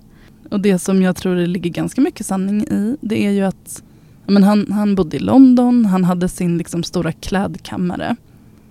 Och 0.49 0.59
det 0.59 0.79
som 0.79 1.01
jag 1.01 1.15
tror 1.15 1.35
det 1.35 1.47
ligger 1.47 1.69
ganska 1.69 2.01
mycket 2.01 2.25
sanning 2.25 2.61
i 2.61 2.97
det 3.01 3.25
är 3.25 3.31
ju 3.31 3.41
att 3.41 3.83
men 4.27 4.43
han, 4.43 4.71
han 4.71 4.95
bodde 4.95 5.17
i 5.17 5.19
London, 5.19 5.85
han 5.85 6.03
hade 6.03 6.29
sin 6.29 6.57
liksom 6.57 6.83
stora 6.83 7.11
klädkammare. 7.11 8.15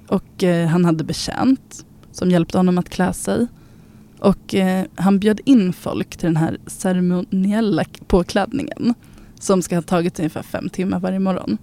Och 0.07 0.45
eh, 0.45 0.69
han 0.69 0.85
hade 0.85 1.05
betjänt 1.05 1.85
som 2.13 2.31
hjälpte 2.31 2.59
honom 2.59 2.79
att 2.79 2.89
klä 2.89 3.13
sig. 3.13 3.47
Och 4.19 4.55
eh, 4.55 4.85
han 4.95 5.19
bjöd 5.19 5.41
in 5.45 5.73
folk 5.73 6.17
till 6.17 6.27
den 6.27 6.37
här 6.37 6.59
ceremoniella 6.67 7.85
påklädningen. 8.07 8.95
Som 9.41 9.63
ska 9.63 9.75
ha 9.75 9.83
tagit 9.83 10.19
ungefär 10.19 10.43
fem 10.43 10.69
timmar 10.69 11.01
varje 11.01 11.19
morgon. 11.19 11.59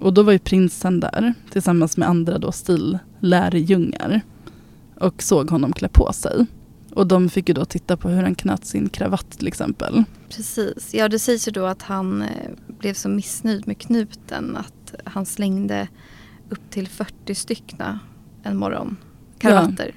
Och 0.00 0.14
då 0.14 0.22
var 0.22 0.32
ju 0.32 0.38
prinsen 0.38 1.00
där 1.00 1.34
tillsammans 1.50 1.96
med 1.96 2.08
andra 2.08 2.38
då 2.38 2.52
stillärjungar. 2.52 4.20
Och 5.00 5.22
såg 5.22 5.50
honom 5.50 5.72
klä 5.72 5.88
på 5.88 6.12
sig. 6.12 6.46
Och 6.94 7.06
de 7.06 7.28
fick 7.28 7.48
ju 7.48 7.54
då 7.54 7.64
titta 7.64 7.96
på 7.96 8.08
hur 8.08 8.22
han 8.22 8.34
knöt 8.34 8.64
sin 8.64 8.88
kravatt 8.88 9.30
till 9.30 9.48
exempel. 9.48 10.04
Precis. 10.28 10.94
Ja, 10.94 11.08
det 11.08 11.18
sägs 11.18 11.48
ju 11.48 11.52
då 11.52 11.66
att 11.66 11.82
han 11.82 12.22
eh, 12.22 12.50
blev 12.78 12.94
så 12.94 13.08
missnöjd 13.08 13.66
med 13.66 13.78
knuten 13.78 14.56
att 14.56 14.94
han 15.04 15.26
slängde 15.26 15.88
upp 16.50 16.70
till 16.70 16.88
40 16.88 17.34
styckna 17.34 17.98
en 18.42 18.56
morgon. 18.56 18.96
Kravatter. 19.38 19.94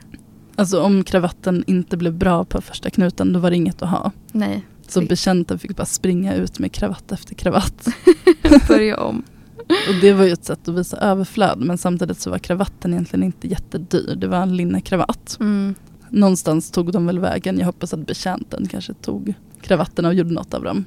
Alltså 0.55 0.81
om 0.81 1.03
kravatten 1.03 1.63
inte 1.67 1.97
blev 1.97 2.13
bra 2.13 2.45
på 2.45 2.61
första 2.61 2.89
knuten 2.89 3.33
då 3.33 3.39
var 3.39 3.49
det 3.49 3.55
inget 3.55 3.81
att 3.81 3.89
ha. 3.89 4.11
Nej, 4.31 4.65
Så 4.87 5.01
betjänten 5.01 5.59
fick 5.59 5.75
bara 5.75 5.85
springa 5.85 6.35
ut 6.35 6.59
med 6.59 6.71
kravatt 6.71 7.11
efter 7.11 7.35
kravatt. 7.35 7.87
börja 8.67 8.99
om. 8.99 9.23
Och 9.69 9.95
det 10.01 10.13
var 10.13 10.25
ju 10.25 10.31
ett 10.31 10.45
sätt 10.45 10.67
att 10.67 10.75
visa 10.75 10.97
överflöd 10.97 11.59
men 11.59 11.77
samtidigt 11.77 12.19
så 12.19 12.29
var 12.29 12.39
kravatten 12.39 12.93
egentligen 12.93 13.23
inte 13.23 13.47
jättedyr. 13.47 14.15
Det 14.15 14.27
var 14.27 14.37
en 14.37 14.57
linnekravatt. 14.57 15.37
Mm. 15.39 15.75
Någonstans 16.09 16.71
tog 16.71 16.91
de 16.91 17.05
väl 17.05 17.19
vägen. 17.19 17.59
Jag 17.59 17.65
hoppas 17.65 17.93
att 17.93 18.07
betjänten 18.07 18.67
kanske 18.67 18.93
tog 18.93 19.33
kravatterna 19.61 20.07
och 20.07 20.13
gjorde 20.13 20.33
något 20.33 20.53
av 20.53 20.63
dem. 20.63 20.85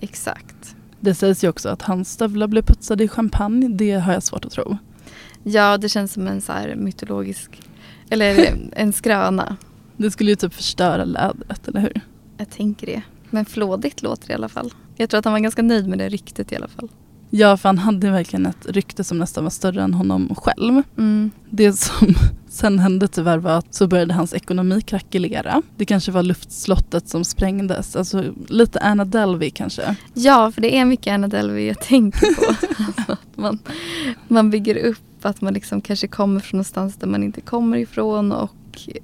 Exakt. 0.00 0.76
Det 1.00 1.14
sägs 1.14 1.44
ju 1.44 1.48
också 1.48 1.68
att 1.68 1.82
hans 1.82 2.12
stövlar 2.12 2.46
blev 2.46 2.62
putsade 2.62 3.04
i 3.04 3.08
champagne. 3.08 3.68
Det 3.68 3.92
har 3.92 4.12
jag 4.12 4.22
svårt 4.22 4.44
att 4.44 4.52
tro. 4.52 4.78
Ja, 5.42 5.78
det 5.78 5.88
känns 5.88 6.12
som 6.12 6.26
en 6.26 6.40
så 6.40 6.52
här 6.52 6.74
mytologisk, 6.76 7.62
eller 8.10 8.56
en 8.72 8.92
skröna. 8.92 9.56
Det 9.96 10.10
skulle 10.10 10.30
ju 10.30 10.36
typ 10.36 10.54
förstöra 10.54 11.04
lädret, 11.04 11.68
eller 11.68 11.80
hur? 11.80 12.00
Jag 12.36 12.50
tänker 12.50 12.86
det. 12.86 13.02
Men 13.30 13.44
flådigt 13.44 14.02
låter 14.02 14.26
det 14.26 14.32
i 14.32 14.34
alla 14.34 14.48
fall. 14.48 14.72
Jag 14.96 15.10
tror 15.10 15.18
att 15.18 15.24
han 15.24 15.32
var 15.32 15.40
ganska 15.40 15.62
nöjd 15.62 15.88
med 15.88 15.98
det 15.98 16.08
ryktet 16.08 16.52
i 16.52 16.56
alla 16.56 16.68
fall. 16.68 16.88
Ja, 17.30 17.56
för 17.56 17.68
han 17.68 17.78
hade 17.78 18.10
verkligen 18.10 18.46
ett 18.46 18.66
rykte 18.66 19.04
som 19.04 19.18
nästan 19.18 19.44
var 19.44 19.50
större 19.50 19.82
än 19.82 19.94
honom 19.94 20.34
själv. 20.34 20.82
Mm. 20.98 21.30
Det 21.50 21.72
som 21.72 22.14
sen 22.48 22.78
hände 22.78 23.08
tyvärr 23.08 23.38
var 23.38 23.50
att 23.50 23.74
så 23.74 23.86
började 23.86 24.14
hans 24.14 24.34
ekonomi 24.34 24.80
krackelera. 24.80 25.62
Det 25.76 25.84
kanske 25.84 26.12
var 26.12 26.22
luftslottet 26.22 27.08
som 27.08 27.24
sprängdes. 27.24 27.96
Alltså 27.96 28.24
lite 28.48 28.80
Anna 28.80 29.04
Delvey 29.04 29.50
kanske. 29.50 29.96
Ja, 30.14 30.52
för 30.52 30.60
det 30.60 30.76
är 30.76 30.84
mycket 30.84 31.12
Anna 31.12 31.28
Delvey 31.28 31.66
jag 31.66 31.80
tänker 31.80 32.34
på. 32.34 32.54
Alltså 32.86 33.16
man, 33.34 33.58
man 34.28 34.50
bygger 34.50 34.76
upp 34.76 34.98
att 35.22 35.40
man 35.40 35.54
liksom 35.54 35.80
kanske 35.80 36.08
kommer 36.08 36.40
från 36.40 36.58
någonstans 36.58 36.96
där 36.96 37.06
man 37.06 37.22
inte 37.22 37.40
kommer 37.40 37.76
ifrån 37.78 38.32
och 38.32 38.54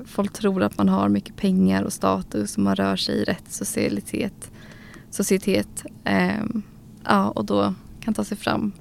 folk 0.07 0.33
tror 0.33 0.63
att 0.63 0.79
man 0.79 0.89
har 0.89 1.09
mycket 1.09 1.37
pengar 1.37 1.83
och 1.83 1.93
status 1.93 2.57
och 2.57 2.63
man 2.63 2.77
rör 2.77 2.97
sig 2.97 3.15
i 3.15 3.25
rätt 3.25 3.45
socialitet. 3.49 4.51
societet. 5.11 5.85
Ehm, 6.05 6.63
ja, 7.05 7.31
och 7.31 7.45
då 7.45 7.75
kan 8.05 8.15
ta 8.15 8.25
sig 8.25 8.37
fram. 8.37 8.73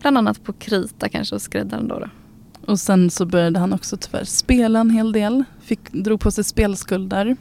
Bland 0.00 0.18
annat 0.18 0.44
på 0.44 0.52
krita 0.52 1.08
kanske 1.08 1.34
och 1.34 1.42
skräddaren 1.42 1.88
då. 1.88 1.98
då. 1.98 2.08
Och 2.66 2.80
sen 2.80 3.10
så 3.10 3.26
började 3.26 3.58
han 3.58 3.72
också 3.72 3.96
tyvärr 3.96 4.24
spela 4.24 4.80
en 4.80 4.90
hel 4.90 5.12
del. 5.12 5.44
Fick, 5.60 5.92
drog 5.92 6.20
på 6.20 6.30
sig 6.30 6.44
spelskulder. 6.44 7.36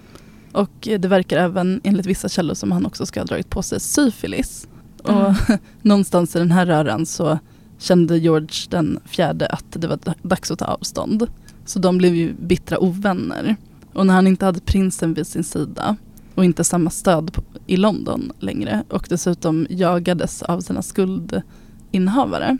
Och 0.51 0.71
det 0.81 1.05
verkar 1.05 1.37
även 1.37 1.81
enligt 1.83 2.05
vissa 2.05 2.29
källor 2.29 2.53
som 2.53 2.71
han 2.71 2.85
också 2.85 3.05
ska 3.05 3.19
ha 3.19 3.25
dragit 3.25 3.49
på 3.49 3.61
sig 3.61 3.79
syfilis. 3.79 4.67
Och 5.03 5.33
någonstans 5.81 6.35
i 6.35 6.39
den 6.39 6.51
här 6.51 6.65
röran 6.65 7.05
så 7.05 7.39
kände 7.77 8.17
George 8.17 8.67
den 8.69 8.99
fjärde 9.05 9.47
att 9.47 9.65
det 9.69 9.87
var 9.87 9.99
dags 10.21 10.51
att 10.51 10.59
ta 10.59 10.65
avstånd. 10.65 11.27
Så 11.65 11.79
de 11.79 11.97
blev 11.97 12.15
ju 12.15 12.33
bittra 12.33 12.79
ovänner. 12.79 13.55
Och 13.93 14.05
när 14.05 14.13
han 14.13 14.27
inte 14.27 14.45
hade 14.45 14.59
prinsen 14.59 15.13
vid 15.13 15.27
sin 15.27 15.43
sida 15.43 15.95
och 16.39 16.45
inte 16.45 16.63
samma 16.63 16.89
stöd 16.89 17.37
i 17.67 17.77
London 17.77 18.31
längre 18.39 18.83
och 18.89 19.07
dessutom 19.09 19.67
jagades 19.69 20.43
av 20.43 20.59
sina 20.59 20.81
skuldinnehavare, 20.81 22.57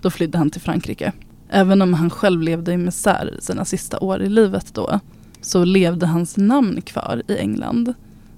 då 0.00 0.10
flydde 0.10 0.38
han 0.38 0.50
till 0.50 0.60
Frankrike. 0.60 1.12
Även 1.48 1.82
om 1.82 1.94
han 1.94 2.10
själv 2.10 2.42
levde 2.42 2.72
i 2.72 2.76
misär 2.76 3.38
sina 3.40 3.64
sista 3.64 4.00
år 4.00 4.22
i 4.22 4.28
livet 4.28 4.74
då, 4.74 5.00
så 5.40 5.64
levde 5.64 6.06
hans 6.06 6.36
namn 6.36 6.82
kvar 6.82 7.22
i 7.28 7.36
England. 7.36 7.94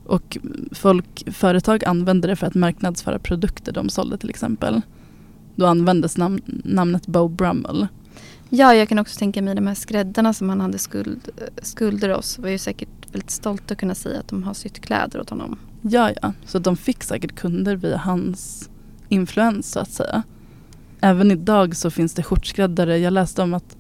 Och 0.07 0.38
folk, 0.72 1.32
företag 1.32 1.84
använde 1.84 2.28
det 2.28 2.36
för 2.36 2.47
att 2.47 2.55
marknadsföra 2.55 3.18
produkter 3.18 3.72
de 3.72 3.88
sålde 3.88 4.16
till 4.18 4.30
exempel. 4.30 4.80
Då 5.57 5.66
användes 5.66 6.18
nam- 6.18 6.62
namnet 6.64 7.07
Bo 7.07 7.28
Brummel. 7.28 7.86
Ja, 8.50 8.74
jag 8.74 8.88
kan 8.88 8.98
också 8.98 9.18
tänka 9.18 9.42
mig 9.42 9.54
de 9.54 9.66
här 9.66 9.74
skräddarna 9.74 10.32
som 10.32 10.48
han 10.48 10.60
hade 10.60 10.78
skuld, 10.78 11.28
skulder 11.62 12.08
hos 12.08 12.38
var 12.38 12.48
ju 12.48 12.58
säkert 12.58 12.88
väldigt 13.12 13.30
stolta 13.30 13.74
att 13.74 13.80
kunna 13.80 13.94
säga 13.94 14.20
att 14.20 14.28
de 14.28 14.42
har 14.42 14.54
sytt 14.54 14.80
kläder 14.80 15.20
åt 15.20 15.30
honom. 15.30 15.58
Ja, 15.82 16.10
ja. 16.22 16.32
Så 16.46 16.58
de 16.58 16.76
fick 16.76 17.02
säkert 17.02 17.34
kunder 17.34 17.76
via 17.76 17.96
hans 17.96 18.70
influens 19.08 19.70
så 19.70 19.80
att 19.80 19.90
säga. 19.90 20.22
Även 21.00 21.30
idag 21.30 21.76
så 21.76 21.90
finns 21.90 22.14
det 22.14 22.22
skjortskräddare. 22.22 22.98
Jag 22.98 23.12
läste 23.12 23.42
om 23.42 23.54
att 23.54 23.76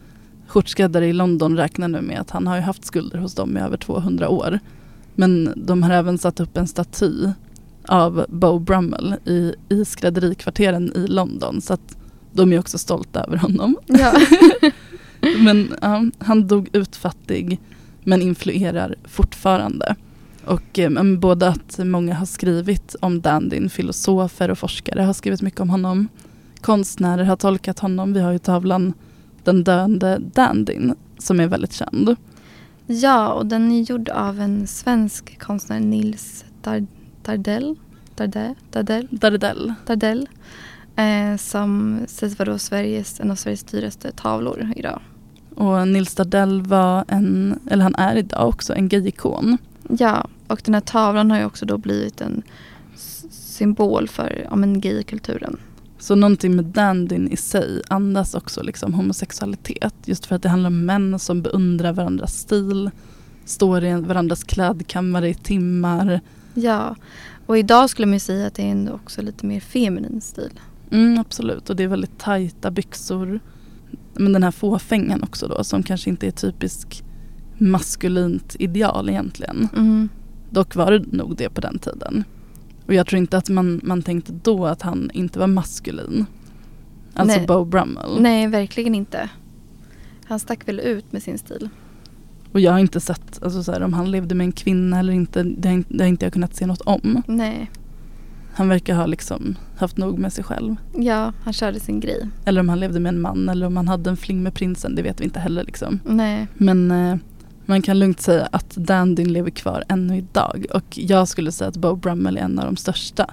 skjortskräddare 0.46 1.06
i 1.06 1.12
London 1.12 1.56
räknar 1.56 1.88
nu 1.88 2.00
med 2.00 2.20
att 2.20 2.30
han 2.30 2.46
har 2.46 2.56
ju 2.56 2.62
haft 2.62 2.84
skulder 2.84 3.18
hos 3.18 3.34
dem 3.34 3.56
i 3.56 3.60
över 3.60 3.76
200 3.76 4.28
år. 4.28 4.58
Men 5.14 5.52
de 5.56 5.82
har 5.82 5.90
även 5.90 6.18
satt 6.18 6.40
upp 6.40 6.56
en 6.56 6.68
staty 6.68 7.28
av 7.88 8.26
Beau 8.28 8.58
Brummel 8.58 9.14
i, 9.24 9.54
i 9.68 9.84
skrädderikvarteren 9.84 10.92
i 10.96 11.06
London. 11.06 11.60
Så 11.60 11.74
att 11.74 11.96
de 12.32 12.52
är 12.52 12.58
också 12.58 12.78
stolta 12.78 13.24
över 13.24 13.36
honom. 13.36 13.76
Ja. 13.86 14.12
Men 15.44 15.74
ja, 15.82 16.04
han 16.18 16.46
dog 16.46 16.68
utfattig 16.72 17.60
men 18.04 18.22
influerar 18.22 18.94
fortfarande. 19.04 19.96
Och 20.44 20.78
eh, 20.78 21.04
både 21.18 21.48
att 21.48 21.78
många 21.84 22.14
har 22.14 22.26
skrivit 22.26 22.96
om 23.00 23.20
Dandyn, 23.20 23.70
filosofer 23.70 24.50
och 24.50 24.58
forskare 24.58 25.02
har 25.02 25.12
skrivit 25.12 25.42
mycket 25.42 25.60
om 25.60 25.70
honom. 25.70 26.08
Konstnärer 26.60 27.24
har 27.24 27.36
tolkat 27.36 27.78
honom. 27.78 28.12
Vi 28.12 28.20
har 28.20 28.32
ju 28.32 28.38
tavlan 28.38 28.92
Den 29.44 29.64
döende 29.64 30.18
Dandyn 30.34 30.94
som 31.18 31.40
är 31.40 31.46
väldigt 31.46 31.72
känd. 31.72 32.16
ja, 32.86 33.28
och 33.32 33.46
den 33.46 33.72
är 33.72 33.80
gjord 33.82 34.08
av 34.08 34.40
en 34.40 34.66
svensk 34.66 35.38
konstnär, 35.38 35.80
Nils 35.80 36.44
Dar- 36.62 36.86
Dardell. 37.22 37.76
Dardell? 38.14 38.54
Dardell? 38.72 39.08
Dardell. 39.10 39.72
Dardell. 39.86 40.28
Eh, 40.96 41.36
som 41.36 42.00
sägs 42.06 42.38
vara 42.38 42.58
Sveriges, 42.58 43.20
en 43.20 43.30
av 43.30 43.34
Sveriges 43.34 43.64
dyraste 43.64 44.12
tavlor 44.12 44.72
idag. 44.76 45.00
Och 45.54 45.88
Nils 45.88 46.14
Dardell 46.14 46.62
var 46.62 47.04
en, 47.08 47.58
eller 47.70 47.82
han 47.82 47.94
är 47.94 48.16
idag 48.16 48.48
också, 48.48 48.74
en 48.74 48.88
gayikon. 48.88 49.58
Ja, 49.88 50.28
och 50.46 50.60
den 50.64 50.74
här 50.74 50.80
tavlan 50.80 51.30
har 51.30 51.38
ju 51.38 51.44
också 51.44 51.66
då 51.66 51.78
blivit 51.78 52.20
en 52.20 52.42
symbol 53.30 54.08
för 54.08 54.46
ja, 54.50 54.56
men 54.56 54.80
gaykulturen. 54.80 55.56
Så 55.98 56.14
någonting 56.14 56.56
med 56.56 56.64
dandyn 56.64 57.28
i 57.28 57.36
sig 57.36 57.82
andas 57.88 58.34
också 58.34 58.62
liksom 58.62 58.94
homosexualitet. 58.94 59.94
Just 60.04 60.26
för 60.26 60.36
att 60.36 60.42
det 60.42 60.48
handlar 60.48 60.68
om 60.68 60.84
män 60.84 61.18
som 61.18 61.42
beundrar 61.42 61.92
varandras 61.92 62.38
stil, 62.38 62.90
står 63.44 63.84
i 63.84 63.94
varandras 63.94 64.44
klädkammare 64.44 65.28
i 65.28 65.34
timmar. 65.34 66.20
Ja, 66.54 66.96
och 67.46 67.58
idag 67.58 67.90
skulle 67.90 68.06
man 68.06 68.14
ju 68.14 68.20
säga 68.20 68.46
att 68.46 68.54
det 68.54 68.62
är 68.62 68.70
ändå 68.70 68.92
också 68.92 69.22
lite 69.22 69.46
mer 69.46 69.60
feminin 69.60 70.20
stil. 70.20 70.60
Mm, 70.92 71.18
absolut, 71.20 71.70
och 71.70 71.76
det 71.76 71.82
är 71.82 71.88
väldigt 71.88 72.18
tajta 72.18 72.70
byxor. 72.70 73.40
Men 74.14 74.32
den 74.32 74.42
här 74.42 74.50
fåfängan 74.50 75.22
också 75.22 75.48
då 75.48 75.64
som 75.64 75.82
kanske 75.82 76.10
inte 76.10 76.26
är 76.26 76.30
typisk 76.30 77.04
maskulint 77.58 78.56
ideal 78.58 79.08
egentligen. 79.08 79.68
Mm. 79.76 80.08
Dock 80.50 80.74
var 80.76 80.90
det 80.92 81.12
nog 81.12 81.36
det 81.36 81.48
på 81.48 81.60
den 81.60 81.78
tiden. 81.78 82.24
Och 82.86 82.94
jag 82.94 83.06
tror 83.06 83.18
inte 83.18 83.36
att 83.36 83.48
man, 83.48 83.80
man 83.84 84.02
tänkte 84.02 84.32
då 84.42 84.66
att 84.66 84.82
han 84.82 85.10
inte 85.14 85.38
var 85.38 85.46
maskulin. 85.46 86.26
Alltså 87.14 87.36
Nej. 87.38 87.46
Bo 87.46 87.64
Brummel. 87.64 88.20
Nej, 88.20 88.46
verkligen 88.46 88.94
inte. 88.94 89.28
Han 90.24 90.38
stack 90.38 90.68
väl 90.68 90.80
ut 90.80 91.12
med 91.12 91.22
sin 91.22 91.38
stil. 91.38 91.68
Och 92.52 92.60
jag 92.60 92.72
har 92.72 92.78
inte 92.78 93.00
sett 93.00 93.42
alltså 93.42 93.62
så 93.62 93.72
här, 93.72 93.82
om 93.82 93.92
han 93.92 94.10
levde 94.10 94.34
med 94.34 94.44
en 94.44 94.52
kvinna 94.52 94.98
eller 94.98 95.12
inte. 95.12 95.42
Det 95.42 95.68
har, 95.68 95.74
inte- 95.74 95.94
det 95.94 96.04
har 96.04 96.08
inte 96.08 96.26
jag 96.26 96.32
kunnat 96.32 96.56
se 96.56 96.66
något 96.66 96.80
om. 96.80 97.22
Nej. 97.26 97.70
Han 98.54 98.68
verkar 98.68 98.94
ha 98.94 99.06
liksom 99.06 99.56
haft 99.76 99.96
nog 99.96 100.18
med 100.18 100.32
sig 100.32 100.44
själv. 100.44 100.76
Ja, 100.96 101.32
han 101.42 101.52
körde 101.52 101.80
sin 101.80 102.00
grej. 102.00 102.28
Eller 102.44 102.60
om 102.60 102.68
han 102.68 102.80
levde 102.80 103.00
med 103.00 103.14
en 103.14 103.20
man 103.20 103.48
eller 103.48 103.66
om 103.66 103.76
han 103.76 103.88
hade 103.88 104.10
en 104.10 104.16
fling 104.16 104.42
med 104.42 104.54
prinsen. 104.54 104.94
Det 104.94 105.02
vet 105.02 105.20
vi 105.20 105.24
inte 105.24 105.40
heller 105.40 105.64
liksom. 105.64 106.00
Nej. 106.04 106.46
Men 106.54 106.90
eh, 106.90 107.16
man 107.66 107.82
kan 107.82 107.98
lugnt 107.98 108.20
säga 108.20 108.48
att 108.52 108.70
Dandyn 108.70 109.32
lever 109.32 109.50
kvar 109.50 109.84
ännu 109.88 110.16
idag. 110.16 110.66
Och 110.74 110.98
jag 110.98 111.28
skulle 111.28 111.52
säga 111.52 111.68
att 111.68 111.76
Bo 111.76 111.96
Brummel 111.96 112.36
är 112.36 112.40
en 112.40 112.58
av 112.58 112.64
de 112.64 112.76
största 112.76 113.30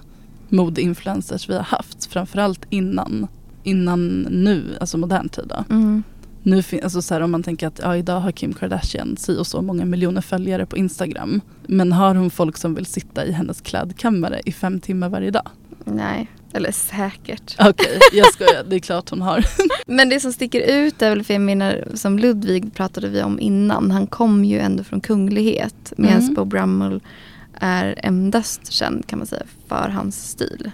modeinfluencers 0.49 1.49
vi 1.49 1.53
har 1.53 1.63
haft. 1.63 2.05
Framförallt 2.05 2.65
innan, 2.69 3.27
innan 3.63 4.19
nu, 4.19 4.77
alltså 4.79 4.97
modern 4.97 5.29
tid. 5.29 5.45
Då. 5.47 5.75
Mm. 5.75 6.03
Nu, 6.49 6.61
fin- 6.63 6.83
alltså 6.83 7.01
så 7.01 7.13
här, 7.13 7.21
om 7.21 7.31
man 7.31 7.43
tänker 7.43 7.67
att 7.67 7.79
ja, 7.83 7.95
idag 7.97 8.19
har 8.19 8.31
Kim 8.31 8.53
Kardashian 8.53 9.17
si 9.17 9.37
och 9.37 9.47
så 9.47 9.61
många 9.61 9.85
miljoner 9.85 10.21
följare 10.21 10.65
på 10.65 10.77
Instagram. 10.77 11.41
Men 11.67 11.91
har 11.91 12.15
hon 12.15 12.29
folk 12.29 12.57
som 12.57 12.75
vill 12.75 12.85
sitta 12.85 13.25
i 13.25 13.31
hennes 13.31 13.61
klädkammare 13.61 14.41
i 14.45 14.51
fem 14.51 14.79
timmar 14.79 15.09
varje 15.09 15.31
dag? 15.31 15.47
Nej, 15.85 16.27
eller 16.53 16.71
säkert. 16.71 17.55
Okej, 17.59 17.99
jag 18.13 18.33
skojar. 18.33 18.63
Det 18.69 18.75
är 18.75 18.79
klart 18.79 19.09
hon 19.09 19.21
har. 19.21 19.45
Men 19.85 20.09
det 20.09 20.19
som 20.19 20.33
sticker 20.33 20.61
ut 20.61 21.01
är 21.01 21.09
väl, 21.09 21.23
för 21.23 21.33
jag 21.33 21.41
menar 21.41 21.83
som 21.93 22.19
Ludvig 22.19 22.73
pratade 22.73 23.07
vi 23.09 23.21
om 23.23 23.39
innan, 23.39 23.91
han 23.91 24.07
kom 24.07 24.45
ju 24.45 24.59
ändå 24.59 24.83
från 24.83 25.01
kunglighet. 25.01 25.93
Medan 25.97 26.21
Mm. 26.21 26.33
Bo 26.33 26.45
Brummel 26.45 27.01
är 27.53 27.95
endast 28.03 28.71
känd 28.71 29.07
kan 29.07 29.19
man 29.19 29.27
säga 29.27 29.43
för 29.67 29.89
hans 29.89 30.29
stil. 30.29 30.71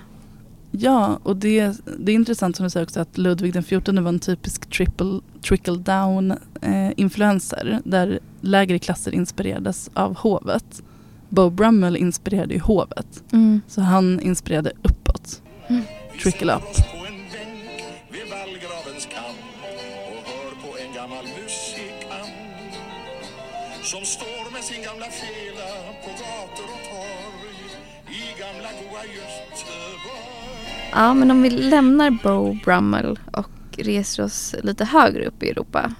Ja, 0.79 1.19
och 1.23 1.37
det, 1.37 1.73
det 1.97 2.11
är 2.11 2.15
intressant 2.15 2.55
som 2.55 2.63
du 2.63 2.69
säger 2.69 2.85
också 2.85 2.99
att 2.99 3.17
Ludvig 3.17 3.53
den 3.53 3.63
XIV 3.63 3.99
var 3.99 4.09
en 4.09 4.19
typisk 4.19 4.69
triple, 4.69 5.19
trickle 5.41 5.77
down 5.77 6.31
eh, 6.61 6.91
influencer 6.95 7.79
där 7.83 8.19
lägre 8.41 8.79
klasser 8.79 9.11
inspirerades 9.11 9.89
av 9.93 10.15
hovet. 10.17 10.83
Bo 11.29 11.49
Brummel 11.49 11.97
inspirerade 11.97 12.53
ju 12.53 12.59
hovet. 12.59 13.23
Mm. 13.31 13.61
Så 13.67 13.81
han 13.81 14.19
inspirerade 14.19 14.71
uppåt. 14.83 15.41
Trickle 16.23 16.53
up. 16.53 16.63
som 23.85 24.05
står 24.05 24.51
med 24.51 24.63
sin 24.63 24.83
gamla 24.83 25.05
fela 25.05 25.69
på 26.03 26.09
gator 26.09 26.67
och 26.75 26.83
torg 26.89 27.55
i 28.09 28.39
gamla 28.39 28.69
goa 28.69 29.03
Göteborg. 29.05 30.34
Ja, 30.95 31.13
men 31.13 31.31
om 31.31 31.41
vi 31.41 31.49
lämnar 31.49 32.09
Bo 32.23 32.57
Brummel 32.65 33.19
och 33.31 33.49
reser 33.77 34.23
oss 34.23 34.55
lite 34.63 34.85
högre 34.85 35.25
upp 35.25 35.43
i 35.43 35.49
Europa 35.49 35.93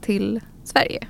till 0.00 0.40
Sverige. 0.64 1.06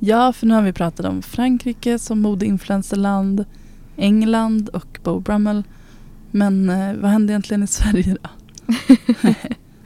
Ja, 0.00 0.32
för 0.32 0.46
nu 0.46 0.54
har 0.54 0.62
vi 0.62 0.72
pratat 0.72 1.06
om 1.06 1.22
Frankrike 1.22 1.98
som 1.98 2.20
modeinfluencerland, 2.20 3.44
England 3.96 4.68
och 4.68 4.98
Bo 5.04 5.20
Brummel. 5.20 5.62
Men 6.30 6.70
eh, 6.70 6.94
vad 6.94 7.10
hände 7.10 7.32
egentligen 7.32 7.62
i 7.62 7.66
Sverige 7.66 8.16
då? 8.22 8.28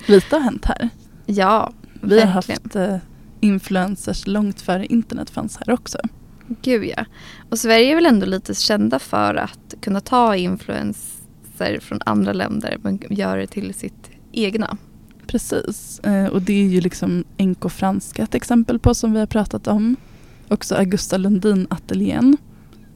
Lite 0.06 0.36
har 0.36 0.40
hänt 0.42 0.64
här. 0.64 0.88
Ja, 1.26 1.72
Vi 2.00 2.20
har 2.20 2.26
verkligen. 2.32 2.60
haft 2.62 2.76
eh, 2.76 2.96
influencers 3.40 4.26
långt 4.26 4.60
före 4.60 4.86
internet 4.86 5.30
fanns 5.30 5.56
här 5.56 5.74
också. 5.74 5.98
Gud 6.62 6.84
ja. 6.96 7.04
Och 7.50 7.58
Sverige 7.58 7.90
är 7.90 7.94
väl 7.94 8.06
ändå 8.06 8.26
lite 8.26 8.54
kända 8.54 8.98
för 8.98 9.34
att 9.34 9.74
kunna 9.80 10.00
ta 10.00 10.36
influenser 11.60 11.80
från 11.80 11.98
andra 12.06 12.32
länder 12.32 12.78
men 12.82 13.00
göra 13.10 13.40
det 13.40 13.46
till 13.46 13.74
sitt 13.74 14.10
egna. 14.32 14.76
Precis, 15.26 16.00
eh, 16.00 16.26
och 16.26 16.42
det 16.42 16.52
är 16.52 16.68
ju 16.68 16.80
liksom 16.80 17.24
NK 17.38 17.70
Franska 17.70 18.22
ett 18.22 18.34
exempel 18.34 18.78
på 18.78 18.94
som 18.94 19.12
vi 19.12 19.18
har 19.18 19.26
pratat 19.26 19.66
om. 19.66 19.96
Också 20.48 20.74
Augusta 20.74 21.16
Lundin 21.16 21.66
Ateljén 21.70 22.36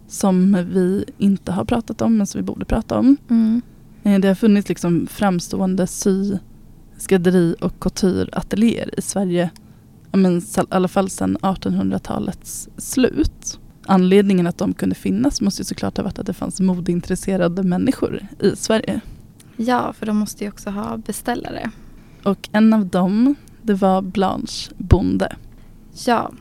som 0.09 0.67
vi 0.73 1.05
inte 1.19 1.53
har 1.53 1.65
pratat 1.65 2.03
om 2.03 2.17
men 2.17 2.27
som 2.27 2.39
vi 2.39 2.43
borde 2.43 2.65
prata 2.65 2.99
om. 2.99 3.17
Mm. 3.31 3.63
Eh, 4.03 4.21
Det 4.21 4.29
har 4.29 4.35
funnits 4.35 4.69
liksom 4.69 5.07
framstående 5.11 5.87
sy, 5.87 6.39
skrädderi 6.99 7.55
och 7.61 7.81
coutureateljéer 7.81 8.99
i 8.99 9.03
Sverige 9.03 9.51
i 10.13 10.41
alla 10.69 10.89
fall 10.89 11.11
sedan 11.11 11.39
1800-talets 11.43 12.69
slut. 12.77 13.60
Anledningen 13.87 14.47
att 14.47 14.59
de 14.59 14.75
kunde 14.75 14.95
finnas 14.95 15.41
måste 15.41 15.61
ju 15.61 15.65
såklart 15.65 15.97
ha 15.97 16.05
varit 16.05 16.19
att 16.19 16.27
det 16.27 16.33
fanns 16.33 16.61
modeintresserade 16.61 17.63
människor 17.63 18.27
i 18.41 18.57
Sverige. 18.57 19.01
Ja, 19.57 19.93
för 19.93 20.07
de 20.07 20.17
måste 20.17 20.45
ju 20.45 20.51
också 20.51 20.71
ha 20.71 20.97
beställare. 20.97 21.71
Och 22.23 22.49
en 22.53 22.73
av 22.73 22.87
dem, 22.87 23.35
det 23.63 23.75
var 23.75 24.03
Blanche 24.03 24.71
Bonde. 24.77 25.37
Ja, 26.07 26.33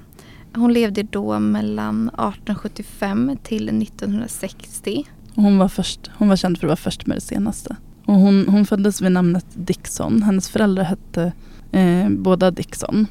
hon 0.56 0.74
levde 0.74 1.04
då 1.04 1.40
mellan 1.40 2.08
1875 2.10 3.38
till 3.44 3.70
1960. 3.84 5.04
Och 5.36 5.44
hon, 5.44 5.58
var 5.58 5.68
först, 5.68 6.12
hon 6.18 6.30
var 6.30 6.36
känd 6.36 6.58
för 6.58 6.68
att 6.68 6.70
vara 6.70 6.76
först 6.76 7.06
med 7.06 7.18
det 7.18 7.22
senaste. 7.22 7.76
Och 8.06 8.16
hon, 8.16 8.48
hon 8.48 8.66
föddes 8.66 9.02
vid 9.02 9.12
namnet 9.12 9.46
Dixon. 9.54 10.24
Hennes 10.24 10.50
föräldrar 10.50 10.84
hette 10.84 11.32
eh, 11.72 12.10
båda 12.10 12.52
Dixon. 12.52 13.08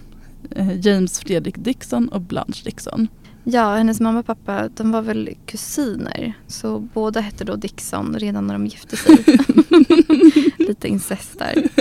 Eh, 0.50 0.86
James 0.86 1.20
Fredrik 1.20 1.54
Dixon 1.58 2.08
och 2.08 2.20
Blanche 2.20 2.64
Dixon. 2.64 3.08
Ja, 3.50 3.74
hennes 3.76 4.00
mamma 4.00 4.18
och 4.18 4.26
pappa 4.26 4.68
de 4.68 4.90
var 4.90 5.02
väl 5.02 5.30
kusiner. 5.46 6.34
Så 6.46 6.78
båda 6.78 7.20
hette 7.20 7.44
då 7.44 7.56
Dixon 7.56 8.16
redan 8.18 8.46
när 8.46 8.54
de 8.54 8.66
gifte 8.66 8.96
sig. 8.96 9.24
Lite 10.58 10.88
incest 10.88 11.38
där. 11.38 11.68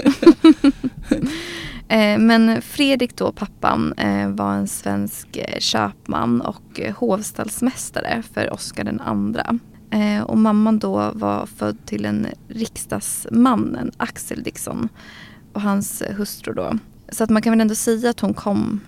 Eh, 1.89 2.19
Men 2.19 2.61
Fredrik 2.61 3.17
då, 3.17 3.31
pappan, 3.31 3.93
eh, 3.93 4.29
var 4.29 4.53
en 4.53 4.67
svensk 4.67 5.37
eh, 5.37 5.59
köpman 5.59 6.41
och 6.41 6.81
hovstallsmästare 6.95 8.23
för 8.33 8.53
Oscar 8.53 8.83
den 8.83 9.01
andra. 9.01 9.59
Och 10.25 10.37
mamman 10.37 10.79
då 10.79 11.11
var 11.13 11.45
född 11.45 11.77
till 11.85 12.05
en 12.05 12.27
riksdagsman, 12.47 13.75
en 13.75 13.91
Axel 13.97 14.43
Dixon 14.43 14.89
och 15.53 15.61
hans 15.61 16.03
hustru 16.17 16.53
då. 16.53 16.77
Så 17.09 17.23
att 17.23 17.29
man 17.29 17.41
kan 17.41 17.51
väl 17.51 17.61
ändå 17.61 17.75
säga 17.75 18.09
att 18.09 18.19
hon 18.19 18.33
kom, 18.33 18.79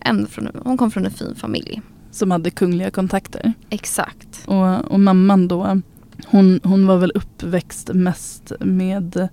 en 0.00 0.26
från, 0.26 0.48
hon 0.64 0.76
kom 0.76 0.90
från 0.90 1.04
en 1.04 1.10
fin 1.12 1.34
familj. 1.34 1.82
Som 2.12 2.30
hade 2.30 2.50
kungliga 2.50 2.90
kontakter. 2.90 3.52
Exakt. 3.70 4.42
Och, 4.46 4.92
och 4.92 5.00
mamman 5.00 5.48
då, 5.48 5.80
hon, 6.26 6.60
hon 6.62 6.86
var 6.86 6.96
väl 6.96 7.12
uppväxt 7.14 7.90
mest 7.94 8.52
med 8.60 9.28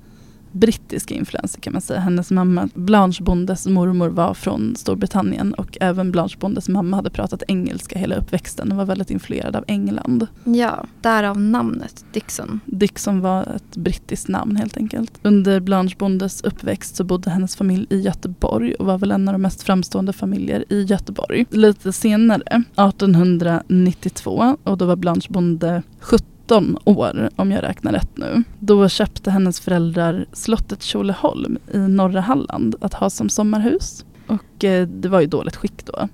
brittiska 0.52 1.16
influenser 1.16 1.62
kan 1.62 1.74
man 1.74 1.82
säga. 1.82 2.00
Hennes 2.00 2.32
mamma, 2.32 2.70
Blanche 2.74 3.24
Bondes 3.24 3.68
mormor 3.68 4.10
var 4.10 4.34
från 4.34 4.76
Storbritannien 4.76 5.54
och 5.54 5.78
även 5.82 6.12
Blanche 6.12 6.36
Bondes 6.40 6.70
mamma 6.70 6.96
hade 6.96 7.10
pratat 7.10 7.44
engelska 7.48 8.00
hela 8.00 8.16
uppväxten 8.16 8.72
och 8.72 8.78
var 8.78 8.86
väldigt 8.86 9.12
influerad 9.12 9.56
av 9.56 9.64
England. 9.68 10.28
Ja, 10.44 10.86
därav 11.02 11.40
namnet 11.40 12.06
Dixon. 12.12 12.60
Dixon 12.66 13.22
var 13.22 13.44
ett 13.44 13.78
brittiskt 13.78 14.28
namn 14.28 14.56
helt 14.56 14.78
enkelt. 14.78 15.20
Under 15.22 15.60
Blanche 15.60 15.96
Bondes 15.98 16.42
uppväxt 16.42 16.96
så 16.96 17.04
bodde 17.04 17.30
hennes 17.30 17.56
familj 17.56 17.88
i 17.90 18.00
Göteborg 18.00 18.74
och 18.74 18.86
var 18.86 18.98
väl 18.98 19.12
en 19.12 19.28
av 19.28 19.34
de 19.34 19.42
mest 19.42 19.64
framstående 19.64 20.14
familjer 20.14 20.66
i 20.70 20.84
Göteborg. 20.84 21.46
Lite 21.50 21.94
senare, 21.94 22.64
1892, 22.76 24.58
och 24.64 24.78
då 24.78 24.86
var 24.86 24.96
Blanche 24.96 25.28
Bonde 25.30 25.84
17 26.00 26.39
år 26.86 27.30
om 27.36 27.52
jag 27.52 27.64
räknar 27.64 27.92
rätt 27.92 28.18
nu. 28.18 28.44
Då 28.60 28.90
köpte 28.90 29.32
hennes 29.32 29.60
föräldrar 29.60 30.26
slottet 30.34 30.84
Tjolöholm 30.84 31.58
i 31.74 31.78
norra 31.78 32.22
Halland 32.22 32.76
att 32.82 32.94
ha 32.94 33.10
som 33.10 33.30
sommarhus. 33.30 34.06
Och 34.28 34.64
eh, 34.64 34.88
det 34.88 35.10
var 35.10 35.22
ju 35.22 35.28
dåligt 35.28 35.56
skick 35.56 35.86
då. 35.86 36.10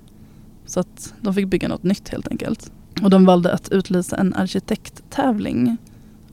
Så 0.66 0.80
att 0.80 1.14
de 1.20 1.34
fick 1.34 1.46
bygga 1.46 1.68
något 1.68 1.82
nytt 1.82 2.08
helt 2.08 2.28
enkelt. 2.28 2.72
Och 3.02 3.10
de 3.10 3.24
valde 3.24 3.52
att 3.52 3.68
utlysa 3.68 4.16
en 4.16 4.34
arkitekttävling 4.34 5.76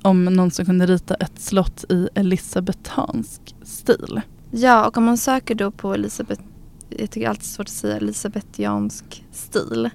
om 0.01 0.25
någon 0.25 0.51
som 0.51 0.65
kunde 0.65 0.85
rita 0.85 1.15
ett 1.15 1.39
slott 1.41 1.85
i 1.89 2.09
elisabetansk 2.15 3.55
stil. 3.63 4.21
Ja, 4.51 4.87
och 4.87 4.97
om 4.97 5.03
man 5.03 5.17
söker 5.17 5.55
då 5.55 5.71
på 5.71 5.93
Elisabeth, 5.93 6.41
jag 6.89 7.11
tycker 7.11 7.29
alltid 7.29 7.45
svårt 7.45 7.67
att 7.67 7.73
säga 7.73 7.97
elisabetiansk 7.97 9.25
stil. 9.31 9.89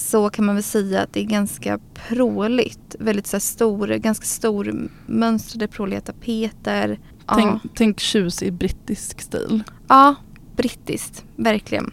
Så 0.00 0.30
kan 0.30 0.44
man 0.44 0.54
väl 0.54 0.64
säga 0.64 1.02
att 1.02 1.12
det 1.12 1.20
är 1.20 1.24
ganska 1.24 1.78
pråligt. 2.08 2.96
Väldigt 2.98 3.26
så 3.26 3.40
stor, 3.40 3.88
ganska 3.88 4.24
stor 4.24 4.88
mönstrade 5.06 5.68
pråliga 5.68 6.00
tapeter. 6.00 6.98
Ja. 7.26 7.34
Tänk, 7.34 7.62
tänk 7.74 8.00
tjusig 8.00 8.52
brittisk 8.52 9.20
stil. 9.20 9.62
ja, 9.88 10.14
brittiskt. 10.56 11.24
Verkligen. 11.36 11.90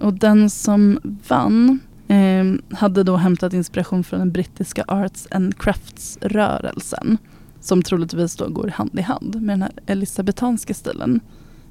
Och 0.00 0.14
den 0.14 0.50
som 0.50 0.98
vann 1.28 1.80
eh, 2.08 2.76
hade 2.78 3.02
då 3.02 3.16
hämtat 3.16 3.52
inspiration 3.52 4.04
från 4.04 4.18
den 4.18 4.32
brittiska 4.32 4.84
Arts 4.88 5.28
and 5.30 5.58
Crafts-rörelsen. 5.58 7.18
Som 7.60 7.82
troligtvis 7.82 8.36
då 8.36 8.48
går 8.48 8.68
hand 8.68 8.98
i 8.98 9.02
hand 9.02 9.42
med 9.42 9.52
den 9.52 9.62
här 9.62 9.72
elisabetanska 9.86 10.74
stilen. 10.74 11.20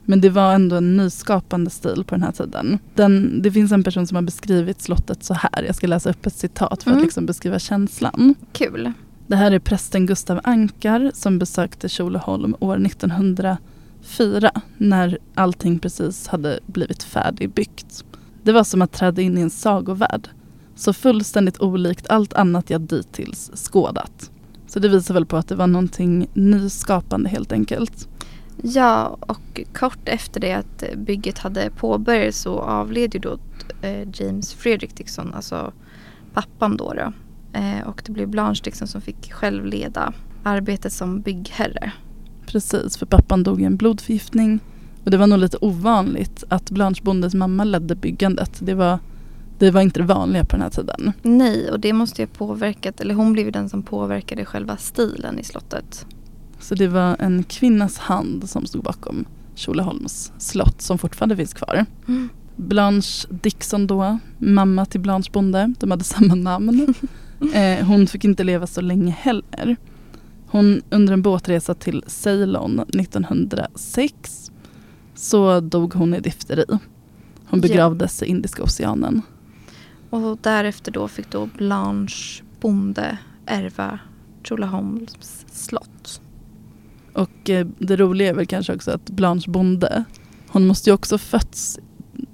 Men 0.05 0.21
det 0.21 0.29
var 0.29 0.53
ändå 0.53 0.75
en 0.75 0.97
nyskapande 0.97 1.69
stil 1.69 2.03
på 2.07 2.15
den 2.15 2.23
här 2.23 2.31
tiden. 2.31 2.79
Den, 2.95 3.41
det 3.41 3.51
finns 3.51 3.71
en 3.71 3.83
person 3.83 4.07
som 4.07 4.15
har 4.15 4.21
beskrivit 4.21 4.81
slottet 4.81 5.23
så 5.23 5.33
här. 5.33 5.63
Jag 5.63 5.75
ska 5.75 5.87
läsa 5.87 6.09
upp 6.09 6.25
ett 6.25 6.35
citat 6.35 6.83
för 6.83 6.89
Mm. 6.91 6.99
att 6.99 7.05
liksom 7.05 7.25
beskriva 7.25 7.59
känslan. 7.59 8.35
Kul. 8.53 8.91
Det 9.27 9.35
här 9.35 9.51
är 9.51 9.59
prästen 9.59 10.05
Gustav 10.05 10.39
Ankar 10.43 11.11
som 11.13 11.39
besökte 11.39 11.89
Tjolöholm 11.89 12.55
år 12.59 12.85
1904 12.85 14.51
när 14.77 15.17
allting 15.35 15.79
precis 15.79 16.27
hade 16.27 16.59
blivit 16.65 17.03
färdigbyggt. 17.03 18.03
Det 18.43 18.51
var 18.51 18.63
som 18.63 18.81
att 18.81 18.91
träda 18.91 19.21
in 19.21 19.37
i 19.37 19.41
en 19.41 19.49
sagovärld. 19.49 20.29
Så 20.75 20.93
fullständigt 20.93 21.59
olikt 21.61 22.09
allt 22.09 22.33
annat 22.33 22.69
jag 22.69 22.81
dittills 22.81 23.51
skådat. 23.55 24.31
Så 24.67 24.79
det 24.79 24.89
visar 24.89 25.13
väl 25.13 25.25
på 25.25 25.37
att 25.37 25.47
det 25.47 25.55
var 25.55 25.67
någonting 25.67 26.27
nyskapande 26.33 27.29
helt 27.29 27.51
enkelt. 27.51 28.07
Ja, 28.63 29.17
och 29.19 29.61
kort 29.73 29.99
efter 30.09 30.39
det 30.39 30.53
att 30.53 30.83
bygget 30.97 31.37
hade 31.37 31.69
påbörjats 31.69 32.41
så 32.41 32.59
avled 32.59 33.13
ju 33.13 33.19
då 33.19 33.37
eh, 33.81 34.07
James 34.13 34.53
Frederick 34.53 34.95
Dixon, 34.95 35.33
alltså 35.33 35.73
pappan 36.33 36.77
då. 36.77 36.93
då. 36.93 37.13
Eh, 37.59 37.87
och 37.87 38.01
det 38.05 38.11
blev 38.11 38.27
Blanche 38.27 38.61
Dixon 38.63 38.87
som 38.87 39.01
fick 39.01 39.33
själv 39.33 39.65
leda 39.65 40.13
arbetet 40.43 40.93
som 40.93 41.21
byggherre. 41.21 41.91
Precis, 42.45 42.97
för 42.97 43.05
pappan 43.05 43.43
dog 43.43 43.61
i 43.61 43.65
en 43.65 43.77
blodförgiftning. 43.77 44.59
Och 45.03 45.11
det 45.11 45.17
var 45.17 45.27
nog 45.27 45.39
lite 45.39 45.57
ovanligt 45.61 46.43
att 46.49 46.71
Blanche 46.71 47.01
Bondes 47.03 47.33
mamma 47.33 47.63
ledde 47.63 47.95
byggandet. 47.95 48.59
Det 48.59 48.73
var, 48.73 48.99
det 49.57 49.71
var 49.71 49.81
inte 49.81 49.99
det 49.99 50.05
vanliga 50.05 50.45
på 50.45 50.55
den 50.55 50.61
här 50.61 50.69
tiden. 50.69 51.11
Nej, 51.21 51.71
och 51.71 51.79
det 51.79 51.93
måste 51.93 52.21
ju 52.21 52.27
ha 52.27 52.33
påverkat, 52.33 53.01
eller 53.01 53.15
hon 53.15 53.33
blev 53.33 53.45
ju 53.45 53.51
den 53.51 53.69
som 53.69 53.83
påverkade 53.83 54.45
själva 54.45 54.77
stilen 54.77 55.39
i 55.39 55.43
slottet. 55.43 56.05
Så 56.61 56.75
det 56.75 56.87
var 56.87 57.15
en 57.19 57.43
kvinnas 57.43 57.97
hand 57.97 58.49
som 58.49 58.65
stod 58.65 58.83
bakom 58.83 59.25
Tjolöholms 59.55 60.31
slott 60.37 60.81
som 60.81 60.97
fortfarande 60.97 61.35
finns 61.37 61.53
kvar. 61.53 61.85
Mm. 62.07 62.29
Blanche 62.55 63.27
Dixon 63.29 63.87
då, 63.87 64.19
mamma 64.37 64.85
till 64.85 64.99
Blanche 64.99 65.29
Bonde, 65.33 65.73
de 65.79 65.91
hade 65.91 66.03
samma 66.03 66.35
namn. 66.35 66.93
eh, 67.53 67.85
hon 67.85 68.07
fick 68.07 68.23
inte 68.25 68.43
leva 68.43 68.67
så 68.67 68.81
länge 68.81 69.11
heller. 69.11 69.75
Hon, 70.47 70.81
under 70.89 71.13
en 71.13 71.21
båtresa 71.21 71.73
till 71.73 72.03
Ceylon 72.07 72.79
1906 72.79 74.51
så 75.15 75.59
dog 75.59 75.93
hon 75.93 76.13
i 76.13 76.19
difteri. 76.19 76.65
Hon 77.45 77.59
Ja. 77.59 77.67
begravdes 77.67 78.23
i 78.23 78.25
Indiska 78.25 78.63
oceanen. 78.63 79.21
Och 80.09 80.37
därefter 80.41 80.91
då 80.91 81.07
fick 81.07 81.31
då 81.31 81.45
Blanche 81.57 82.43
Bonde 82.59 83.17
ärva 83.45 83.99
Tjolöholms 84.43 85.45
slott. 85.51 85.90
Och 87.13 87.49
eh, 87.49 87.67
det 87.79 87.95
roliga 87.95 88.29
är 88.29 88.33
väl 88.33 88.45
kanske 88.45 88.75
också 88.75 88.91
att 88.91 89.09
Blanche 89.09 89.51
Bonde, 89.51 90.03
hon 90.47 90.67
måste 90.67 90.89
ju 90.89 90.93
också 90.93 91.17
fötts 91.17 91.79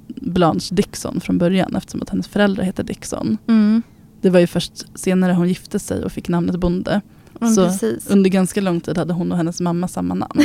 Blanche 0.08 0.76
Dixon 0.76 1.22
från 1.22 1.38
början 1.38 1.76
eftersom 1.76 2.02
att 2.02 2.10
hennes 2.10 2.28
föräldrar 2.28 2.64
heter 2.64 2.84
Dixon. 2.84 3.38
Mm. 3.48 3.82
Det 4.22 4.30
var 4.30 4.40
ju 4.40 4.48
först 4.48 5.00
senare 5.00 5.34
hon 5.34 5.48
gifte 5.48 5.80
sig 5.80 6.04
och 6.04 6.12
fick 6.12 6.28
namnet 6.30 6.56
Bonde. 6.56 7.02
Men 7.40 7.54
Så 7.54 7.66
precis. 7.66 8.08
under 8.08 8.30
ganska 8.30 8.62
lång 8.62 8.82
tid 8.82 8.98
hade 8.98 9.14
hon 9.14 9.32
och 9.32 9.38
hennes 9.38 9.62
mamma 9.62 9.88
samma 9.88 10.14
namn. 10.14 10.42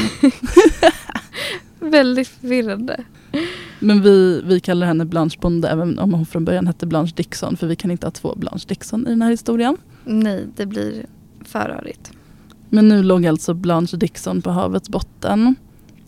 Väldigt 1.80 2.28
förvirrande. 2.28 3.05
Men 3.78 4.03
vi, 4.03 4.43
vi 4.45 4.61
kallar 4.61 4.87
henne 4.87 5.05
Blanche 5.05 5.37
Bonde 5.41 5.68
även 5.68 5.99
om 5.99 6.14
hon 6.14 6.26
från 6.26 6.45
början 6.45 6.66
hette 6.66 6.87
Blanche 6.87 7.12
Dixon 7.16 7.57
för 7.57 7.66
vi 7.66 7.76
kan 7.76 7.91
inte 7.91 8.07
ha 8.07 8.11
två 8.11 8.35
Blanche 8.37 8.64
Dixon 8.68 9.07
i 9.07 9.11
den 9.11 9.22
här 9.22 9.30
historien. 9.30 9.76
Nej, 10.05 10.47
det 10.57 10.66
blir 10.66 11.07
för 11.45 11.68
rörigt. 11.68 12.12
Men 12.75 12.89
nu 12.89 13.03
låg 13.03 13.27
alltså 13.27 13.55
Blanche 13.55 13.97
Dixon 13.97 14.43
på 14.43 14.51
havets 14.51 14.89
botten 14.89 15.55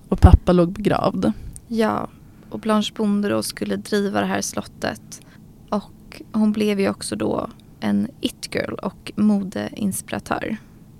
och 0.09 0.21
pappa 0.21 0.53
låg 0.53 0.73
begravd. 0.73 1.33
Ja, 1.69 2.09
och 2.51 2.61
Blanche 2.61 2.93
Bonde 2.97 3.29
då 3.29 3.43
skulle 3.43 3.77
driva 3.77 4.21
det 4.21 4.27
här 4.27 4.41
slottet. 4.41 5.21
Och 5.69 6.23
hon 6.33 6.53
blev 6.53 6.81
ju 6.81 6.89
också 6.89 7.17
då 7.17 7.51
en 7.81 8.09
it-girl 8.21 8.75
och 8.75 9.13
modeinspiratör. 9.17 10.57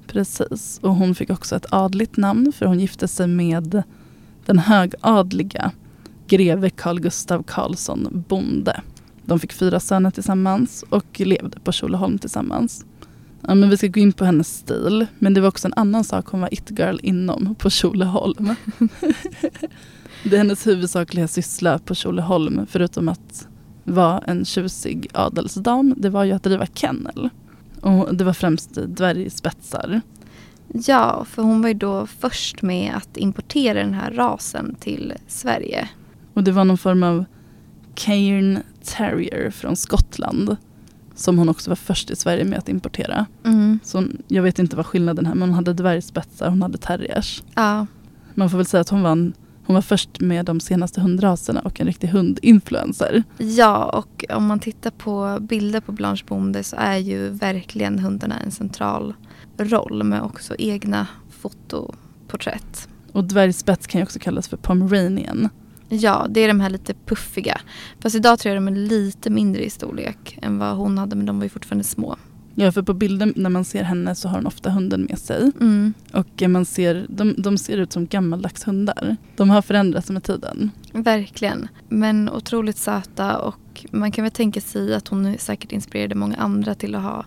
Precis, 0.07 0.79
och 0.83 0.95
hon 0.95 1.15
fick 1.15 1.31
också 1.31 1.57
ett 1.57 1.67
adligt 1.71 2.17
namn 2.17 2.53
för 2.53 2.67
hon 2.67 2.81
gifte 2.81 3.09
sig 3.09 3.27
med 3.27 3.83
den 4.47 4.59
högadliga 4.59 5.71
greve 6.27 6.71
Carl 6.71 7.01
Gustav 7.01 7.43
Karlsson 7.43 8.25
Bonde. 8.29 8.81
De 9.25 9.39
fick 9.39 9.53
fyra 9.53 9.81
söner 9.81 10.11
tillsammans 10.11 10.85
och 10.91 11.21
levde 11.21 11.61
på 11.61 11.73
Tjolöholm 11.73 12.19
tillsammans. 12.19 12.85
Ja, 13.47 13.55
men 13.55 13.71
vi 13.71 13.77
ska 13.77 13.87
gå 13.87 14.01
in 14.01 14.13
på 14.13 14.25
hennes 14.25 14.57
stil, 14.57 15.07
men 15.19 15.35
det 15.35 15.41
var 15.41 15.49
också 15.49 15.69
en 15.69 15.75
annan 15.77 16.05
sak 16.05 16.27
hon 16.27 16.41
var 16.41 16.55
it-girl 16.55 16.99
inom 17.03 17.55
på 17.55 17.71
Tjolöholm. 17.71 18.55
det 20.25 20.37
är 20.37 20.39
hennes 20.39 20.67
huvudsakliga 20.67 21.29
syssla 21.29 21.79
på 21.79 21.95
Tjolöholm, 21.95 22.67
förutom 22.71 23.09
att 23.09 23.49
vara 23.85 24.19
en 24.19 24.45
tjusig 24.45 25.09
adelsdam, 25.13 25.95
det 25.97 26.11
var 26.11 26.25
ju 26.25 26.33
att 26.33 26.43
driva 26.43 26.67
kennel. 26.67 27.29
Och 27.81 28.15
det 28.15 28.25
var 28.25 28.33
främst 28.33 28.75
dvärgspetsar. 28.75 30.01
Ja, 30.73 31.25
för 31.31 31.43
hon 31.43 31.63
var 31.63 31.69
ju 31.69 31.75
då 31.75 32.07
först 32.07 32.63
med 32.63 32.95
att 32.97 33.17
importera 33.17 33.79
den 33.79 33.95
här 33.95 34.11
rasen 34.11 34.77
till 34.81 35.13
Sverige. 35.27 35.89
Och 36.35 36.45
det 36.45 36.53
var 36.53 36.65
någon 36.65 36.79
form 36.79 37.03
av 37.03 37.25
Cairn 37.95 38.59
Terrier 38.85 39.51
från 39.51 39.77
Skottland. 39.77 40.57
Som 41.15 41.39
hon 41.39 41.49
också 41.49 41.71
var 41.71 41.77
först 41.77 42.11
i 42.11 42.17
Sverige 42.17 42.45
med 42.45 42.59
att 42.59 42.69
importera. 42.69 43.27
Mm. 43.45 43.79
Så 43.85 44.05
jag 44.29 44.43
vet 44.43 44.59
inte 44.59 44.77
vad 44.77 44.87
skillnaden 44.87 45.27
är 45.27 45.35
men 45.35 45.49
hon 45.49 45.55
hade 45.55 45.73
dvärgspetsar, 45.73 46.51
hon 46.51 46.63
hade 46.63 46.79
terriers. 46.79 47.43
Ja, 47.55 47.87
Man 48.35 48.51
får 48.51 48.57
väl 48.57 48.67
säga 48.67 48.81
att 48.81 48.89
hon 48.89 49.03
var, 49.03 49.13
en, 49.13 49.33
hon 49.67 49.75
var 49.75 49.83
först 49.83 50.21
med 50.21 50.45
de 50.45 50.61
senaste 50.61 51.01
hundraserna 51.01 51.61
och 51.61 51.81
en 51.81 51.87
riktig 51.87 52.09
hundinfluencer. 52.09 53.23
ja, 53.39 53.85
och 53.85 54.25
om 54.37 54.47
man 54.47 54.61
tittar 54.61 54.91
på 54.91 55.39
bilder 55.41 55.81
på 55.81 55.93
Blanche 55.93 56.25
Bonde 56.29 56.65
så 56.65 56.77
är 56.79 56.97
ju 56.97 57.29
verkligen 57.29 57.99
hundarna 57.99 58.39
en 58.39 58.51
central 58.51 59.15
roll 59.59 60.03
med 60.03 60.23
också 60.23 60.55
egna 60.59 61.07
fotoporträtt. 61.31 62.89
Och 63.13 63.25
dvärgspets 63.25 63.87
kan 63.87 63.99
ju 63.99 64.03
också 64.03 64.19
kallas 64.19 64.49
för 64.49 64.57
pomeranian. 64.57 65.49
Ja, 65.89 66.27
det 66.31 66.41
är 66.41 66.49
de 66.49 66.61
här 66.61 66.71
lite 66.71 66.95
puffiga. 67.07 67.61
Fast 68.01 68.17
idag 68.17 68.39
tror 68.39 68.55
jag 68.55 68.63
de 68.63 68.69
är 68.69 68.77
lite 68.77 69.31
mindre 69.31 69.65
i 69.65 69.71
storlek 69.71 70.39
än 70.43 70.59
vad 70.59 70.77
hon 70.77 70.99
hade 70.99 71.17
men 71.17 71.27
de 71.27 71.39
var 71.39 71.45
ju 71.45 71.49
fortfarande 71.49 71.85
små. 71.85 72.17
Ja, 72.55 72.73
för 72.73 72.83
på 72.83 72.95
bilden 72.95 73.33
när 73.37 73.51
man 73.51 73.65
ser 73.65 73.83
henne 73.83 74.15
så 74.15 74.29
har 74.29 74.37
hon 74.37 74.47
ofta 74.47 74.71
hunden 74.71 75.07
med 75.11 75.19
sig. 75.19 75.53
Mm. 75.61 75.95
Och 76.13 76.43
man 76.49 76.65
ser, 76.65 77.07
de, 77.09 77.35
de 77.39 77.59
ser 77.59 77.79
ut 77.79 77.93
som 77.93 78.07
gammaldags 78.07 78.67
hundar. 78.67 79.17
De 79.37 79.51
har 79.51 79.63
förändrats 79.63 80.11
med 80.11 80.25
tiden. 80.25 80.71
Verkligen. 80.93 81.69
Men 81.89 82.31
otroligt 82.31 82.79
söta 82.79 83.39
och 83.39 83.87
man 83.91 84.13
kan 84.13 84.25
väl 84.25 84.33
tänka 84.33 84.61
sig 84.61 84.95
att 84.95 85.09
hon 85.09 85.39
säkert 85.39 85.73
inspirerade 85.73 86.15
många 86.15 86.37
andra 86.37 86.75
till 86.75 86.95
att 86.95 87.03
ha 87.03 87.25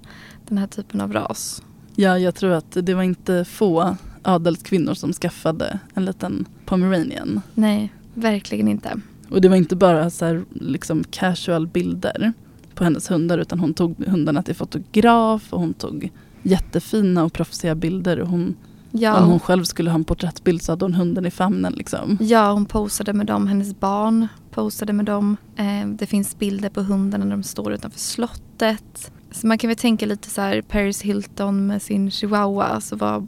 den 0.48 0.58
här 0.58 0.68
typen 0.68 1.02
av 1.02 1.14
ras. 1.14 1.64
Ja, 1.96 2.20
jag 2.20 2.36
tror 2.36 2.52
att 2.52 2.78
det 2.82 2.94
var 2.94 3.04
inte 3.04 3.46
få 3.46 3.96
adelskvinnor 4.22 4.94
som 4.94 5.14
skaffade 5.14 5.80
en 5.94 6.06
liten 6.06 6.46
pomeranian. 6.66 7.42
Nej, 7.54 7.94
verkligen 8.18 8.68
inte. 8.68 9.00
Och 9.30 9.42
det 9.42 9.50
var 9.50 9.56
inte 9.56 9.76
bara 9.76 10.10
så 10.10 10.26
här, 10.26 10.44
liksom 10.52 11.04
casual 11.04 11.68
bilder 11.68 12.34
på 12.76 12.84
hennes 12.84 13.12
hundar 13.12 13.38
utan 13.38 13.60
hon 13.60 13.74
tog 13.74 14.06
hundarna 14.06 14.44
till 14.44 14.56
fotograf 14.56 15.54
och 15.54 15.60
hon 15.60 15.74
tog 15.74 16.12
jättefina 16.44 17.24
och 17.24 17.34
proffsiga 17.34 17.76
bilder. 17.76 18.20
Och 18.20 18.28
hon, 18.28 18.56
Ja, 18.92 19.24
Om 19.24 19.30
hon 19.30 19.40
själv 19.40 19.64
skulle 19.64 19.90
ha 19.90 19.96
en 19.96 20.04
porträttbild 20.04 20.62
så 20.62 20.72
hade 20.72 20.86
hon 20.86 20.94
hunden 20.94 21.26
i 21.26 21.32
famnen. 21.32 21.74
Liksom. 21.74 22.18
ja, 22.22 22.52
hon 22.52 22.66
posade 22.66 23.14
med 23.14 23.26
dem. 23.26 23.48
Hennes 23.48 23.80
barn 23.80 24.28
posade 24.52 24.94
med 24.94 25.06
dem. 25.06 25.38
Eh, 25.56 25.88
det 25.88 26.06
finns 26.06 26.40
bilder 26.40 26.70
på 26.70 26.82
hundarna 26.82 27.26
när 27.26 27.32
de 27.32 27.44
står 27.44 27.74
utanför 27.74 28.00
slottet. 28.00 29.12
Så 29.32 29.48
man 29.48 29.58
kan 29.58 29.68
väl 29.68 29.78
tänka 29.78 30.06
lite 30.06 30.30
så 30.30 30.42
här 30.42 30.62
Paris 30.62 31.02
Hilton 31.02 31.68
med 31.68 31.82
sin 31.82 32.12
chihuahua. 32.12 32.82
Så 32.82 32.96
var 32.96 33.28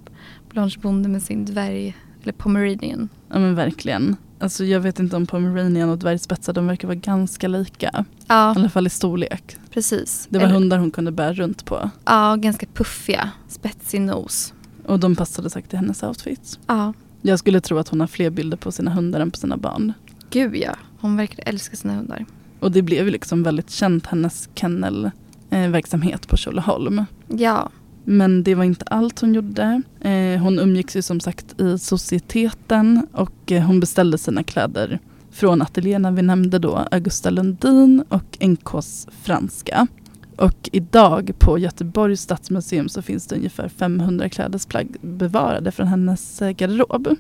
Blanche 0.50 0.80
Bonde 0.82 1.10
med 1.10 1.24
sin 1.24 1.46
dvärg, 1.46 1.98
eller 2.24 2.34
pomeranian. 2.34 3.10
Ja 3.30 3.40
men 3.40 3.56
verkligen. 3.56 4.16
Alltså 4.40 4.66
jag 4.66 4.80
vet 4.80 5.00
inte 5.00 5.16
om 5.16 5.26
pomeranian 5.26 5.90
och 5.90 5.98
dvärgspetsar 5.98 6.54
de 6.54 6.68
verkar 6.68 6.88
vara 6.88 6.96
ganska 6.96 7.48
lika. 7.48 8.06
I 8.10 8.24
Ja, 8.28 8.36
alla 8.36 8.70
fall 8.70 8.88
i 8.88 8.90
storlek. 8.90 9.58
precis. 9.74 10.28
Det 10.30 10.38
var 10.40 10.46
Eller- 10.46 10.56
hundar 10.56 10.78
hon 10.78 10.92
kunde 10.92 11.12
bära 11.12 11.34
runt 11.34 11.66
på. 11.66 11.90
Ja, 12.06 12.36
ganska 12.36 12.66
puffiga. 12.74 13.30
Spetsig 13.48 14.02
nos. 14.02 14.54
Och 14.86 15.00
de 15.00 15.16
passade 15.16 15.50
säkert 15.50 15.70
till 15.70 15.80
hennes 15.80 16.04
outfits. 16.04 16.60
Ja, 16.68 16.94
Jag 17.22 17.40
skulle 17.40 17.62
tro 17.62 17.78
att 17.78 17.88
hon 17.90 18.00
har 18.00 18.08
fler 18.08 18.30
bilder 18.30 18.58
på 18.58 18.72
sina 18.72 18.92
hundar 18.92 19.20
än 19.20 19.32
på 19.32 19.38
sina 19.38 19.58
barn. 19.58 19.94
gud 20.30 20.56
ja. 20.56 20.76
Hon 21.02 21.18
verkar 21.18 21.44
älska 21.50 21.76
sina 21.76 21.94
hundar. 21.96 22.26
Och 22.60 22.72
det 22.72 22.82
blev 22.82 23.06
ju 23.06 23.12
liksom 23.12 23.44
väldigt 23.44 23.70
känt 23.70 24.06
hennes 24.08 24.50
kennelverksamhet 24.56 26.28
på 26.28 26.38
Tjolöholm. 26.38 27.06
Ja, 27.28 27.70
men 28.12 28.44
det 28.44 28.56
var 28.56 28.64
inte 28.64 28.86
allt 28.86 29.20
hon 29.20 29.34
gjorde. 29.34 29.82
Eh, 30.02 30.42
hon 30.42 30.60
umgicks 30.60 30.96
ju 30.96 31.02
som 31.02 31.20
sagt 31.20 31.62
i 31.62 31.78
societeten 31.78 33.08
och 33.12 33.52
eh, 33.52 33.64
hon 33.64 33.80
beställde 33.80 34.18
sina 34.18 34.44
kläder 34.44 35.00
från 35.32 35.62
ateljéerna 35.62 36.12
vi 36.12 36.22
nämnde 36.22 36.60
då, 36.60 36.76
Augusta 36.92 37.30
Lundin 37.30 38.04
och 38.10 38.38
NKs 38.42 39.08
franska. 39.22 39.88
Och 40.36 40.70
idag 40.72 41.32
på 41.40 41.58
Göteborgs 41.60 42.22
stadsmuseum 42.22 42.90
så 42.90 43.02
finns 43.02 43.28
det 43.28 43.36
ungefär 43.36 43.70
500 43.70 44.30
klädesplagg 44.30 44.96
bevarade 45.02 45.72
från 45.72 45.88
hennes 45.88 46.42
eh, 46.42 46.50
garderob. 46.50 47.16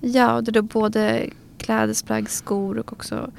ja 0.00 0.34
och 0.34 0.44
det 0.44 0.50
är 0.50 0.52
då 0.52 0.62
både 0.62 1.30
klädesplagg, 1.58 2.30
skor 2.30 2.78
och 2.78 2.92
också 2.92 3.30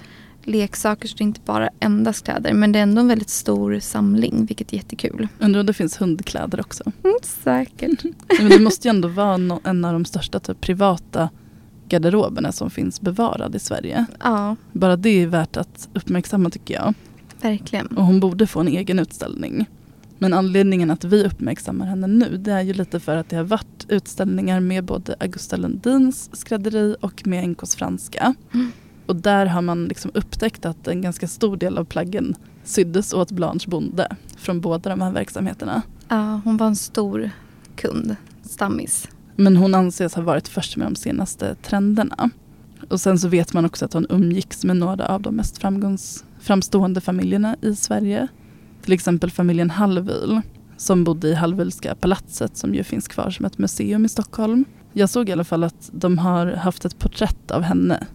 leksaker. 0.43 1.07
Så 1.07 1.17
det 1.17 1.23
är 1.23 1.25
inte 1.25 1.41
bara 1.45 1.69
endast 1.79 2.25
kläder. 2.25 2.53
Men 2.53 2.71
det 2.71 2.79
är 2.79 2.83
ändå 2.83 3.01
en 3.01 3.07
väldigt 3.07 3.29
stor 3.29 3.79
samling, 3.79 4.45
vilket 4.45 4.73
är 4.73 4.77
jättekul. 4.77 5.27
Undrar 5.39 5.59
om 5.59 5.65
det 5.65 5.73
finns 5.73 6.01
hundkläder 6.01 6.59
också. 6.59 6.83
Mm, 7.03 7.15
säkert. 7.23 8.03
Men 8.39 8.49
det 8.49 8.59
måste 8.59 8.87
ju 8.87 8.89
ändå 8.89 9.07
vara 9.07 9.59
en 9.63 9.85
av 9.85 9.93
de 9.93 10.05
största 10.05 10.39
typ, 10.39 10.61
privata 10.61 11.29
garderoberna 11.89 12.51
som 12.51 12.69
finns 12.69 13.01
bevarad 13.01 13.55
i 13.55 13.59
Sverige. 13.59 14.05
Ja, 14.23 14.55
Bara 14.71 14.95
det 14.95 15.09
är 15.09 15.27
värt 15.27 15.57
att 15.57 15.89
uppmärksamma 15.93 16.49
tycker 16.49 16.73
jag. 16.73 16.93
verkligen. 17.41 17.87
Och 17.87 18.05
hon 18.05 18.19
borde 18.19 18.47
få 18.47 18.59
en 18.59 18.67
egen 18.67 18.99
utställning. 18.99 19.65
Men 20.21 20.33
anledningen 20.33 20.91
att 20.91 21.03
vi 21.03 21.25
uppmärksammar 21.25 21.85
henne 21.85 22.07
nu 22.07 22.37
det 22.37 22.51
är 22.51 22.61
ju 22.61 22.73
lite 22.73 22.99
för 22.99 23.15
att 23.15 23.29
det 23.29 23.35
har 23.35 23.43
varit 23.43 23.85
utställningar 23.89 24.59
med 24.59 24.83
både 24.83 25.15
Augusta 25.19 25.57
Lundins 25.57 26.29
skrädderi 26.33 26.95
och 27.01 27.27
med 27.27 27.49
NKs 27.49 27.75
franska. 27.75 28.33
Mm. 28.53 28.71
Och 29.09 29.15
där 29.15 29.45
har 29.45 29.61
man 29.61 29.85
liksom 29.85 30.11
upptäckt 30.13 30.65
att 30.65 30.87
en 30.87 31.01
ganska 31.01 31.27
stor 31.27 31.57
del 31.57 31.77
av 31.77 31.85
plaggen 31.85 32.35
syddes 32.63 33.13
åt 33.13 33.31
Blanche 33.31 33.65
Bonde 33.67 34.15
från 34.37 34.61
båda 34.61 34.89
de 34.89 35.01
här 35.01 35.11
verksamheterna. 35.11 35.81
Ja, 36.07 36.41
hon 36.43 36.57
var 36.57 36.67
en 36.67 36.75
stor 36.75 37.31
kund, 37.75 38.15
stammis. 38.43 39.07
Men 39.35 39.57
hon 39.57 39.75
anses 39.75 40.15
ha 40.15 40.21
varit 40.21 40.47
först 40.47 40.77
med 40.77 40.87
de 40.87 40.95
senaste 40.95 41.55
trenderna. 41.55 42.29
Och 42.89 43.01
sen 43.01 43.19
så 43.19 43.27
vet 43.27 43.53
man 43.53 43.65
också 43.65 43.85
att 43.85 43.93
hon 43.93 44.05
umgicks 44.09 44.63
med 44.63 44.77
några 44.77 45.07
av 45.07 45.21
de 45.21 45.35
mest 45.35 45.57
framgångs, 45.57 46.23
framstående 46.39 47.01
familjerna 47.01 47.55
i 47.61 47.75
Sverige. 47.75 48.27
Till 48.81 48.93
exempel 48.93 49.31
familjen 49.31 49.69
Hallwyl 49.69 50.41
som 50.77 51.03
bodde 51.03 51.27
i 51.27 51.33
Hallwylska 51.33 51.95
palatset 51.95 52.57
som 52.57 52.75
ju 52.75 52.83
finns 52.83 53.07
kvar 53.07 53.29
som 53.29 53.45
ett 53.45 53.57
museum 53.57 54.05
i 54.05 54.09
Stockholm. 54.09 54.65
Jag 54.93 55.09
såg 55.09 55.29
i 55.29 55.31
alla 55.31 55.43
fall 55.43 55.63
att 55.63 55.89
de 55.93 56.17
har 56.17 56.47
haft 56.47 56.85
ett 56.85 56.99
porträtt 56.99 57.51
av 57.51 57.61
henne 57.61 58.07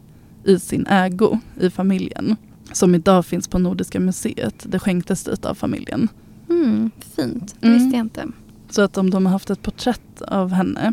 i 0.45 0.59
sin 0.59 0.87
ägo 0.87 1.39
i 1.61 1.71
familjen. 1.71 2.37
Som 2.73 2.95
idag 2.95 3.27
finns 3.27 3.49
på 3.49 3.59
Nordiska 3.59 4.01
museet. 4.01 4.65
Det 4.69 4.79
skänktes 4.79 5.25
dit 5.25 5.45
av 5.45 5.55
familjen. 5.55 6.09
Mm, 6.51 6.91
fint, 7.17 7.55
det 7.61 7.67
Mm. 7.67 7.79
visste 7.79 7.97
jag 7.97 8.05
inte. 8.07 8.25
Så 8.71 8.83
att 8.83 8.99
om 8.99 9.11
de 9.11 9.27
har 9.27 9.33
haft 9.33 9.51
ett 9.51 9.63
porträtt 9.63 10.23
av 10.23 10.53
henne 10.53 10.93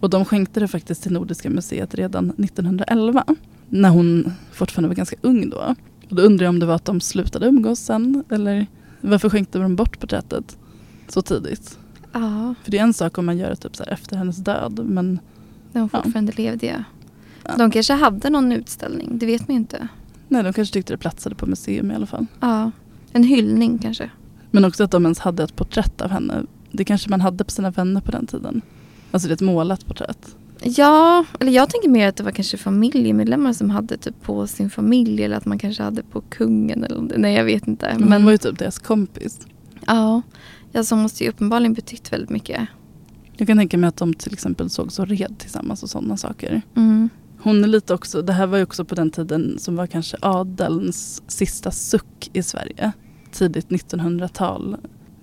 och 0.00 0.10
de 0.10 0.24
skänkte 0.24 0.60
det 0.60 0.68
faktiskt 0.68 1.02
till 1.02 1.12
Nordiska 1.12 1.50
museet 1.50 1.94
redan 1.94 2.32
1911 2.38 3.24
när 3.68 3.88
hon 3.88 4.32
fortfarande 4.52 4.88
var 4.88 4.94
ganska 4.94 5.16
ung 5.22 5.50
då. 5.50 5.74
Och 6.10 6.16
då 6.16 6.22
undrar 6.22 6.44
jag 6.44 6.50
om 6.50 6.58
det 6.58 6.66
var 6.66 6.74
att 6.74 6.84
de 6.84 7.00
slutade 7.00 7.46
umgås 7.46 7.78
sen 7.80 8.24
eller 8.30 8.66
varför 9.00 9.30
skänkte 9.30 9.58
de 9.58 9.76
bort 9.76 10.00
porträttet 10.00 10.58
så 11.08 11.22
tidigt? 11.22 11.78
Ja, 12.12 12.54
För 12.64 12.70
det 12.70 12.78
är 12.78 12.82
en 12.82 12.94
sak 12.94 13.18
om 13.18 13.26
man 13.26 13.38
gör 13.38 13.50
det 13.50 13.56
typ 13.56 13.76
så 13.76 13.84
efter 13.84 14.16
hennes 14.16 14.36
död 14.36 14.80
men 14.84 15.20
när 15.72 15.80
hon 15.80 15.90
Ja. 15.92 16.02
fortfarande 16.02 16.32
levde. 16.32 16.66
Ja. 16.66 16.84
De 17.58 17.70
kanske 17.70 17.92
hade 17.92 18.30
någon 18.30 18.52
utställning, 18.52 19.18
det 19.18 19.26
vet 19.26 19.48
man 19.48 19.54
ju 19.54 19.60
inte. 19.60 19.88
nej, 20.28 20.42
de 20.42 20.52
kanske 20.52 20.72
tyckte 20.72 20.92
det 20.92 20.98
platsade 20.98 21.34
på 21.34 21.46
museum 21.46 21.90
i 21.90 21.94
alla 21.94 22.06
fall. 22.06 22.26
Ja, 22.40 22.70
en 23.12 23.24
hyllning 23.24 23.78
kanske. 23.78 24.10
Men 24.50 24.64
också 24.64 24.84
att 24.84 24.90
de 24.90 25.04
ens 25.04 25.18
hade 25.18 25.42
ett 25.42 25.56
porträtt 25.56 26.00
av 26.00 26.10
henne. 26.10 26.42
Det 26.72 26.84
kanske 26.84 27.10
man 27.10 27.20
hade 27.20 27.44
på 27.44 27.50
sina 27.50 27.70
vänner 27.70 28.00
på 28.00 28.10
den 28.10 28.26
tiden. 28.26 28.62
Alltså 29.10 29.28
det 29.28 29.32
är 29.32 29.34
ett 29.34 29.40
målat 29.40 29.86
porträtt. 29.86 30.36
Ja, 30.62 31.24
eller 31.40 31.52
jag 31.52 31.70
tänker 31.70 31.88
mer 31.88 32.08
att 32.08 32.16
det 32.16 32.22
var 32.22 32.30
kanske 32.30 32.56
familjemedlemmar 32.56 33.52
som 33.52 33.70
hade 33.70 33.96
typ 33.96 34.22
på 34.22 34.46
sin 34.46 34.70
familj 34.70 35.24
eller 35.24 35.36
att 35.36 35.46
man 35.46 35.58
kanske 35.58 35.82
hade 35.82 36.02
på 36.02 36.20
kungen 36.20 36.84
eller. 36.84 37.18
Nej, 37.18 37.34
jag 37.34 37.44
vet 37.44 37.68
inte. 37.68 37.96
Men 37.98 38.12
hon 38.12 38.24
var 38.24 38.32
ju 38.32 38.38
typ 38.38 38.58
deras 38.58 38.78
kompis. 38.78 39.40
ja, 39.86 40.22
ja, 40.72 40.84
så 40.84 40.96
måste 40.96 41.24
ju 41.24 41.30
uppenbarligen 41.30 41.74
betytt 41.74 42.12
väldigt 42.12 42.30
mycket. 42.30 42.68
Jag 43.36 43.46
kan 43.46 43.58
tänka 43.58 43.78
mig 43.78 43.88
att 43.88 43.96
de 43.96 44.14
till 44.14 44.32
exempel 44.32 44.70
såg 44.70 44.92
så 44.92 45.04
red 45.04 45.34
tillsammans 45.38 45.82
och 45.82 45.90
sådana 45.90 46.16
saker. 46.16 46.62
Mm. 46.76 47.08
Hon 47.42 47.64
är 47.64 47.68
lite 47.68 47.94
också, 47.94 48.22
det 48.22 48.32
här 48.32 48.46
var 48.46 48.58
ju 48.58 48.64
också 48.64 48.84
på 48.84 48.94
den 48.94 49.10
tiden 49.10 49.58
som 49.58 49.76
var 49.76 49.86
kanske 49.86 50.16
adelns 50.20 51.22
sista 51.26 51.70
suck 51.70 52.30
i 52.32 52.42
Sverige. 52.42 52.92
Tidigt 53.32 53.68
1900-tal. 53.68 54.76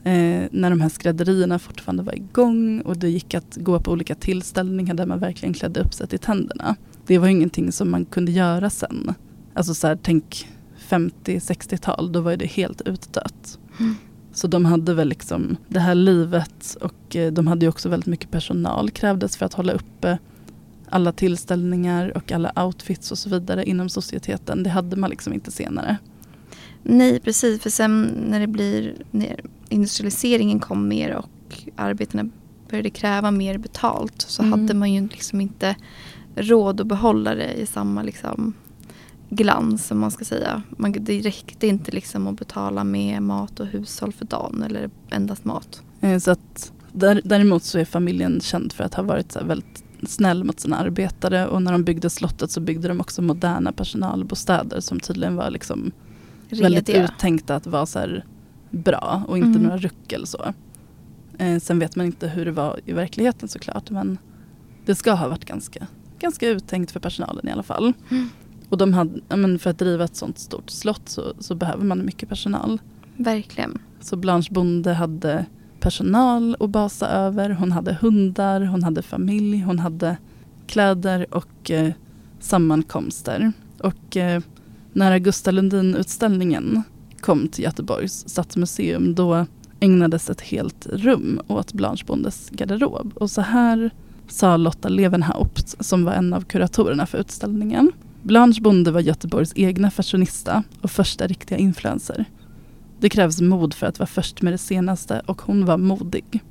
Eh, 0.04 0.44
när 0.52 0.70
de 0.70 0.82
här 0.82 0.90
skrädderierna 0.90 1.60
fortfarande 1.60 2.04
var 2.04 2.16
igång 2.16 2.82
och 2.82 2.98
det 2.98 3.10
gick 3.10 3.34
att 3.34 3.58
gå 3.62 3.80
på 3.80 3.92
olika 3.92 4.16
tillställningar 4.16 4.94
där 4.94 5.06
man 5.06 5.20
verkligen 5.20 5.54
klädde 5.54 5.80
upp 5.80 5.94
sig 5.94 6.08
till 6.08 6.20
tänderna. 6.20 6.76
Det 7.06 7.18
var 7.18 7.28
ju 7.28 7.34
ingenting 7.34 7.72
som 7.72 7.92
man 7.92 8.06
kunde 8.06 8.32
göra 8.32 8.70
sen. 8.70 9.14
Alltså 9.54 9.74
så 9.74 9.88
här, 9.88 10.00
tänk 10.04 10.48
50-60-tal, 10.90 12.12
då 12.12 12.22
var 12.22 12.32
ju 12.32 12.38
det 12.38 12.46
helt 12.46 12.82
utdött. 12.82 13.60
Mm. 13.80 13.96
Så 14.34 14.48
de 14.48 14.66
hade 14.66 14.94
väl 14.94 15.10
liksom 15.10 15.58
det 15.68 15.80
här 15.80 15.96
livet 15.96 16.78
och 16.82 17.16
eh, 17.16 17.32
de 17.32 17.48
hade 17.48 17.66
ju 17.66 17.70
också 17.70 17.90
väldigt 17.90 18.08
mycket 18.08 18.32
personal 18.32 18.90
krävdes 18.90 19.38
för 19.38 19.46
att 19.46 19.54
hålla 19.54 19.74
uppe 19.74 20.18
alla 20.90 21.12
tillställningar 21.12 22.18
och 22.18 22.32
alla 22.32 22.52
outfits 22.66 23.12
och 23.12 23.18
så 23.18 23.30
vidare 23.30 23.66
inom 23.66 23.90
societeten. 23.90 24.64
Det 24.64 24.70
hade 24.70 24.96
man 24.96 25.10
liksom 25.10 25.34
inte 25.34 25.52
senare. 25.52 25.98
Nej, 26.84 27.20
precis. 27.20 27.62
För 27.62 27.70
sen 27.70 28.02
när 28.30 28.40
det 28.40 28.48
blir, 28.48 28.96
när 29.12 29.40
industrialiseringen 29.70 30.60
kom 30.60 30.88
mer 30.88 31.14
och 31.16 31.64
arbetarna 31.76 32.30
började 32.70 32.90
kräva 32.90 33.32
mer 33.32 33.58
betalt 33.58 34.22
så 34.22 34.42
Mm. 34.44 34.60
hade 34.60 34.74
man 34.74 34.94
ju 34.94 35.02
liksom 35.08 35.42
inte 35.42 35.76
råd 36.36 36.82
att 36.82 36.88
behålla 36.88 37.36
det 37.36 37.54
i 37.54 37.66
samma 37.66 38.04
liksom 38.04 38.54
glans 39.30 39.88
som 39.88 40.00
man 40.00 40.12
ska 40.12 40.26
säga. 40.26 40.62
Man, 40.70 40.96
det 41.00 41.20
räckte 41.22 41.68
inte 41.68 41.92
liksom 41.92 42.28
att 42.28 42.40
betala 42.40 42.84
med 42.84 43.22
mat 43.22 43.60
och 43.60 43.68
hushåll 43.68 44.14
för 44.14 44.26
dagen 44.26 44.64
eller 44.64 44.90
endast 45.10 45.46
mat. 45.46 45.82
Eh, 46.02 46.18
Så 46.20 46.32
att 46.32 46.72
där, 46.92 47.22
däremot 47.24 47.64
så 47.64 47.80
är 47.80 47.86
familjen 47.86 48.42
känd 48.42 48.74
för 48.74 48.84
att 48.84 48.94
ha 48.94 49.04
varit 49.04 49.32
så 49.32 49.44
väldigt 49.44 49.84
snäll 50.04 50.44
mot 50.44 50.60
sina 50.60 50.78
arbetare 50.78 51.48
och 51.48 51.62
när 51.62 51.72
de 51.72 51.84
byggde 51.84 52.10
slottet 52.10 52.52
så 52.52 52.60
byggde 52.62 52.88
de 52.88 53.00
också 53.02 53.22
moderna 53.22 53.72
personalbostäder 53.72 54.80
som 54.80 55.00
tydligen 55.00 55.36
var 55.36 55.50
liksom 55.52 55.92
väldigt 56.50 56.90
uttänkta 56.90 57.56
att 57.56 57.68
vara 57.68 57.86
så 57.86 58.06
bra 58.70 59.24
och 59.28 59.38
inte 59.38 59.50
Mm. 59.50 59.62
några 59.64 59.78
ruckel 59.78 60.28
så. 60.28 60.54
Eh, 61.38 61.60
sen 61.60 61.80
vet 61.80 61.96
man 61.96 62.06
inte 62.06 62.28
hur 62.28 62.46
det 62.46 62.52
var 62.52 62.80
i 62.86 62.94
verkligheten 62.94 63.50
såklart 63.50 63.90
men 63.90 64.18
det 64.86 64.96
ska 64.96 65.12
ha 65.14 65.28
varit 65.28 65.46
ganska, 65.46 65.88
ganska 66.20 66.50
uttänkt 66.50 66.92
för 66.92 67.00
personalen 67.00 67.48
i 67.48 67.52
alla 67.52 67.64
fall. 67.64 67.94
Mm. 68.10 68.30
Och 68.70 68.78
de 68.78 68.94
hade, 68.94 69.22
men 69.38 69.60
för 69.60 69.70
att 69.70 69.80
driva 69.80 70.04
ett 70.04 70.16
sånt 70.16 70.40
stort 70.40 70.70
slott 70.70 71.10
så, 71.10 71.34
så 71.40 71.56
behöver 71.56 71.86
man 71.86 72.06
mycket 72.06 72.30
personal. 72.30 72.82
Verkligen. 73.18 73.80
Så 74.00 74.16
Blanche 74.16 74.48
Bonde 74.52 74.94
hade 74.94 75.46
personal 75.80 76.56
att 76.60 76.70
basa 76.70 77.08
över. 77.08 77.50
Hon 77.50 77.72
hade 77.72 77.94
hundar, 77.94 78.62
hon 78.62 78.84
hade 78.84 79.02
familj, 79.02 79.62
hon 79.62 79.80
hade 79.80 80.18
kläder 80.68 81.26
och 81.36 81.72
eh, 81.72 81.94
sammankomster. 82.40 83.52
Och 83.80 84.18
eh, 84.18 84.42
när 84.94 85.12
Augusta 85.12 85.52
Lundin-utställningen 85.52 86.84
kom 87.20 87.48
till 87.48 87.64
Göteborgs 87.64 88.30
stadsmuseum 88.30 89.16
då 89.16 89.46
ägnades 89.80 90.30
ett 90.30 90.42
helt 90.42 90.88
rum 90.92 91.42
åt 91.48 91.74
Blanche 91.74 92.04
Bondes 92.06 92.50
garderob. 92.50 93.14
Och 93.16 93.32
så 93.32 93.42
här 93.42 93.92
sa 94.28 94.58
Lotta 94.58 94.90
Levenhaupt 94.90 95.86
som 95.86 96.06
var 96.06 96.14
en 96.14 96.34
av 96.34 96.42
kuratorerna 96.42 97.06
för 97.06 97.18
utställningen. 97.18 97.92
Blanche 98.22 98.62
Bonde 98.62 98.92
var 98.92 99.00
Göteborgs 99.00 99.54
egna 99.56 99.92
fashionista 99.92 100.64
och 100.82 100.92
första 100.92 101.28
riktiga 101.28 101.58
influencer. 101.58 102.26
Det 103.00 103.10
krävs 103.10 103.42
mod 103.42 103.74
för 103.74 103.88
att 103.88 104.00
vara 104.00 104.08
först 104.08 104.42
med 104.42 104.54
det 104.54 104.58
senaste 104.58 105.22
och 105.26 105.42
hon 105.42 105.66
var 105.66 105.78
modig. 105.78 106.44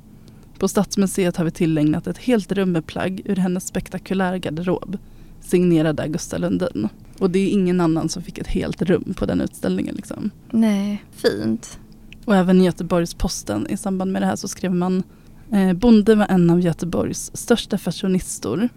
På 0.59 0.67
Stadsmuseet 0.67 1.37
har 1.37 1.45
vi 1.45 1.51
tillägnat 1.51 2.07
ett 2.07 2.17
helt 2.17 2.51
rum 2.51 2.71
med 2.71 2.85
plagg 2.85 3.21
ur 3.25 3.35
hennes 3.35 3.67
spektakulära 3.67 4.37
garderob 4.37 4.97
signerad 5.41 5.99
Augusta 5.99 6.37
Lundin. 6.37 6.89
Och 7.19 7.29
det 7.29 7.39
är 7.39 7.49
ingen 7.49 7.81
annan 7.81 8.09
som 8.09 8.23
fick 8.23 8.37
ett 8.37 8.47
helt 8.47 8.81
rum 8.81 9.13
på 9.17 9.25
den 9.25 9.41
utställningen. 9.41 9.95
Liksom. 9.95 10.31
Nej, 10.51 11.03
fint. 11.11 11.79
Och 12.25 12.35
även 12.35 12.61
i 12.61 12.65
Göteborgs-Posten 12.65 13.67
i 13.69 13.77
samband 13.77 14.11
med 14.11 14.21
det 14.21 14.25
här 14.25 14.35
så 14.35 14.47
skrev 14.47 14.73
man 14.73 15.03
eh, 15.51 15.73
Bonde 15.73 16.15
var 16.15 16.25
en 16.29 16.49
av 16.49 16.61
Göteborgs 16.61 17.31
största 17.33 17.77
fashionistor 17.77 18.69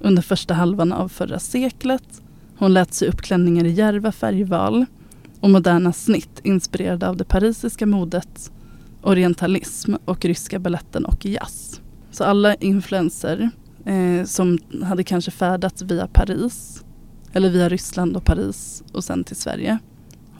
under 0.00 0.22
första 0.22 0.54
halvan 0.54 0.92
av 0.92 1.08
förra 1.08 1.38
seklet. 1.38 2.22
Hon 2.56 2.74
lät 2.74 2.94
sig 2.94 3.08
upp 3.08 3.20
klänningar 3.20 3.64
i 3.64 3.70
djärva 3.70 4.12
färgval 4.12 4.86
och 5.40 5.50
moderna 5.50 5.92
snitt 5.92 6.40
inspirerade 6.44 7.08
av 7.08 7.16
det 7.16 7.24
parisiska 7.24 7.86
modet, 7.86 8.52
orientalism 9.02 9.94
och 10.04 10.24
ryska 10.24 10.58
balletten 10.58 11.04
och 11.04 11.26
jazz. 11.26 11.80
Så 12.10 12.24
alla 12.24 12.54
influenser 12.54 13.50
eh, 13.84 14.24
som 14.24 14.58
hade 14.84 15.04
kanske 15.04 15.30
färdats 15.30 15.82
via 15.82 16.06
Paris 16.06 16.84
eller 17.32 17.50
via 17.50 17.68
Ryssland 17.68 18.16
och 18.16 18.24
Paris 18.24 18.82
och 18.92 19.04
sen 19.04 19.24
till 19.24 19.36
Sverige. 19.36 19.78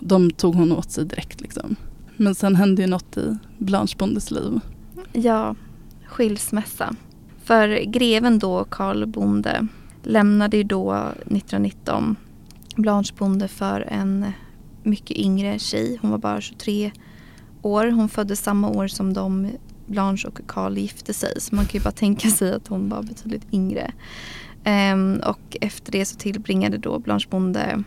De 0.01 0.30
tog 0.30 0.55
hon 0.55 0.72
åt 0.72 0.90
sig 0.90 1.05
direkt 1.05 1.40
liksom. 1.40 1.76
Men 2.16 2.34
sen 2.34 2.57
hände 2.57 2.82
ju 2.82 2.88
något 2.88 3.16
i 3.16 3.36
Blanche 3.59 3.94
Bondes 3.99 4.30
liv. 4.30 4.61
Ja, 5.12 5.55
skilsmässa. 6.07 6.94
För 7.44 7.84
greven 7.84 8.38
då, 8.38 8.64
Karl 8.64 9.07
Bonde, 9.07 9.66
lämnade 10.03 10.57
ju 10.57 10.62
då 10.62 10.92
1919 11.20 12.16
Blanche 12.76 13.14
Bonde 13.18 13.49
för 13.49 13.80
en 13.80 14.32
mycket 14.89 15.16
yngre 15.16 15.59
tjej. 15.59 15.99
Hon 16.03 16.11
var 16.11 16.18
bara 16.18 16.41
23 16.41 16.91
år. 17.62 17.86
Hon 17.86 18.09
föddes 18.09 18.41
samma 18.41 18.68
år 18.68 18.89
som 18.89 19.12
de, 19.14 19.51
Blanche 19.86 20.28
och 20.28 20.41
Karl 20.47 20.78
gifte 20.78 21.14
sig. 21.14 21.41
Så 21.41 21.55
man 21.55 21.64
kan 21.64 21.78
ju 21.78 21.84
bara 21.84 21.91
tänka 21.91 22.30
sig 22.39 22.53
att 22.53 22.68
hon 22.68 22.89
var 22.89 23.03
betydligt 23.03 23.47
yngre. 23.53 23.93
Ehm, 24.64 25.20
och 25.26 25.57
efter 25.61 25.93
det 25.93 26.05
så 26.05 26.16
tillbringade 26.16 26.78
då 26.78 26.99
Blanche 26.99 27.26
Bonde 27.30 27.82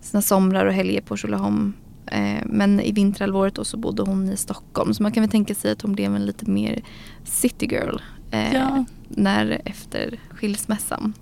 sina 0.00 0.22
somrar 0.22 0.66
och 0.66 0.72
helger 0.72 1.00
på 1.00 1.16
Tjolöholm. 1.16 1.72
Eh, 2.06 2.42
men 2.46 2.80
i 2.80 2.92
vinterhalvåret 2.92 3.54
då 3.54 3.64
så 3.64 3.76
bodde 3.76 4.02
hon 4.02 4.28
i 4.28 4.36
Stockholm. 4.36 4.94
Så 4.94 5.02
man 5.02 5.12
kan 5.12 5.22
väl 5.22 5.30
tänka 5.30 5.54
sig 5.54 5.70
att 5.70 5.82
hon 5.82 5.92
blev 5.92 6.14
en 6.14 6.26
lite 6.26 6.50
mer 6.50 6.82
city 7.24 7.66
girl 7.66 7.96
eh, 8.30 8.54
Ja. 8.54 8.84
när 9.08 9.60
efter 9.64 10.20
skilsmässan. 10.30 11.12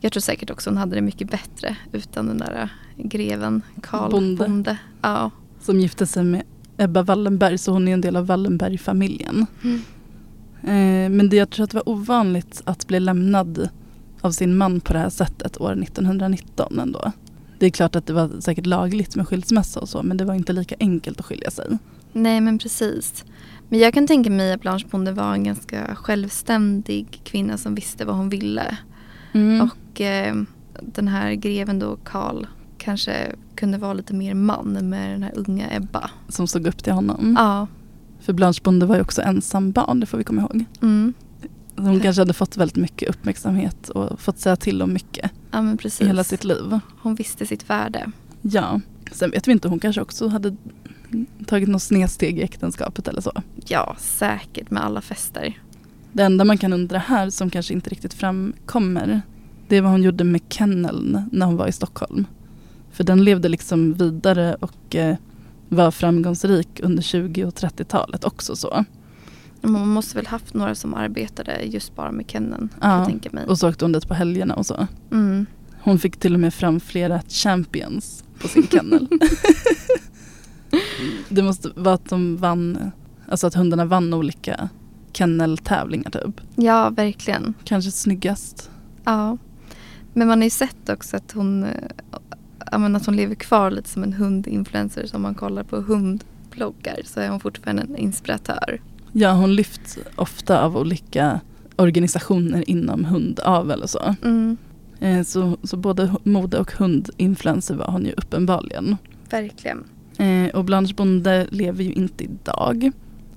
Jag 0.00 0.12
tror 0.12 0.20
säkert 0.20 0.50
också 0.50 0.70
hon 0.70 0.76
hade 0.76 0.94
det 0.94 1.00
mycket 1.00 1.30
bättre 1.30 1.76
utan 1.92 2.26
den 2.26 2.38
där 2.38 2.68
greven 2.96 3.62
Karl 3.82 4.10
Bonde. 4.10 4.44
Bonde. 4.44 4.78
Ja. 5.02 5.30
Som 5.60 5.80
gifte 5.80 6.06
sig 6.06 6.24
med 6.24 6.42
Ebba 6.76 7.02
Wallenberg 7.02 7.58
så 7.58 7.72
hon 7.72 7.88
är 7.88 7.92
en 7.92 8.00
del 8.00 8.16
av 8.16 8.26
Wallenberg-familjen. 8.26 9.46
Mm. 9.64 9.80
Eh, 10.62 11.16
men 11.16 11.28
det, 11.28 11.36
jag 11.36 11.50
tror 11.50 11.64
att 11.64 11.70
det 11.70 11.76
var 11.76 11.88
ovanligt 11.88 12.62
att 12.64 12.86
bli 12.86 13.00
lämnad 13.00 13.68
av 14.20 14.30
sin 14.30 14.56
man 14.56 14.80
på 14.80 14.92
det 14.92 14.98
här 14.98 15.10
sättet 15.10 15.60
år 15.60 15.82
1919 15.82 16.78
ändå. 16.78 17.12
Det 17.58 17.66
är 17.66 17.70
klart 17.70 17.96
att 17.96 18.06
det 18.06 18.12
var 18.12 18.40
säkert 18.40 18.66
lagligt 18.66 19.16
med 19.16 19.28
skilsmässa 19.28 19.80
och 19.80 19.88
så 19.88 20.02
men 20.02 20.16
det 20.16 20.24
var 20.24 20.34
inte 20.34 20.52
lika 20.52 20.74
enkelt 20.80 21.20
att 21.20 21.26
skilja 21.26 21.50
sig. 21.50 21.78
Nej 22.12 22.40
men 22.40 22.58
precis. 22.58 23.24
Men 23.68 23.78
jag 23.78 23.94
kan 23.94 24.06
tänka 24.06 24.30
mig 24.30 24.52
att 24.52 24.60
Blanche 24.60 24.86
Bonde 24.90 25.12
var 25.12 25.32
en 25.32 25.44
ganska 25.44 25.94
självständig 25.94 27.20
kvinna 27.24 27.58
som 27.58 27.74
visste 27.74 28.04
vad 28.04 28.16
hon 28.16 28.28
ville. 28.28 28.78
Mm. 29.32 29.60
Och 29.68 30.00
eh, 30.00 30.34
den 30.80 31.08
här 31.08 31.32
greven 31.32 31.78
då, 31.78 31.96
Karl, 32.04 32.46
kanske 32.84 33.32
kunde 33.54 33.78
vara 33.78 33.92
lite 33.92 34.14
mer 34.14 34.34
man 34.34 34.88
med 34.88 35.10
den 35.10 35.22
här 35.22 35.32
unga 35.34 35.76
Ebba. 35.76 36.10
Som 36.28 36.46
såg 36.46 36.66
upp 36.66 36.84
till 36.84 36.92
honom. 36.92 37.34
Ja. 37.38 37.66
För 38.20 38.32
Blanche 38.32 38.60
Bonde 38.62 38.86
var 38.86 38.96
ju 38.96 39.02
också 39.02 39.22
ensam 39.22 39.72
barn, 39.72 40.00
det 40.00 40.06
får 40.06 40.18
vi 40.18 40.24
komma 40.24 40.40
ihåg. 40.42 40.64
Mm. 40.82 41.14
Hon 41.76 42.00
kanske 42.00 42.20
hade 42.20 42.32
fått 42.32 42.56
väldigt 42.56 42.76
mycket 42.76 43.08
uppmärksamhet 43.08 43.88
och 43.88 44.20
fått 44.20 44.38
säga 44.38 44.56
till 44.56 44.82
om 44.82 44.92
mycket 44.92 45.30
Ja 45.50 45.62
men 45.62 45.74
i 45.74 45.76
precis. 45.76 46.08
hela 46.08 46.24
sitt 46.24 46.44
liv. 46.44 46.80
Hon 47.00 47.14
visste 47.14 47.46
sitt 47.46 47.70
värde. 47.70 48.10
Ja, 48.42 48.80
sen 49.12 49.30
vet 49.30 49.48
vi 49.48 49.52
inte, 49.52 49.68
hon 49.68 49.78
kanske 49.78 50.00
också 50.00 50.28
hade 50.28 50.56
tagit 51.46 51.68
något 51.68 51.82
snedsteg 51.82 52.38
i 52.38 52.42
äktenskapet 52.42 53.08
eller 53.08 53.20
så. 53.20 53.42
Ja, 53.66 53.96
säkert 53.98 54.70
med 54.70 54.84
alla 54.84 55.00
fester. 55.00 55.58
Det 56.12 56.22
enda 56.22 56.44
man 56.44 56.58
kan 56.58 56.72
undra 56.72 56.98
här 56.98 57.30
som 57.30 57.50
kanske 57.50 57.74
inte 57.74 57.90
riktigt 57.90 58.14
framkommer 58.14 59.22
det 59.68 59.76
är 59.76 59.82
vad 59.82 59.90
hon 59.90 60.02
gjorde 60.02 60.24
med 60.24 60.40
Kennel 60.48 61.22
när 61.32 61.46
hon 61.46 61.56
var 61.56 61.66
i 61.66 61.72
Stockholm. 61.72 62.26
För 62.94 63.04
den 63.04 63.24
levde 63.24 63.48
liksom 63.48 63.94
vidare 63.94 64.56
och 64.60 64.96
eh, 64.96 65.16
var 65.68 65.90
framgångsrik 65.90 66.80
under 66.82 67.02
20 67.02 67.44
och 67.44 67.54
30-talet 67.54 68.24
också 68.24 68.56
så. 68.56 68.84
Man 69.62 69.88
måste 69.88 70.16
väl 70.16 70.26
haft 70.26 70.54
några 70.54 70.74
som 70.74 70.94
arbetade 70.94 71.62
just 71.62 71.96
bara 71.96 72.12
med 72.12 72.30
Kennen. 72.30 72.68
kan 73.20 73.32
Ja. 73.32 73.46
Och 73.46 73.58
så 73.58 73.68
åkte 73.68 73.84
hon 73.84 73.92
dit 73.92 74.08
på 74.08 74.14
helgerna 74.14 74.54
och 74.54 74.66
så. 74.66 74.86
Mm. 75.12 75.46
Hon 75.80 75.98
fick 75.98 76.16
till 76.16 76.34
och 76.34 76.40
med 76.40 76.54
fram 76.54 76.80
flera 76.80 77.22
champions 77.28 78.24
på 78.40 78.48
sin 78.48 78.66
kennel. 78.66 79.08
det 81.28 81.42
måste 81.42 81.70
vara 81.76 81.94
att 81.94 82.08
de 82.08 82.36
vann, 82.36 82.90
alltså 83.28 83.46
att 83.46 83.54
hundarna 83.54 83.84
vann 83.84 84.14
olika 84.14 84.68
kenneltävlingar 85.12 86.10
typ. 86.10 86.40
Ja, 86.56 86.90
verkligen. 86.90 87.54
Kanske 87.64 87.90
snyggast. 87.90 88.70
Ja. 89.04 89.38
Men 90.12 90.28
man 90.28 90.38
har 90.38 90.44
ju 90.44 90.50
sett 90.50 90.88
också 90.88 91.16
att 91.16 91.32
hon, 91.32 91.66
men 92.78 92.96
att 92.96 93.06
hon 93.06 93.16
lever 93.16 93.34
kvar 93.34 93.70
lite 93.70 93.88
som 93.88 94.02
en 94.02 94.12
hundinfluencer. 94.12 95.06
Så 95.06 95.16
om 95.16 95.22
man 95.22 95.34
kollar 95.34 95.62
på 95.62 95.80
hundbloggar 95.80 97.00
så 97.04 97.20
är 97.20 97.28
hon 97.28 97.40
fortfarande 97.40 97.82
en 97.82 97.96
inspiratör. 97.96 98.80
Ja, 99.12 99.32
hon 99.32 99.54
lyfts 99.54 99.98
ofta 100.16 100.62
av 100.62 100.76
olika 100.76 101.40
organisationer 101.76 102.70
inom 102.70 103.04
hundavel 103.04 103.82
och 103.82 103.90
så. 103.90 104.14
Mm, 104.22 104.56
Eh, 105.04 105.22
så, 105.22 105.56
så 105.62 105.76
både 105.76 106.14
mode 106.22 106.58
och 106.58 106.72
hundinfluencer 106.72 107.74
var 107.74 107.86
hon 107.86 108.04
ju 108.04 108.12
uppenbarligen. 108.12 108.96
verkligen. 109.30 109.84
Eh, 110.18 110.54
och 110.54 110.64
Blanche 110.64 110.94
Bonde 110.96 111.46
lever 111.50 111.84
ju 111.84 111.92
inte 111.92 112.24
idag. 112.24 112.90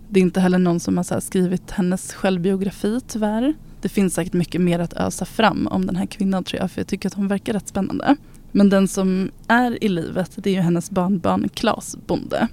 Det 0.10 0.20
är 0.20 0.22
inte 0.22 0.40
heller 0.40 0.58
någon 0.58 0.80
som 0.80 0.98
har 0.98 1.20
skrivit 1.20 1.72
hennes 1.72 2.14
självbiografi 2.14 3.00
tyvärr. 3.08 3.54
Det 3.82 3.90
finns 3.90 4.14
säkert 4.14 4.34
mycket 4.34 4.62
mer 4.62 4.80
att 4.80 4.94
ösa 4.94 5.26
fram 5.26 5.68
om 5.68 5.86
den 5.86 5.96
här 5.96 6.06
kvinnan 6.06 6.44
tror 6.44 6.62
jag 6.62 6.72
för 6.72 6.80
jag 6.82 6.88
tycker 6.88 7.10
att 7.10 7.14
hon 7.14 7.28
verkar 7.28 7.54
rätt 7.54 7.68
spännande. 7.68 8.16
Men 8.52 8.70
den 8.70 8.88
som 8.88 9.32
är 9.48 9.84
i 9.84 9.90
livet 9.90 10.32
det 10.36 10.50
är 10.50 10.54
ju 10.54 10.62
hennes 10.62 10.92
barnbarn 10.92 11.50
Claes 11.50 11.98
Bonde. 12.08 12.48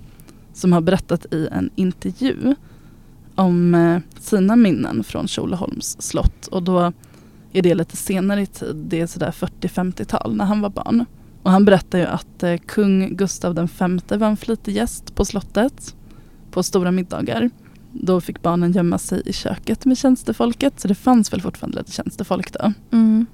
Som 0.53 0.73
har 0.73 0.81
berättat 0.81 1.35
i 1.35 1.49
en 1.53 1.71
intervju 1.75 2.55
om 3.35 3.75
eh, 3.75 3.99
sina 4.21 4.57
minnen 4.57 5.05
från 5.05 5.29
Tjolöholms 5.29 6.03
slott. 6.03 6.47
Och 6.47 6.63
då 6.63 6.93
är 7.53 7.63
det 7.63 7.75
lite 7.75 7.97
senare 7.97 8.43
i 8.43 8.47
tid, 8.47 8.77
det 8.77 9.01
är 9.01 9.07
sådär 9.07 9.31
40-50-tal 9.31 10.37
när 10.37 10.45
han 10.45 10.61
var 10.61 10.71
barn. 10.71 11.05
Och 11.43 11.51
han 11.51 11.65
berättar 11.65 11.99
ju 11.99 12.05
att 12.05 12.43
eh, 12.43 12.57
kung 12.57 13.17
Gustav 13.17 13.55
V 13.55 14.17
var 14.17 14.27
en 14.27 14.37
flitig 14.37 14.77
gäst 14.77 15.15
på 15.15 15.25
slottet 15.25 15.95
på 16.51 16.63
stora 16.63 16.91
middagar. 16.91 17.51
Då 17.93 18.21
fick 18.21 18.43
barnen 18.43 18.73
gömma 18.73 18.99
sig 18.99 19.23
i 19.27 19.33
köket 19.33 19.85
med 19.85 19.99
tjänstefolket 19.99 20.81
så 20.81 20.89
det 20.89 20.95
fanns 20.95 21.33
väl 21.33 21.41
fortfarande 21.41 21.79
lite 21.79 21.93
tjänstefolk 21.93 22.53
då. 22.53 22.73
Mm. 22.91 23.27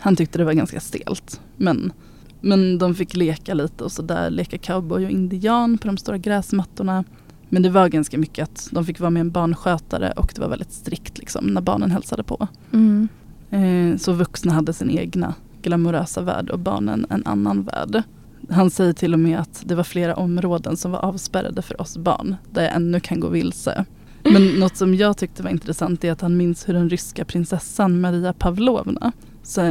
Han 0.00 0.16
tyckte 0.16 0.38
det 0.38 0.44
var 0.44 0.52
ganska 0.52 0.80
stelt. 0.80 1.40
Men, 1.56 1.92
men 2.40 2.78
de 2.78 2.94
fick 2.94 3.16
leka 3.16 3.54
lite 3.54 3.84
och 3.84 3.92
sådär, 3.92 4.30
leka 4.30 4.58
cowboy 4.58 5.04
och 5.04 5.10
indian 5.10 5.78
på 5.78 5.86
de 5.86 5.96
stora 5.96 6.18
gräsmattorna. 6.18 7.04
Men 7.48 7.62
det 7.62 7.70
var 7.70 7.88
ganska 7.88 8.18
mycket 8.18 8.42
att 8.42 8.68
de 8.72 8.86
fick 8.86 9.00
vara 9.00 9.10
med 9.10 9.20
en 9.20 9.30
barnskötare 9.30 10.12
och 10.16 10.32
det 10.34 10.40
var 10.40 10.48
väldigt 10.48 10.72
strikt 10.72 11.18
liksom 11.18 11.46
när 11.46 11.60
barnen 11.60 11.90
hälsade 11.90 12.22
på. 12.22 12.48
Mm. 12.72 13.08
Eh, 13.50 13.98
så 13.98 14.12
vuxna 14.12 14.52
hade 14.52 14.72
sin 14.72 14.90
egna 14.90 15.34
glamorösa 15.62 16.22
värld 16.22 16.50
och 16.50 16.58
barnen 16.58 17.06
en 17.10 17.26
annan 17.26 17.62
värld. 17.62 18.02
Han 18.50 18.70
säger 18.70 18.92
till 18.92 19.12
och 19.12 19.20
med 19.20 19.40
att 19.40 19.62
det 19.64 19.74
var 19.74 19.84
flera 19.84 20.14
områden 20.14 20.76
som 20.76 20.90
var 20.90 20.98
avspärrade 20.98 21.62
för 21.62 21.80
oss 21.80 21.96
barn 21.96 22.36
där 22.50 22.62
jag 22.62 22.74
ännu 22.74 23.00
kan 23.00 23.20
gå 23.20 23.28
vilse. 23.28 23.84
Men 24.22 24.46
något 24.60 24.76
som 24.76 24.94
jag 24.94 25.16
tyckte 25.16 25.42
var 25.42 25.50
intressant 25.50 26.04
är 26.04 26.12
att 26.12 26.20
han 26.20 26.36
minns 26.36 26.68
hur 26.68 26.74
den 26.74 26.90
ryska 26.90 27.24
prinsessan 27.24 28.00
Maria 28.00 28.32
Pavlovna 28.32 29.12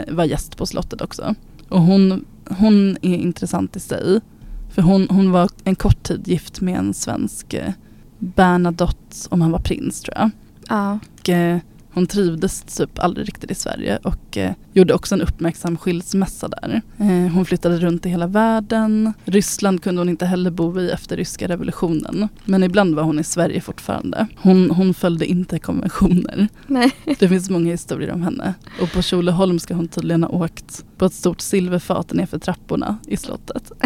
var 0.08 0.26
gäst 0.26 0.58
på 0.58 0.66
slottet 0.66 1.02
också. 1.02 1.36
Och 1.70 1.82
hon, 1.82 2.26
hon 2.50 2.98
är 3.02 3.16
intressant 3.16 3.76
i 3.76 3.80
sig. 3.80 4.22
För 4.70 4.82
hon, 4.82 5.08
hon 5.10 5.32
var 5.32 5.50
en 5.64 5.76
kort 5.76 6.04
tid 6.04 6.28
gift 6.28 6.62
med 6.62 6.78
en 6.80 6.94
svensk 6.94 7.54
eh, 7.54 7.74
Bernadotte, 8.20 9.16
om 9.30 9.42
han 9.42 9.52
var 9.52 9.60
prins 9.60 10.02
tror 10.02 10.18
jag. 10.18 10.30
Ja. 10.68 11.00
Och, 11.20 11.30
eh, 11.30 11.60
hon 11.94 12.08
trivdes 12.08 12.62
typ 12.62 13.00
aldrig 13.00 13.28
riktigt 13.28 13.52
i 13.52 13.56
Sverige 13.56 14.00
och 14.04 14.38
eh, 14.38 14.52
gjorde 14.74 14.94
också 14.94 15.16
en 15.16 15.22
uppmärksam 15.22 15.78
skilsmässa 15.78 16.48
där. 16.48 16.82
Eh, 16.98 17.08
hon 17.08 17.46
flyttade 17.46 17.78
runt 17.78 18.06
i 18.06 18.10
hela 18.10 18.28
världen. 18.28 19.14
Ryssland 19.26 19.84
kunde 19.84 20.02
hon 20.02 20.10
inte 20.10 20.26
heller 20.26 20.52
bo 20.52 20.80
i 20.80 20.92
efter 20.92 21.18
ryska 21.18 21.48
revolutionen. 21.48 22.30
Men 22.46 22.64
ibland 22.64 22.96
var 22.96 23.04
hon 23.04 23.20
i 23.20 23.24
Sverige 23.24 23.62
fortfarande. 23.62 24.28
Hon, 24.38 24.72
hon 24.72 24.94
följde 24.94 25.26
inte 25.26 25.60
konventioner. 25.60 26.48
Nej. 26.68 26.92
Det 27.20 27.30
finns 27.30 27.50
många 27.50 27.72
historier 27.72 28.12
om 28.12 28.22
henne. 28.22 28.54
Och 28.82 28.92
på 28.92 29.02
Tjolöholm 29.02 29.60
ska 29.60 29.74
hon 29.74 29.88
tydligen 29.88 30.24
ha 30.24 30.30
åkt 30.30 30.86
på 30.98 31.06
ett 31.06 31.14
stort 31.14 31.42
silverfat 31.42 32.14
nerför 32.14 32.40
trapporna 32.40 32.98
i 33.08 33.18
slottet. 33.18 33.72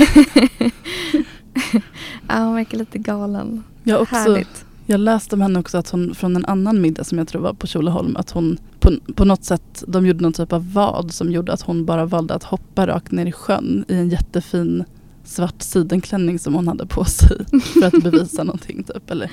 ja, 2.28 2.38
hon 2.38 2.56
verkar 2.56 2.78
lite 2.78 2.98
galen. 2.98 3.64
Jag 3.84 3.96
har 3.96 4.02
också 4.02 4.16
Härligt. 4.16 4.66
Jag 4.86 5.00
läste 5.00 5.36
om 5.36 5.42
henne 5.42 5.60
också 5.60 5.78
att 5.78 5.90
hon 5.90 6.16
från 6.16 6.36
en 6.36 6.46
annan 6.46 6.82
middag 6.82 7.04
som 7.04 7.18
jag 7.18 7.28
tror 7.28 7.42
var 7.42 7.54
på 7.54 7.68
Tjolöholm 7.68 8.16
att 8.16 8.32
hon 8.32 8.58
på, 8.80 8.92
på 9.16 9.26
något 9.26 9.44
sätt, 9.44 9.84
de 9.88 10.08
gjorde 10.08 10.22
någon 10.22 10.34
typ 10.34 10.54
av 10.54 10.74
vad 10.74 11.12
som 11.12 11.32
gjorde 11.32 11.54
att 11.54 11.62
hon 11.62 11.86
bara 11.86 12.06
valde 12.06 12.34
att 12.34 12.44
hoppa 12.44 12.88
rakt 12.88 13.12
ner 13.12 13.26
i 13.26 13.32
sjön 13.32 13.86
i 13.88 13.96
en 13.96 14.10
jättefin 14.10 14.84
svart 15.24 15.62
sidenklänning 15.62 16.40
som 16.40 16.54
hon 16.54 16.68
hade 16.68 16.86
på 16.86 17.06
sig 17.06 17.38
för 17.74 17.84
att 17.84 18.04
bevisa 18.04 18.44
någonting 18.44 18.84
typ. 18.84 19.12
Eller, 19.12 19.32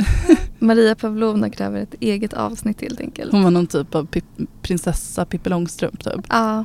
Maria 0.58 0.94
Pavlovna 0.94 1.50
kräver 1.50 1.80
ett 1.80 1.94
eget 2.00 2.32
avsnitt 2.32 2.80
helt 2.80 3.00
enkelt. 3.00 3.32
hon 3.32 3.42
var 3.42 3.50
någon 3.50 3.66
typ 3.66 3.94
av 3.94 4.06
pip, 4.06 4.24
prinsessa 4.62 5.24
Pippi 5.24 5.50
Långstrump 5.50 6.04
typ. 6.04 6.26
Ja, 6.28 6.64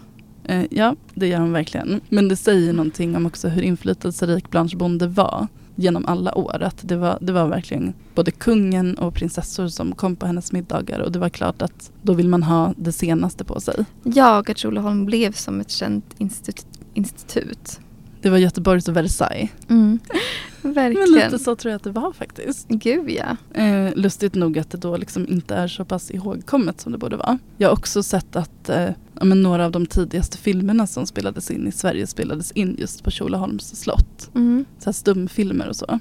Eh, 0.49 0.65
ja, 0.69 0.95
det 1.13 1.27
gör 1.27 1.39
hon 1.39 1.51
verkligen. 1.51 2.01
Men 2.09 2.27
det 2.27 2.35
säger 2.35 2.73
någonting 2.73 3.15
om 3.15 3.25
också 3.25 3.47
hur 3.47 3.61
inflytelserik 3.61 4.49
Blanche 4.49 4.77
Bonde 4.77 5.07
var 5.07 5.47
genom 5.79 6.05
alla 6.05 6.37
år. 6.37 6.61
Att 6.63 6.77
det 6.81 6.97
var, 6.97 7.17
det 7.21 7.31
var 7.31 7.47
verkligen 7.47 7.93
både 8.15 8.31
kungen 8.31 8.95
och 8.97 9.13
prinsessor 9.13 9.67
som 9.67 9.95
kom 9.95 10.15
på 10.15 10.25
hennes 10.25 10.51
middagar 10.51 10.99
och 10.99 11.11
det 11.11 11.19
var 11.19 11.29
klart 11.29 11.61
att 11.61 11.91
då 12.01 12.13
vill 12.13 12.29
man 12.29 12.43
ha 12.43 12.73
det 12.77 12.91
senaste 12.91 13.43
på 13.43 13.59
sig. 13.59 13.85
jag 14.03 14.51
att 14.51 14.57
Tjolöholm 14.57 15.05
blev 15.05 15.31
som 15.31 15.59
ett 15.61 15.71
känt 15.71 16.05
institut. 16.17 16.65
institut. 16.93 17.79
Det 18.21 18.29
var 18.29 18.37
Göteborgs 18.37 18.87
Versailles. 18.87 19.49
Mm. 19.69 19.99
Men 20.61 20.73
Verkligen. 20.73 21.11
lite 21.11 21.39
så 21.39 21.55
tror 21.55 21.69
jag 21.71 21.75
att 21.75 21.83
det 21.83 21.91
var 21.91 22.11
faktiskt. 22.11 22.67
Gud 22.67 23.09
ja. 23.09 23.61
Eh, 23.61 23.95
lustigt 23.95 24.35
nog 24.35 24.59
att 24.59 24.71
det 24.71 24.77
då 24.77 24.97
liksom 24.97 25.27
inte 25.27 25.55
är 25.55 25.67
så 25.67 25.85
pass 25.85 26.11
ihågkommet 26.11 26.81
som 26.81 26.91
det 26.91 26.97
borde 26.97 27.17
vara. 27.17 27.39
Jag 27.57 27.69
har 27.69 27.73
också 27.73 28.03
sett 28.03 28.35
att 28.35 28.69
eh, 28.69 28.81
ja, 28.83 28.91
men 29.25 29.41
några 29.41 29.65
av 29.65 29.71
de 29.71 29.85
tidigaste 29.85 30.37
filmerna 30.37 30.87
som 30.87 31.05
spelades 31.05 31.51
in 31.51 31.67
i 31.67 31.71
Sverige 31.71 32.07
spelades 32.07 32.51
in 32.51 32.75
just 32.79 33.03
på 33.03 33.11
Tjolöholms 33.11 33.75
slott. 33.81 34.29
Mm. 34.35 34.65
så 34.79 34.93
stumfilmer 34.93 35.67
och 35.67 35.75
så. 35.75 35.99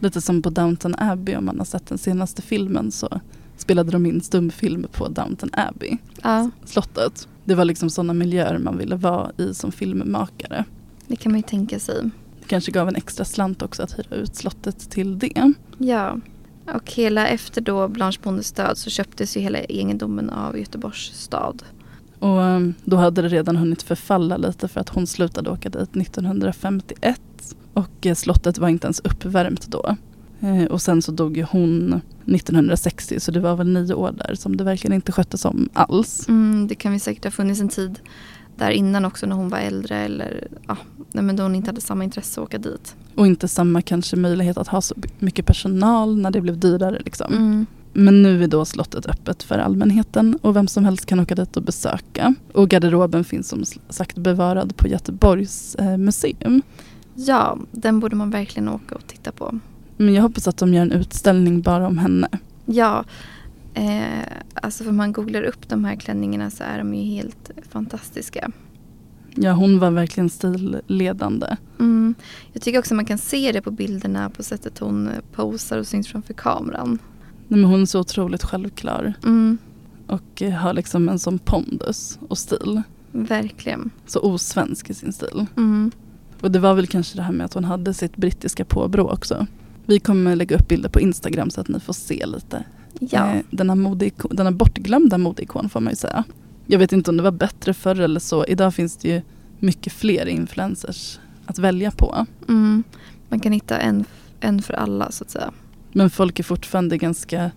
Lite 0.00 0.20
som 0.20 0.42
på 0.42 0.50
Downton 0.50 0.94
Abbey 0.98 1.36
om 1.36 1.44
man 1.44 1.58
har 1.58 1.64
sett 1.64 1.86
den 1.86 1.98
senaste 1.98 2.42
filmen 2.42 2.90
så 2.90 3.20
spelade 3.56 3.90
de 3.92 4.06
in 4.06 4.20
stumfilm 4.20 4.86
på 4.92 5.08
Downton 5.08 5.50
Abbey, 5.52 5.96
Ja. 6.22 6.50
slottet. 6.64 7.28
Det 7.44 7.52
Det 7.52 7.54
var 7.54 7.64
liksom 7.64 7.90
sådana 7.90 8.12
miljöer 8.12 8.58
man 8.58 8.78
ville 8.78 8.96
vara 8.96 9.30
i 9.38 9.54
som 9.54 9.72
filmmakare. 9.72 10.64
Det 11.06 11.16
kan 11.16 11.32
man 11.32 11.38
ju 11.38 11.46
tänka 11.46 11.78
sig. 11.80 12.10
Det 12.40 12.46
kanske 12.46 12.72
gav 12.72 12.88
en 12.88 12.96
extra 12.96 13.24
slant 13.24 13.62
också 13.62 13.82
att 13.82 13.98
hyra 13.98 14.16
ut 14.16 14.36
slottet 14.36 14.90
till 14.90 15.18
det. 15.18 15.52
Ja. 15.78 16.18
Och 16.74 16.92
hela 16.92 17.28
efter 17.28 17.60
då 17.60 17.88
Blanche 17.88 18.18
Bondes 18.22 18.52
död 18.52 18.78
så 18.78 18.90
köptes 18.90 19.36
ju 19.36 19.40
hela 19.40 19.58
egendomen 19.58 20.30
av 20.30 20.58
Göteborgs 20.58 21.10
stad. 21.14 21.62
Och 22.20 22.42
eh, 22.42 22.60
då 22.84 22.96
hade 22.96 23.22
det 23.22 23.28
redan 23.28 23.56
hunnit 23.56 23.82
förfalla 23.82 24.36
lite 24.36 24.68
för 24.68 24.80
att 24.80 24.88
hon 24.88 25.06
slutade 25.06 25.50
åka 25.50 25.68
dit 25.68 25.96
1951. 25.96 27.20
Och 27.74 28.06
eh, 28.06 28.14
slottet 28.14 28.58
var 28.58 28.68
inte 28.68 28.86
ens 28.86 29.00
uppvärmt 29.00 29.66
då. 29.66 29.96
Eh, 30.40 30.64
Och 30.64 30.82
sen 30.82 31.02
så 31.02 31.12
dog 31.12 31.36
ju 31.36 31.42
hon 31.42 32.00
1960 32.26 33.20
så 33.20 33.30
det 33.30 33.40
var 33.40 33.56
väl 33.56 33.68
nio 33.68 33.94
år 33.94 34.12
där 34.12 34.34
som 34.34 34.56
det 34.56 34.64
verkligen 34.64 34.94
inte 34.94 35.12
sköttes 35.12 35.44
om 35.44 35.68
alls. 35.72 36.28
Mm, 36.28 36.66
det 36.68 36.74
kan 36.74 36.92
ju 36.92 36.98
säkert 36.98 37.24
ha 37.24 37.30
funnits 37.30 37.60
en 37.60 37.68
tid 37.68 37.98
där 38.56 38.70
innan 38.70 39.04
också 39.04 39.26
när 39.26 39.36
hon 39.36 39.48
var 39.48 39.58
äldre 39.58 39.96
eller 39.96 40.48
ja, 40.66 40.76
men 41.12 41.36
då 41.36 41.42
hon 41.42 41.54
inte 41.54 41.68
hade 41.68 41.80
samma 41.80 42.04
intresse 42.04 42.40
att 42.40 42.46
åka 42.46 42.58
dit. 42.58 42.96
Och 43.14 43.26
inte 43.26 43.48
samma 43.48 43.82
kanske 43.82 44.16
möjlighet 44.16 44.56
att 44.58 44.68
ha 44.68 44.80
så 44.80 44.94
mycket 45.18 45.46
personal 45.46 46.18
när 46.18 46.30
det 46.30 46.40
blev 46.40 46.58
dyrare 46.58 47.00
liksom. 47.04 47.32
Mm. 47.32 47.66
Men 47.92 48.22
nu 48.22 48.44
är 48.44 48.48
då 48.48 48.64
slottet 48.64 49.06
öppet 49.06 49.42
för 49.42 49.58
allmänheten 49.58 50.38
och 50.42 50.56
vem 50.56 50.68
som 50.68 50.84
helst 50.84 51.06
kan 51.06 51.20
åka 51.20 51.34
dit 51.34 51.56
och 51.56 51.62
besöka. 51.62 52.34
Och 52.52 52.68
garderoben 52.68 53.24
finns 53.24 53.48
som 53.48 53.64
sagt 53.88 54.18
bevarad 54.18 54.76
på 54.76 54.88
Göteborgs 54.88 55.74
eh, 55.74 55.96
museum. 55.96 56.62
Ja, 57.14 57.58
den 57.70 58.00
borde 58.00 58.16
man 58.16 58.30
verkligen 58.30 58.68
åka 58.68 58.94
och 58.94 59.06
titta 59.06 59.32
på. 59.32 59.58
Men 59.96 60.14
jag 60.14 60.22
hoppas 60.22 60.48
att 60.48 60.56
de 60.56 60.74
gör 60.74 60.82
en 60.82 60.92
utställning 60.92 61.60
bara 61.60 61.86
om 61.86 61.98
henne. 61.98 62.28
Ja, 62.66 63.04
eh, 63.74 64.02
alltså 64.54 64.84
för 64.84 64.92
man 64.92 65.12
googlar 65.12 65.42
upp 65.42 65.68
de 65.68 65.84
här 65.84 65.96
klänningarna 65.96 66.50
så 66.50 66.64
är 66.64 66.78
de 66.78 66.94
ju 66.94 67.02
helt 67.02 67.50
fantastiska. 67.68 68.50
Ja, 69.34 69.52
hon 69.52 69.78
var 69.78 69.90
verkligen 69.90 70.30
stilledande. 70.30 71.56
Mm. 71.78 72.14
Jag 72.52 72.62
tycker 72.62 72.78
också 72.78 72.94
man 72.94 73.04
kan 73.04 73.18
se 73.18 73.52
det 73.52 73.62
på 73.62 73.70
bilderna 73.70 74.30
på 74.30 74.42
sättet 74.42 74.78
hon 74.78 75.10
posar 75.32 75.78
och 75.78 75.86
syns 75.86 76.08
framför 76.08 76.34
kameran. 76.34 76.98
Nej, 77.50 77.60
men 77.60 77.70
hon 77.70 77.82
är 77.82 77.86
så 77.86 78.00
otroligt 78.00 78.42
självklar 78.42 79.14
Mm, 79.24 79.58
och 80.06 80.42
eh, 80.42 80.52
har 80.52 80.72
liksom 80.74 81.08
en 81.08 81.18
sån 81.18 81.38
pondus 81.38 82.18
och 82.28 82.38
stil. 82.38 82.82
verkligen. 83.12 83.90
Så 84.06 84.20
osvensk 84.20 84.90
i 84.90 84.94
sin 84.94 85.12
stil. 85.12 85.46
Mm. 85.56 85.90
Och 86.40 86.50
det 86.50 86.58
var 86.58 86.74
väl 86.74 86.86
kanske 86.86 87.16
det 87.16 87.22
här 87.22 87.32
med 87.32 87.44
att 87.46 87.54
hon 87.54 87.64
hade 87.64 87.94
sitt 87.94 88.16
brittiska 88.16 88.64
påbrå 88.64 89.08
också. 89.10 89.46
Vi 89.86 90.00
kommer 90.00 90.36
lägga 90.36 90.56
upp 90.56 90.68
bilder 90.68 90.88
på 90.88 91.00
Instagram 91.00 91.50
så 91.50 91.60
att 91.60 91.68
ni 91.68 91.80
får 91.80 91.92
se 91.92 92.26
lite. 92.26 92.64
Ja. 92.98 93.30
Eh, 93.34 93.42
denna, 93.50 93.74
modeikon, 93.74 94.36
denna 94.36 94.52
bortglömda 94.52 95.18
modeikon 95.18 95.68
får 95.68 95.80
man 95.80 95.92
ju 95.92 95.96
säga. 95.96 96.24
Jag 96.66 96.78
vet 96.78 96.92
inte 96.92 97.10
om 97.10 97.16
det 97.16 97.22
var 97.22 97.30
bättre 97.30 97.74
förr 97.74 98.00
eller 98.00 98.20
så. 98.20 98.44
Idag 98.44 98.74
finns 98.74 98.96
det 98.96 99.08
ju 99.08 99.22
mycket 99.58 99.92
fler 99.92 100.26
influencers 100.26 101.18
att 101.46 101.58
välja 101.58 101.90
på. 101.90 102.26
Mm. 102.48 102.82
Man 103.28 103.40
kan 103.40 103.52
hitta 103.52 103.78
en, 103.78 104.04
en 104.40 104.62
för 104.62 104.74
alla 104.74 105.10
så 105.10 105.24
att 105.24 105.30
säga. 105.30 105.50
Men 105.92 106.10
folk 106.10 106.38
är 106.38 106.44
fortfarande 106.44 106.96
ganska 106.98 107.50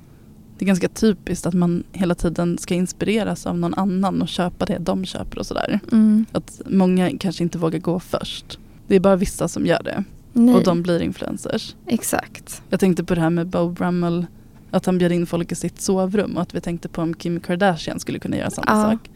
det 0.58 0.66
är 0.66 0.68
ganska 0.68 0.88
typiskt 0.90 1.46
att 1.46 1.54
man 1.54 1.84
hela 1.92 2.16
tiden 2.16 2.58
ska 2.58 2.74
inspireras 2.74 3.46
av 3.46 3.58
någon 3.58 3.74
annan 3.74 4.22
och 4.22 4.28
köpa 4.28 4.66
det 4.66 4.78
de 4.78 5.06
köper 5.06 5.40
och 5.40 5.46
sådär. 5.46 5.80
Mm. 5.92 6.26
Att 6.32 6.62
många 6.66 7.12
kanske 7.18 7.44
inte 7.44 7.58
vågar 7.58 7.80
gå 7.80 8.00
först. 8.00 8.60
Det 8.88 8.96
är 8.96 9.00
bara 9.00 9.16
vissa 9.16 9.48
som 9.48 9.66
gör 9.66 9.82
det 9.84 10.04
Nej, 10.34 10.56
och 10.56 10.64
de 10.64 10.82
blir 10.84 11.02
influencers. 11.02 11.76
exakt. 11.88 12.62
Jag 12.70 12.80
tänkte 12.80 13.04
på 13.04 13.16
det 13.16 13.22
här 13.22 13.30
med 13.30 13.48
Bo 13.48 13.70
Brummel, 13.70 14.26
att 14.72 14.86
han 14.86 14.98
bjöd 14.98 15.12
in 15.12 15.26
folk 15.26 15.52
i 15.52 15.56
sitt 15.56 15.82
sovrum 15.82 16.36
och 16.36 16.42
att 16.42 16.56
vi 16.56 16.62
tänkte 16.62 16.90
på 16.90 17.02
om 17.02 17.14
Kim 17.14 17.40
Kardashian 17.40 18.00
skulle 18.00 18.20
kunna 18.20 18.38
göra 18.38 18.50
samma 18.50 18.66
Ja. 18.68 18.92
sak. 18.92 19.10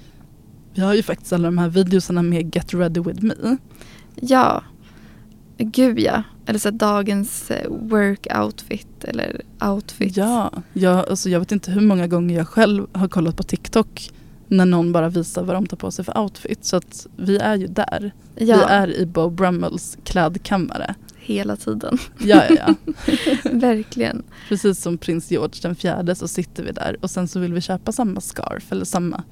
Vi 0.74 0.82
har 0.82 0.93
ju 0.93 1.03
faktiskt 1.03 1.34
alla 1.34 1.47
de 1.47 1.57
här 1.57 1.70
videosarna 1.70 2.22
med 2.22 2.55
Get 2.55 2.74
Ready 2.74 2.99
With 3.01 3.24
Me. 3.24 3.57
Ja, 4.15 4.63
gud 5.57 5.99
ja. 5.99 6.24
Eller 6.49 6.59
så 6.59 6.69
dagens 6.71 7.51
eh, 7.51 7.69
work 7.69 8.27
outfit 8.39 9.03
eller 9.03 9.41
outfit. 9.61 10.17
Ja, 10.17 10.51
jag, 10.73 11.09
alltså 11.09 11.29
jag 11.29 11.39
vet 11.39 11.51
inte 11.51 11.71
hur 11.71 11.81
många 11.81 12.07
gånger 12.07 12.35
jag 12.37 12.47
själv 12.47 12.87
har 12.91 13.07
kollat 13.07 13.37
på 13.37 13.43
TikTok 13.43 14.09
när 14.47 14.65
någon 14.65 14.91
bara 14.91 15.09
visar 15.09 15.43
vad 15.43 15.55
de 15.55 15.65
tar 15.67 15.77
på 15.77 15.91
sig 15.91 16.05
för 16.05 16.17
outfit. 16.17 16.65
Så 16.65 16.75
att 16.77 17.07
vi 17.17 17.37
är 17.37 17.55
ju 17.55 17.67
där. 17.67 18.11
ja 18.35 18.57
Vi 18.57 18.63
är 18.73 18.95
i 18.97 19.05
Bo 19.05 19.29
Brummels 19.29 19.97
klädkammare. 20.03 20.95
hela 21.19 21.55
tiden. 21.55 21.97
Ja, 22.19 22.43
ja, 22.49 22.55
ja. 22.67 22.93
Verkligen. 23.51 24.23
Precis 24.49 24.81
som 24.81 24.97
prins 24.97 25.31
George 25.31 25.59
den 25.61 25.75
fjärde 25.75 26.15
så 26.15 26.27
sitter 26.27 26.63
vi 26.63 26.71
där 26.71 26.97
och 27.01 27.11
sen 27.11 27.27
så 27.27 27.39
vill 27.39 27.53
vi 27.53 27.61
köpa 27.61 27.91
samma 27.91 28.21
scarf 28.21 28.71
eller 28.71 28.85
samma 28.85 29.23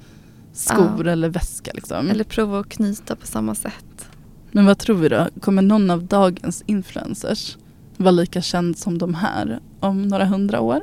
skor 0.52 1.02
Ja. 1.06 1.12
eller 1.12 1.28
väska. 1.28 1.70
Liksom. 1.74 2.10
Eller 2.10 2.24
prova 2.24 2.60
att 2.60 2.68
knyta 2.68 3.16
på 3.16 3.26
samma 3.26 3.54
sätt. 3.54 4.08
Men 4.56 4.66
vad 4.66 4.78
tror 4.78 4.96
vi 4.96 5.08
då? 5.08 5.28
Kommer 5.40 5.62
någon 5.62 5.90
av 5.90 6.04
dagens 6.04 6.62
influencers 6.66 7.56
vara 7.96 8.10
lika 8.10 8.40
känd 8.42 8.78
som 8.78 8.98
de 8.98 9.14
här 9.14 9.60
om 9.80 10.02
några 10.08 10.24
hundra 10.24 10.60
år? 10.60 10.80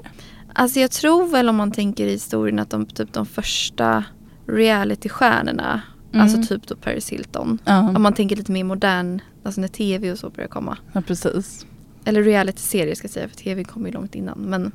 Alltså 0.54 0.80
jag 0.80 0.92
tror 0.92 1.28
väl 1.28 1.50
om 1.50 1.56
man 1.56 1.72
tänker 1.72 2.08
i 2.08 2.12
historien 2.12 2.60
att 2.60 2.70
de, 2.70 2.86
typ 2.86 3.14
de 3.14 3.26
första 3.26 4.04
realitystjärnorna, 4.48 5.82
Mm. 6.12 6.22
alltså 6.24 6.44
typ 6.56 6.68
då 6.68 6.76
Paris 6.76 7.10
Hilton. 7.10 7.58
Ja, 7.66 7.90
Om 7.96 8.02
man 8.04 8.14
tänker 8.14 8.36
lite 8.36 8.52
mer 8.52 8.64
modern, 8.64 9.20
alltså 9.44 9.62
när 9.62 9.68
tv 9.68 10.12
och 10.12 10.18
så 10.20 10.30
börjar 10.30 10.48
komma. 10.48 10.78
ja 10.94 11.02
precis. 11.02 11.66
Eller 12.06 12.24
reality-serier 12.24 12.96
ska 12.96 13.06
jag 13.06 13.12
säga, 13.12 13.28
för 13.30 13.36
tv 13.36 13.64
kom 13.64 13.86
ju 13.86 13.92
långt 13.92 14.16
innan. 14.16 14.38
Men, 14.40 14.72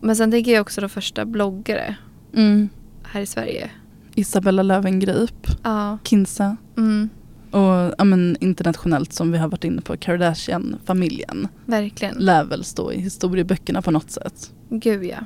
men 0.00 0.16
sen 0.16 0.30
tänker 0.30 0.52
jag 0.52 0.60
också 0.60 0.80
de 0.80 0.88
första 0.90 1.24
bloggare 1.24 1.96
Mm. 2.34 2.68
här 3.02 3.20
i 3.20 3.26
Sverige. 3.26 3.70
Isabella 4.14 4.62
Löwengrip, 4.62 5.46
Ja. 5.62 5.98
Kinsa 6.04 6.56
Mm, 6.76 7.08
och 7.50 7.94
ja, 7.98 8.04
men, 8.04 8.36
internationellt 8.40 9.12
som 9.12 9.32
vi 9.32 9.38
har 9.38 9.48
varit 9.48 9.64
inne 9.64 9.82
på, 9.82 9.96
Kardashian-familjen 9.96 11.48
verkligen. 11.66 12.14
lär 12.14 12.44
väl 12.44 12.64
stå 12.64 12.92
i 12.92 13.00
historieböckerna 13.00 13.82
på 13.82 13.90
något 13.90 14.10
sätt. 14.10 14.52
Gud 14.70 15.04
ja. 15.04 15.18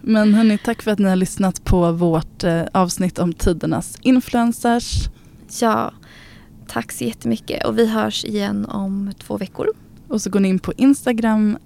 Men 0.00 0.34
hörni, 0.34 0.58
tack 0.58 0.82
för 0.82 0.90
att 0.90 0.98
ni 0.98 1.08
har 1.08 1.16
lyssnat 1.16 1.64
på 1.64 1.92
vårt 1.92 2.44
eh, 2.44 2.62
avsnitt 2.72 3.18
om 3.18 3.32
tidernas 3.32 3.98
influencers. 4.02 5.08
Ja, 5.60 5.92
tack 6.66 6.92
så 6.92 7.04
jättemycket. 7.04 7.66
Och 7.66 7.78
vi 7.78 7.86
hörs 7.86 8.24
igen 8.24 8.66
om 8.66 9.12
två 9.18 9.36
veckor. 9.36 9.68
Och 10.08 10.22
så 10.22 10.30
går 10.30 10.40
ni 10.40 10.48
in 10.48 10.58
på 10.58 10.72
Instagram, 10.76 11.58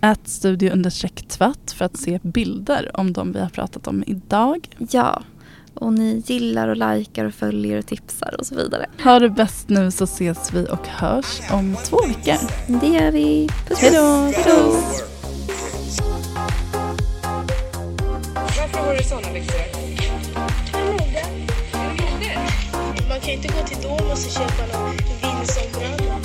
ät 0.00 0.28
studio 0.28 0.90
tvatt 1.28 1.72
för 1.72 1.84
att 1.84 1.96
se 1.96 2.18
bilder 2.22 2.90
om 2.94 3.12
de 3.12 3.32
vi 3.32 3.40
har 3.40 3.48
pratat 3.48 3.86
om 3.86 4.04
idag. 4.06 4.68
Ja, 4.90 5.22
och 5.80 5.92
ni 5.92 6.22
gillar 6.26 6.68
och 6.68 6.76
likar 6.76 7.24
och 7.24 7.34
följer 7.34 7.78
och 7.78 7.86
tipsar 7.86 8.34
och 8.38 8.46
så 8.46 8.54
vidare. 8.54 8.86
Ha 9.04 9.18
det 9.18 9.30
bäst 9.30 9.68
nu 9.68 9.90
så 9.90 10.04
ses 10.04 10.52
vi 10.52 10.66
och 10.70 10.86
hörs 10.86 11.40
om 11.50 11.76
två 11.84 11.98
veckor. 12.06 12.38
Det 12.80 12.86
gör 12.86 13.10
vi. 13.10 13.48
Puss, 13.68 13.78
Hej 13.78 13.90
då! 13.90 14.32
puss. 14.44 15.02
Varför? 18.34 18.78
Noga. 20.72 21.20
Är 21.72 21.96
du 21.96 22.02
modig? 22.12 22.38
Man 23.08 23.20
kan 23.20 23.30
inte 23.30 23.48
gå 23.48 23.62
till 23.66 23.82
Domus 23.82 24.26
och 24.26 24.32
köpa 24.32 24.78
någon 24.78 24.90
Vinson-bralla. 25.22 26.18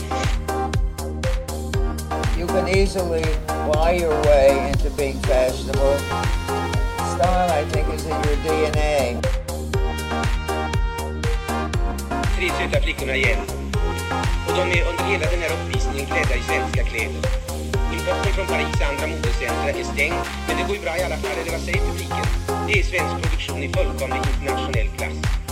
You 2.40 2.48
can 2.48 2.68
easily 2.68 3.26
buy 3.74 3.98
your 4.02 4.24
way 4.24 4.70
into 4.70 4.90
being 4.98 5.20
fashionable. 5.22 5.98
Style, 7.16 7.50
I 7.62 7.66
think, 7.72 7.94
is 7.96 8.06
in 8.06 8.12
your 8.12 8.38
DNA. 8.44 9.43
Tre 12.44 12.52
söta 12.52 12.82
flickorna 12.82 13.16
igen. 13.16 13.40
Och 14.48 14.54
de 14.56 14.62
är 14.62 14.84
under 14.90 15.04
hela 15.04 15.26
den 15.32 15.42
här 15.42 15.52
uppvisningen 15.54 16.06
klädda 16.06 16.36
i 16.36 16.42
svenska 16.42 16.84
kläder. 16.84 17.22
Importen 17.94 18.34
från 18.34 18.48
Paris 18.48 18.82
andra 18.90 19.08
modecentra 19.08 19.70
är 19.70 19.84
stängd, 19.84 20.16
men 20.48 20.58
det 20.58 20.64
går 20.68 20.76
ju 20.76 20.82
bra 20.82 20.98
i 20.98 21.04
alla 21.04 21.18
fall, 21.18 21.38
eller 21.42 21.52
vad 21.52 21.62
säger 21.62 21.82
publiken? 21.90 22.26
Det 22.68 22.80
är 22.80 22.84
svensk 22.84 23.14
produktion 23.22 23.64
i 23.64 23.70
fullkomlig 23.74 24.22
internationell 24.34 24.88
klass. 24.98 25.43